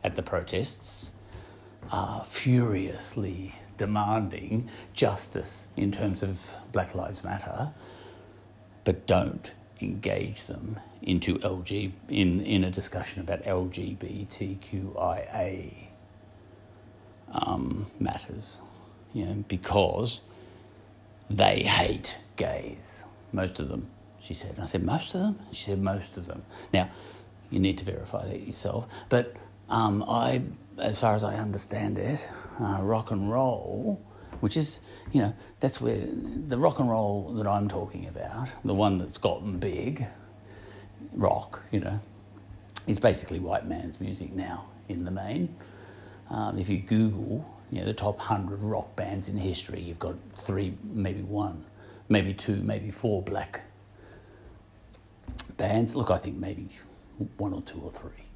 at 0.02 0.16
the 0.16 0.22
protests 0.22 1.12
are 1.90 2.24
furiously 2.24 3.54
demanding 3.76 4.68
justice 4.92 5.68
in 5.76 5.90
terms 5.90 6.22
of 6.22 6.54
Black 6.72 6.94
Lives 6.94 7.24
Matter, 7.24 7.72
but 8.84 9.06
don't 9.06 9.52
engage 9.80 10.44
them 10.44 10.78
into 11.02 11.36
LG 11.38 11.92
in, 12.08 12.40
in 12.40 12.64
a 12.64 12.70
discussion 12.70 13.20
about 13.20 13.42
LGBTQIA 13.42 15.74
um, 17.32 17.86
matters, 17.98 18.62
you 19.12 19.26
know, 19.26 19.44
because 19.48 20.22
they 21.28 21.62
hate 21.62 22.16
gays, 22.36 23.04
most 23.32 23.60
of 23.60 23.68
them 23.68 23.90
she 24.24 24.34
said. 24.34 24.52
And 24.52 24.62
I 24.62 24.64
said, 24.64 24.82
most 24.82 25.14
of 25.14 25.20
them? 25.20 25.38
She 25.52 25.64
said, 25.64 25.80
most 25.80 26.16
of 26.16 26.26
them. 26.26 26.42
Now, 26.72 26.90
you 27.50 27.60
need 27.60 27.78
to 27.78 27.84
verify 27.84 28.26
that 28.26 28.40
yourself. 28.40 28.86
But 29.10 29.36
um, 29.68 30.02
I, 30.08 30.42
as 30.78 30.98
far 30.98 31.14
as 31.14 31.22
I 31.22 31.36
understand 31.36 31.98
it, 31.98 32.26
uh, 32.58 32.80
rock 32.82 33.10
and 33.10 33.30
roll, 33.30 34.02
which 34.44 34.58
is, 34.58 34.80
you 35.10 35.22
know, 35.22 35.32
that's 35.60 35.80
where 35.80 35.96
the 36.06 36.58
rock 36.58 36.78
and 36.78 36.90
roll 36.90 37.32
that 37.32 37.46
I'm 37.46 37.66
talking 37.66 38.06
about, 38.06 38.50
the 38.62 38.74
one 38.74 38.98
that's 38.98 39.16
gotten 39.16 39.58
big, 39.58 40.04
rock, 41.14 41.62
you 41.72 41.80
know, 41.80 41.98
is 42.86 42.98
basically 42.98 43.38
white 43.38 43.66
man's 43.66 44.02
music 44.02 44.34
now 44.34 44.66
in 44.86 45.06
the 45.06 45.10
main. 45.10 45.56
Um, 46.28 46.58
if 46.58 46.68
you 46.68 46.76
Google, 46.76 47.42
you 47.70 47.78
know, 47.78 47.86
the 47.86 47.94
top 47.94 48.18
100 48.18 48.62
rock 48.62 48.94
bands 48.96 49.30
in 49.30 49.38
history, 49.38 49.80
you've 49.80 49.98
got 49.98 50.14
three, 50.34 50.76
maybe 50.92 51.22
one, 51.22 51.64
maybe 52.10 52.34
two, 52.34 52.56
maybe 52.56 52.90
four 52.90 53.22
black 53.22 53.62
bands. 55.56 55.96
Look, 55.96 56.10
I 56.10 56.18
think 56.18 56.36
maybe 56.36 56.68
one 57.38 57.54
or 57.54 57.62
two 57.62 57.80
or 57.80 57.90
three. 57.90 58.26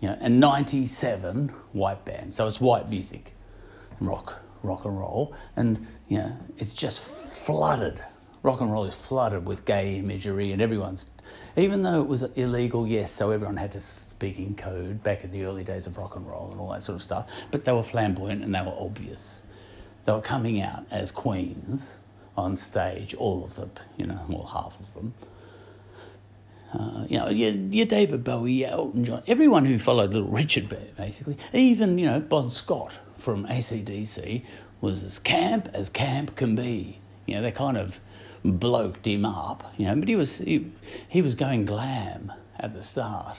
You 0.00 0.08
know, 0.08 0.18
and 0.20 0.40
97 0.40 1.50
white 1.70 2.04
bands. 2.04 2.34
So 2.34 2.48
it's 2.48 2.60
white 2.60 2.90
music, 2.90 3.36
rock, 4.00 4.42
rock 4.62 4.84
and 4.84 4.98
roll. 4.98 5.34
And, 5.56 5.86
you 6.08 6.18
know, 6.18 6.36
it's 6.56 6.72
just 6.72 7.02
flooded. 7.02 8.02
Rock 8.42 8.60
and 8.60 8.72
roll 8.72 8.84
is 8.84 8.94
flooded 8.94 9.46
with 9.46 9.64
gay 9.64 9.96
imagery, 9.96 10.52
and 10.52 10.62
everyone's, 10.62 11.06
even 11.56 11.82
though 11.82 12.00
it 12.00 12.06
was 12.06 12.22
illegal, 12.22 12.86
yes, 12.86 13.10
so 13.10 13.30
everyone 13.30 13.56
had 13.56 13.72
to 13.72 13.80
speak 13.80 14.38
in 14.38 14.54
code 14.54 15.02
back 15.02 15.24
in 15.24 15.32
the 15.32 15.44
early 15.44 15.64
days 15.64 15.86
of 15.86 15.98
rock 15.98 16.14
and 16.14 16.26
roll 16.26 16.50
and 16.52 16.60
all 16.60 16.70
that 16.70 16.82
sort 16.82 16.96
of 16.96 17.02
stuff, 17.02 17.30
but 17.50 17.64
they 17.64 17.72
were 17.72 17.82
flamboyant 17.82 18.44
and 18.44 18.54
they 18.54 18.62
were 18.62 18.76
obvious. 18.78 19.42
They 20.04 20.12
were 20.12 20.20
coming 20.20 20.60
out 20.60 20.86
as 20.90 21.10
queens 21.10 21.96
on 22.36 22.54
stage, 22.54 23.12
all 23.14 23.42
of 23.42 23.56
them, 23.56 23.72
you 23.96 24.06
know, 24.06 24.24
well, 24.28 24.46
half 24.46 24.78
of 24.78 24.94
them 24.94 25.14
uh, 26.72 27.06
you 27.08 27.18
know, 27.18 27.28
your, 27.28 27.50
your 27.50 27.86
David 27.86 28.24
Bowie, 28.24 28.52
your 28.52 28.70
Elton 28.70 29.04
John, 29.04 29.22
everyone 29.26 29.64
who 29.64 29.78
followed 29.78 30.12
Little 30.12 30.28
Richard, 30.28 30.68
basically, 30.96 31.38
even, 31.52 31.98
you 31.98 32.06
know, 32.06 32.20
Bon 32.20 32.50
Scott 32.50 32.98
from 33.18 33.46
ACDC 33.46 34.44
was 34.80 35.02
as 35.02 35.18
camp 35.18 35.68
as 35.74 35.88
camp 35.88 36.36
can 36.36 36.54
be. 36.54 36.98
You 37.26 37.36
know, 37.36 37.42
they 37.42 37.52
kind 37.52 37.76
of 37.76 38.00
bloked 38.44 39.06
him 39.06 39.24
up, 39.24 39.72
you 39.76 39.86
know, 39.86 39.96
but 39.96 40.08
he 40.08 40.16
was, 40.16 40.38
he, 40.38 40.70
he 41.08 41.20
was 41.20 41.34
going 41.34 41.64
glam 41.64 42.32
at 42.58 42.74
the 42.74 42.82
start. 42.82 43.38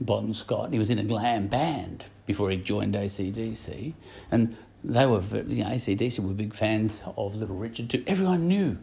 Bon 0.00 0.34
Scott, 0.34 0.72
he 0.72 0.78
was 0.78 0.90
in 0.90 0.98
a 0.98 1.04
glam 1.04 1.46
band 1.46 2.04
before 2.26 2.50
he 2.50 2.56
joined 2.56 2.94
ACDC, 2.94 3.94
and 4.30 4.56
they 4.84 5.06
were, 5.06 5.22
you 5.46 5.64
know, 5.64 5.70
ACDC 5.70 6.18
were 6.18 6.34
big 6.34 6.52
fans 6.52 7.02
of 7.16 7.36
Little 7.36 7.56
Richard 7.56 7.88
too. 7.88 8.04
Everyone 8.06 8.46
knew 8.46 8.78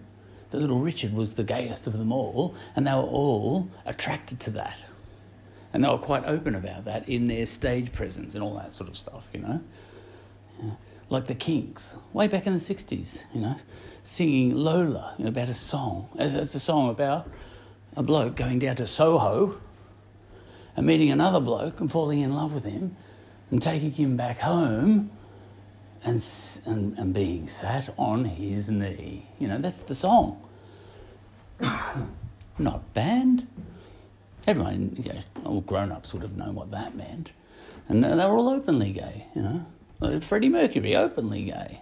that 0.54 0.60
little 0.60 0.80
Richard 0.80 1.14
was 1.14 1.34
the 1.34 1.44
gayest 1.44 1.88
of 1.88 1.98
them 1.98 2.12
all, 2.12 2.56
and 2.76 2.86
they 2.86 2.92
were 2.92 3.00
all 3.00 3.70
attracted 3.86 4.40
to 4.42 4.52
that. 4.52 4.78
And 5.74 5.84
they 5.84 5.90
were 5.90 5.98
quite 5.98 6.24
open 6.26 6.54
about 6.54 6.86
that 6.86 7.10
in 7.10 7.28
their 7.28 7.48
stage 7.48 7.92
presence 7.92 8.36
and 8.36 8.44
all 8.44 8.54
that 8.56 8.72
sort 8.72 8.90
of 8.90 8.96
stuff, 8.96 9.30
you 9.34 9.40
know. 9.40 9.62
Yeah. 10.62 10.72
Like 11.10 11.28
the 11.28 11.36
Kinks, 11.36 11.96
way 12.14 12.28
back 12.28 12.46
in 12.46 12.54
the 12.54 12.60
60s, 12.60 13.24
you 13.34 13.42
know, 13.42 13.56
singing 14.04 14.56
Lola 14.56 15.16
about 15.24 15.50
a 15.50 15.54
song. 15.54 16.10
It's, 16.16 16.36
it's 16.36 16.56
a 16.56 16.60
song 16.60 16.90
about 16.90 17.28
a 17.96 18.04
bloke 18.04 18.36
going 18.36 18.60
down 18.60 18.76
to 18.78 18.86
Soho 18.86 19.60
and 20.76 20.86
meeting 20.86 21.10
another 21.10 21.40
bloke 21.40 21.80
and 21.80 21.92
falling 21.92 22.20
in 22.20 22.36
love 22.36 22.54
with 22.54 22.66
him 22.66 22.96
and 23.52 23.62
taking 23.62 23.92
him 23.92 24.16
back 24.16 24.40
home 24.40 25.12
and, 26.04 26.24
and, 26.66 26.98
and 26.98 27.14
being 27.14 27.48
sat 27.48 27.94
on 27.98 28.26
his 28.26 28.70
knee. 28.70 29.28
You 29.40 29.48
know, 29.48 29.58
that's 29.58 29.80
the 29.80 29.96
song. 29.96 30.42
Not 32.58 32.94
banned. 32.94 33.48
Everyone, 34.46 34.96
you 34.98 35.14
know, 35.14 35.20
all 35.46 35.62
grown 35.62 35.92
ups 35.92 36.14
would 36.14 36.22
have 36.22 36.36
known 36.36 36.56
what 36.56 36.70
that 36.72 36.96
meant. 36.96 37.32
And 37.88 38.04
they 38.04 38.10
were 38.10 38.38
all 38.38 38.50
openly 38.50 38.92
gay, 38.92 39.28
you 39.36 39.42
know. 39.42 40.20
Freddie 40.20 40.50
Mercury, 40.50 40.96
openly 40.96 41.44
gay. 41.44 41.82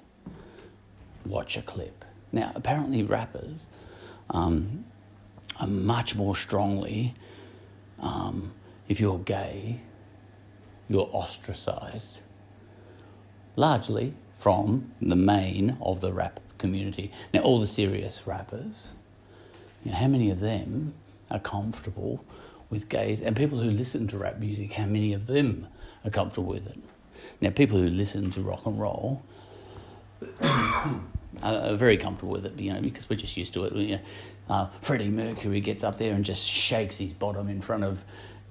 Watch 1.26 1.57
a 1.57 1.62
clip. 1.62 2.05
Now, 2.32 2.51
apparently, 2.55 3.03
rappers 3.03 3.70
um, 4.30 4.86
are 5.59 5.68
much 5.68 6.16
more 6.16 6.36
strongly, 6.36 7.16
um, 7.99 8.51
if 8.88 8.99
you're 8.99 9.20
gay, 9.20 9.80
you're 10.88 11.09
ostracized 11.12 12.22
largely 13.55 14.14
from 14.38 14.91
the 15.01 15.16
main 15.16 15.78
of 15.82 16.01
the 16.01 16.14
rap 16.14 16.39
community. 16.57 17.12
Now, 17.34 17.41
all 17.41 17.59
the 17.59 17.68
serious 17.68 18.26
rappers, 18.26 18.93
you 19.84 19.91
know, 19.91 19.97
how 19.97 20.07
many 20.07 20.30
of 20.30 20.39
them 20.39 20.93
are 21.30 21.39
comfortable 21.39 22.24
with 22.72 22.89
gays? 22.89 23.22
And 23.22 23.36
people 23.36 23.59
who 23.59 23.69
listen 23.69 24.07
to 24.07 24.17
rap 24.17 24.39
music, 24.39 24.74
how 24.74 24.88
many 24.88 25.13
of 25.13 25.28
them 25.28 25.67
are 26.03 26.09
comfortable 26.09 26.49
with 26.49 26.65
it? 26.65 26.80
Now, 27.39 27.51
people 27.51 27.78
who 27.78 27.88
listen 27.88 28.32
to 28.32 28.41
rock 28.41 28.65
and 28.65 28.80
roll, 28.80 29.22
are 31.43 31.76
very 31.76 31.97
comfortable 31.97 32.34
with 32.34 32.45
it, 32.45 32.59
you 32.59 32.74
know, 32.74 32.82
because 32.82 33.09
we're 33.09 33.15
just 33.15 33.38
used 33.38 33.53
to 33.53 33.65
it. 33.65 33.74
You 33.74 33.95
know, 33.95 34.01
uh, 34.49 34.67
Freddie 34.82 35.09
Mercury 35.09 35.61
gets 35.61 35.84
up 35.84 35.97
there 35.97 36.13
and 36.13 36.26
just 36.26 36.47
shakes 36.47 36.97
his 36.97 37.13
bottom 37.13 37.47
in 37.47 37.61
front 37.61 37.84
of 37.84 38.03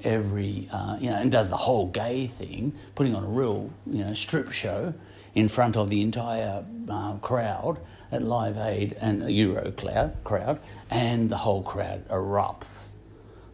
every, 0.02 0.68
uh, 0.72 0.96
you 1.00 1.10
know, 1.10 1.16
and 1.16 1.30
does 1.30 1.50
the 1.50 1.56
whole 1.56 1.86
gay 1.86 2.26
thing, 2.26 2.72
putting 2.94 3.14
on 3.14 3.24
a 3.24 3.28
real, 3.28 3.70
you 3.86 4.04
know, 4.04 4.14
strip 4.14 4.50
show 4.50 4.94
in 5.34 5.46
front 5.48 5.76
of 5.76 5.88
the 5.88 6.00
entire 6.00 6.64
uh, 6.88 7.14
crowd 7.18 7.78
at 8.10 8.22
Live 8.22 8.56
Aid 8.56 8.96
and 9.00 9.30
Euro 9.30 9.70
crowd, 9.70 10.16
crowd, 10.24 10.60
and 10.90 11.30
the 11.30 11.36
whole 11.36 11.62
crowd 11.62 12.08
erupts. 12.08 12.89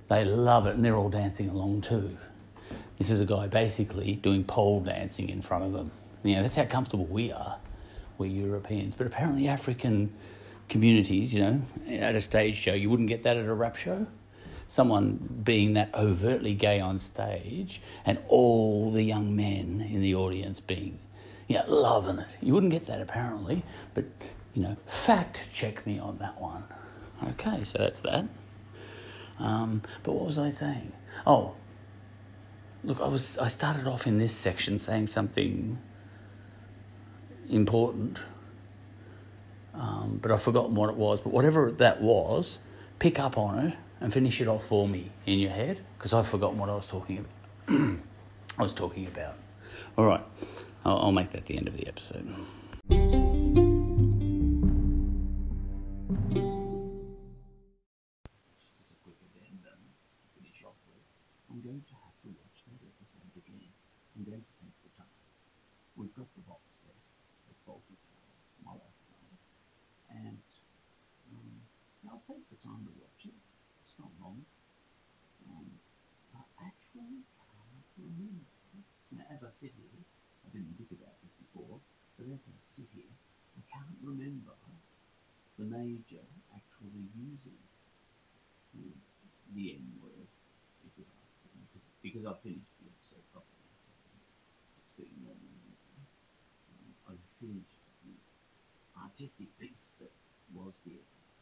They 0.09 0.25
love 0.25 0.67
it, 0.67 0.75
and 0.75 0.85
they're 0.85 0.97
all 0.97 1.11
dancing 1.11 1.49
along 1.49 1.83
too. 1.83 2.17
This 2.99 3.11
is 3.11 3.21
a 3.21 3.27
guy 3.27 3.47
basically 3.47 4.15
doing 4.15 4.45
pole 4.45 4.81
dancing 4.81 5.29
in 5.29 5.43
front 5.43 5.65
of 5.65 5.73
them. 5.73 5.91
You 6.23 6.37
know, 6.37 6.43
that's 6.43 6.57
how 6.57 6.65
comfortable 6.65 7.05
we 7.05 7.31
are, 7.31 7.59
we 8.19 8.29
Europeans. 8.29 8.95
But 8.95 9.07
apparently, 9.07 9.49
African 9.49 10.13
communities, 10.69 11.35
you 11.35 11.41
know, 11.41 11.63
at 11.89 12.17
a 12.17 12.21
stage 12.21 12.57
show, 12.57 12.73
you 12.73 12.89
wouldn't 12.91 13.09
get 13.09 13.23
that 13.25 13.37
at 13.37 13.47
a 13.47 13.55
rap 13.55 13.77
show. 13.77 14.07
Someone 14.69 15.43
being 15.45 15.75
that 15.75 15.95
overtly 15.95 16.55
gay 16.55 16.81
on 16.81 16.99
stage, 16.99 17.81
and 18.05 18.19
all 18.29 18.91
the 18.91 19.03
young 19.03 19.37
men 19.37 19.87
in 19.89 20.01
the 20.01 20.15
audience 20.15 20.59
being, 20.59 20.99
yeah, 21.47 21.63
loving 21.69 22.19
it. 22.19 22.27
You 22.43 22.55
wouldn't 22.55 22.73
get 22.73 22.87
that 22.87 23.01
apparently, 23.01 23.63
but 23.95 24.05
you 24.55 24.63
know, 24.63 24.77
fact 24.87 25.47
check 25.53 25.87
me 25.87 25.99
on 25.99 26.19
that 26.19 26.41
one. 26.41 26.65
Okay, 27.31 27.63
so 27.63 27.79
that's 27.79 28.01
that. 28.01 28.25
Um, 29.39 29.83
but 30.03 30.13
what 30.13 30.27
was 30.27 30.39
I 30.39 30.51
saying? 30.51 30.93
Oh, 31.27 31.55
look, 32.85 33.01
I 33.01 33.09
was 33.09 33.39
I 33.39 33.49
started 33.49 33.87
off 33.87 34.07
in 34.07 34.19
this 34.19 34.35
section 34.35 34.79
saying 34.79 35.09
something 35.09 35.79
important, 37.51 38.19
um, 39.75 40.19
but 40.23 40.31
I've 40.31 40.43
forgotten 40.43 40.75
what 40.75 40.89
it 40.89 40.97
was. 40.97 41.21
But 41.21 41.33
whatever 41.33 41.71
that 41.73 42.01
was, 42.01 42.61
pick 42.99 43.19
up 43.19 43.37
on 43.37 43.59
it 43.59 43.75
and 44.01 44.13
finish 44.13 44.41
it 44.41 44.49
off 44.49 44.65
for 44.65 44.89
me 44.89 45.11
in 45.27 45.39
your 45.39 45.51
head 45.51 45.81
because 45.99 46.13
I've 46.13 46.29
forgotten 46.29 46.59
what 46.59 46.69
I 46.69 46.75
was 46.75 46.87
talking 46.87 47.19
about. 47.19 47.99
I 48.59 48.63
was 48.63 48.73
talking 48.73 49.07
about. 49.07 49.35
All 49.99 50.07
right, 50.07 50.25
I'll, 50.85 50.99
I'll 50.99 51.13
make 51.13 51.33
that 51.33 51.47
the 51.47 51.57
end 51.57 51.69
of 51.69 51.77
the 51.77 51.87
episode. 51.87 53.36
I 79.65 80.53
didn't 80.53 80.77
think 80.77 80.93
about 80.93 81.17
this 81.25 81.33
before, 81.41 81.81
but 82.21 82.29
as 82.29 82.45
I 82.45 82.57
sit 82.61 82.93
here, 82.93 83.09
I 83.57 83.65
can't 83.73 83.97
remember 84.05 84.53
the 85.57 85.65
major 85.65 86.21
actually 86.53 87.09
using 87.17 87.57
the, 88.77 88.93
the 89.57 89.81
N 89.81 89.97
word, 90.05 90.29
if 90.85 90.93
you 91.01 91.09
like, 91.09 91.33
because, 91.73 91.89
because 92.05 92.25
I 92.29 92.37
finished 92.45 92.69
the 92.85 92.93
episode 92.93 93.25
properly. 93.33 93.65
So 94.93 95.09
normally, 95.25 95.73
um, 96.77 96.93
I 97.09 97.15
finished 97.41 97.81
the 98.05 98.13
artistic 99.01 99.49
piece 99.57 99.97
that 100.05 100.13
was 100.53 100.77
the 100.85 101.01
episode. 101.01 101.33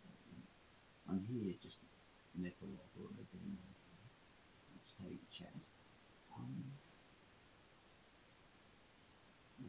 So, 0.00 0.08
um, 0.32 0.40
I'm 1.12 1.22
here 1.28 1.52
just 1.60 1.76
as 1.84 2.08
an 2.40 2.48
epilogue 2.48 2.88
or 2.96 3.12
a 3.12 3.24
just 4.80 4.96
tell 4.96 5.12
you 5.12 5.20
the 5.20 5.28
chat. 5.28 5.52
Um, 6.32 6.72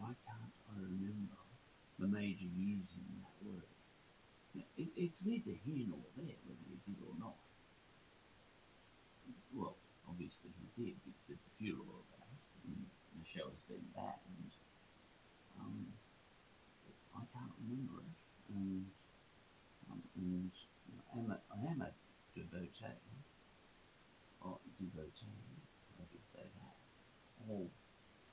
why 0.02 0.18
can't 0.26 0.56
I 0.74 0.82
remember 0.82 1.38
the 2.02 2.10
major 2.10 2.50
using 2.50 3.06
that 3.22 3.38
word? 3.46 3.70
It, 4.58 4.90
it's 4.98 5.22
neither 5.24 5.54
here 5.62 5.86
nor 5.86 6.02
there 6.18 6.42
whether 6.50 6.66
he 6.66 6.82
did 6.90 6.98
or 7.06 7.14
not. 7.22 7.38
Well, 9.54 9.78
obviously 10.10 10.50
he 10.58 10.66
did 10.74 10.98
because 11.06 11.22
there's 11.30 11.46
a 11.46 11.54
funeral 11.62 12.02
about 12.10 12.26
it 12.34 12.42
and 12.66 12.82
the 13.14 13.26
show 13.30 13.46
has 13.46 13.64
been 13.70 13.86
banned. 13.94 14.54
Um, 15.62 15.94
I 17.14 17.22
can't 17.30 17.54
remember 17.62 18.02
it, 18.02 18.18
and 18.50 18.90
um, 19.92 20.02
and 20.16 20.52
I 21.14 21.20
am 21.20 21.30
a, 21.30 21.38
I 21.54 21.60
am 21.70 21.82
a 21.86 21.92
devotee, 22.34 22.98
or 24.42 24.58
devotee, 24.80 25.62
I 26.00 26.08
could 26.10 26.26
say 26.34 26.42
that, 26.42 26.76
all 27.46 27.70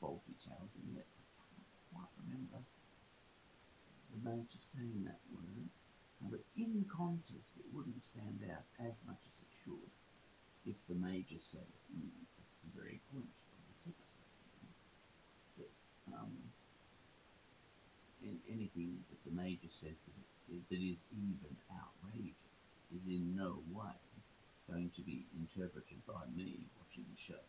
Fawlty 0.00 0.38
Towers 0.40 0.72
in 0.78 0.96
it 0.96 1.17
quite 1.93 2.12
remember 2.24 2.61
the 4.12 4.20
major 4.24 4.61
saying 4.61 5.05
that 5.05 5.20
word, 5.30 5.68
but 6.30 6.41
in 6.57 6.84
context 6.89 7.55
it 7.59 7.68
wouldn't 7.72 8.05
stand 8.05 8.41
out 8.51 8.64
as 8.80 9.01
much 9.07 9.20
as 9.28 9.36
it 9.43 9.53
should 9.53 9.91
if 10.66 10.76
the 10.89 10.99
major 10.99 11.39
said 11.39 11.64
it. 11.64 11.84
Mm, 11.95 12.11
that's 12.36 12.59
the 12.64 12.72
very 12.74 13.01
point 13.12 13.28
of 13.28 13.61
this 13.70 13.86
episode. 13.86 14.32
That 15.59 15.72
um, 16.12 16.34
in 18.22 18.36
anything 18.51 18.99
that 19.11 19.22
the 19.24 19.34
major 19.36 19.70
says 19.70 19.97
that, 20.09 20.26
it, 20.51 20.62
that 20.68 20.82
is 20.82 21.05
even 21.12 21.55
outrageous 21.70 22.57
is 22.91 23.07
in 23.07 23.36
no 23.36 23.61
way 23.70 23.97
going 24.68 24.91
to 24.97 25.03
be 25.03 25.24
interpreted 25.36 26.05
by 26.07 26.24
me 26.36 26.61
watching 26.80 27.05
the 27.09 27.20
show 27.20 27.45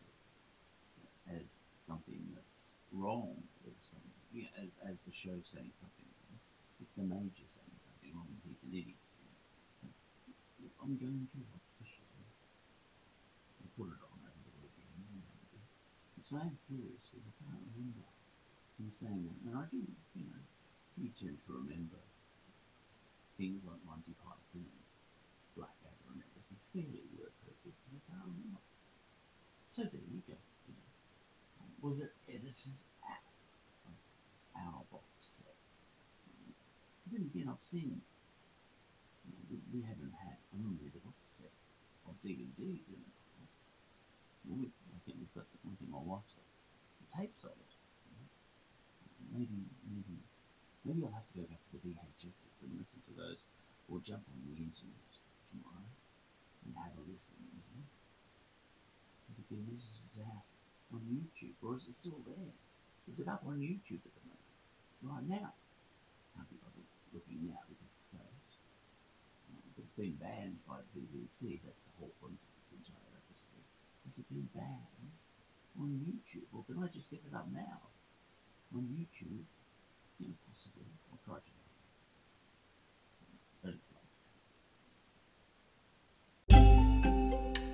as 1.28 1.60
something 1.78 2.20
that's 2.34 2.64
wrong 2.92 3.36
or 3.64 3.72
something 3.90 4.19
you 4.30 4.46
know, 4.46 4.52
as, 4.62 4.70
as 4.86 4.96
the 5.06 5.12
show 5.14 5.38
saying 5.42 5.74
something 5.74 6.06
wrong, 6.06 6.38
if 6.78 6.88
the 6.94 7.04
major 7.06 7.46
saying 7.46 7.78
something 7.82 8.10
wrong, 8.14 8.30
he's 8.46 8.62
an 8.62 8.72
idiot. 8.72 9.02
So, 9.82 9.90
I'm 10.82 10.96
going 10.96 11.26
to 11.30 11.38
watch 11.50 11.68
the 11.82 11.86
show 11.86 12.14
and 13.60 13.68
put 13.76 13.90
it 13.90 14.00
on 14.00 14.18
over 14.22 14.40
the 14.46 14.54
weekend. 14.62 14.90
Because 16.16 16.32
I 16.38 16.42
am 16.46 16.56
curious, 16.70 17.10
because 17.10 17.26
I 17.26 17.34
can't 17.42 17.64
remember 17.74 18.06
him 18.78 18.88
saying 18.94 19.26
that. 19.26 19.38
And 19.44 19.54
I 19.58 19.66
do, 19.68 19.82
you 20.14 20.24
know, 20.30 20.42
do 20.96 21.04
tend 21.12 21.42
to 21.46 21.50
remember 21.58 22.00
things 23.40 23.64
like 23.66 23.80
Monty 23.88 24.14
Python 24.20 24.68
and 24.68 24.84
Blackadder 25.56 26.06
and 26.12 26.22
everything 26.22 26.60
fairly 26.70 27.08
word 27.18 27.34
perfect, 27.42 27.76
but 27.88 27.98
I 27.98 28.00
can't 28.06 28.28
remember. 28.30 28.62
So 29.72 29.88
there 29.88 30.06
you 30.06 30.22
go. 30.28 30.38
You 30.68 30.74
know. 30.76 30.90
Um, 31.64 31.70
was 31.82 32.04
it 32.04 32.12
edited 32.28 32.78
our 34.60 34.84
box 34.92 35.08
set. 35.20 35.56
Then 37.10 37.26
again, 37.26 37.50
I've 37.50 37.64
seen, 37.64 37.98
you 39.26 39.30
know, 39.32 39.42
we, 39.50 39.56
we 39.74 39.80
haven't 39.82 40.14
had 40.14 40.38
only 40.54 40.92
the 40.92 41.02
box 41.02 41.18
set 41.34 41.54
of 42.06 42.14
DVDs 42.22 42.86
in 42.86 43.00
the 43.00 43.12
past. 43.34 43.56
we, 44.46 44.70
I 44.94 44.98
think 45.02 45.18
we've 45.18 45.34
got 45.34 45.48
something, 45.50 45.72
I 45.72 45.76
think 45.80 45.90
my 45.90 46.04
the 46.04 47.08
tapes 47.10 47.42
of 47.42 47.56
it. 47.56 47.72
You? 48.14 48.24
Maybe, 49.34 49.58
maybe, 49.90 50.16
maybe 50.86 51.00
I'll 51.02 51.18
have 51.18 51.26
to 51.34 51.36
go 51.42 51.46
back 51.50 51.62
to 51.70 51.80
the 51.80 51.82
VHSs 51.90 52.62
and 52.62 52.78
listen 52.78 53.02
to 53.10 53.14
those, 53.16 53.42
or 53.90 53.98
jump 53.98 54.22
on 54.30 54.38
the 54.46 54.54
internet 54.54 55.10
tomorrow 55.50 55.90
and 56.66 56.74
have 56.78 56.94
a 56.94 57.04
listen. 57.10 57.34
You 57.42 57.58
know? 57.58 57.82
Has 59.30 59.42
it 59.42 59.48
been 59.50 59.66
edited 59.66 60.22
out 60.30 60.46
on 60.94 61.02
YouTube, 61.06 61.58
or 61.62 61.74
is 61.74 61.86
it 61.86 61.94
still 61.94 62.22
there? 62.26 62.54
Is 63.10 63.18
it 63.18 63.28
up 63.28 63.42
on 63.46 63.58
YouTube 63.58 64.02
at 64.06 64.14
the 64.14 64.24
moment? 64.26 64.49
right 65.02 65.26
now. 65.28 65.52
Can't 66.36 66.48
looking 67.12 67.48
now 67.48 67.58
because 67.68 67.82
it's 67.90 68.06
staged. 68.06 68.60
It's 69.78 69.90
been 69.96 70.14
banned 70.20 70.60
by 70.68 70.76
the 70.80 71.00
BBC, 71.00 71.58
that's 71.64 71.82
the 71.82 71.94
whole 71.98 72.12
point 72.20 72.36
of 72.36 72.50
this 72.60 72.70
entire 72.76 73.16
episode. 73.16 73.64
Has 74.04 74.18
it 74.18 74.28
been 74.28 74.48
banned 74.54 75.10
on 75.80 75.88
YouTube? 76.04 76.46
Or 76.52 76.64
can 76.64 76.82
I 76.82 76.86
just 76.88 77.10
get 77.10 77.20
it 77.26 77.34
up 77.34 77.48
now? 77.52 77.90
On 78.74 78.82
YouTube? 78.82 79.44
You 80.18 80.28
know, 80.28 80.34
possibly. 80.46 80.86
I'll 81.10 81.18
try 81.24 81.36
to. 81.40 81.50
But 83.62 83.74
it's 83.74 83.90
late. 87.58 87.69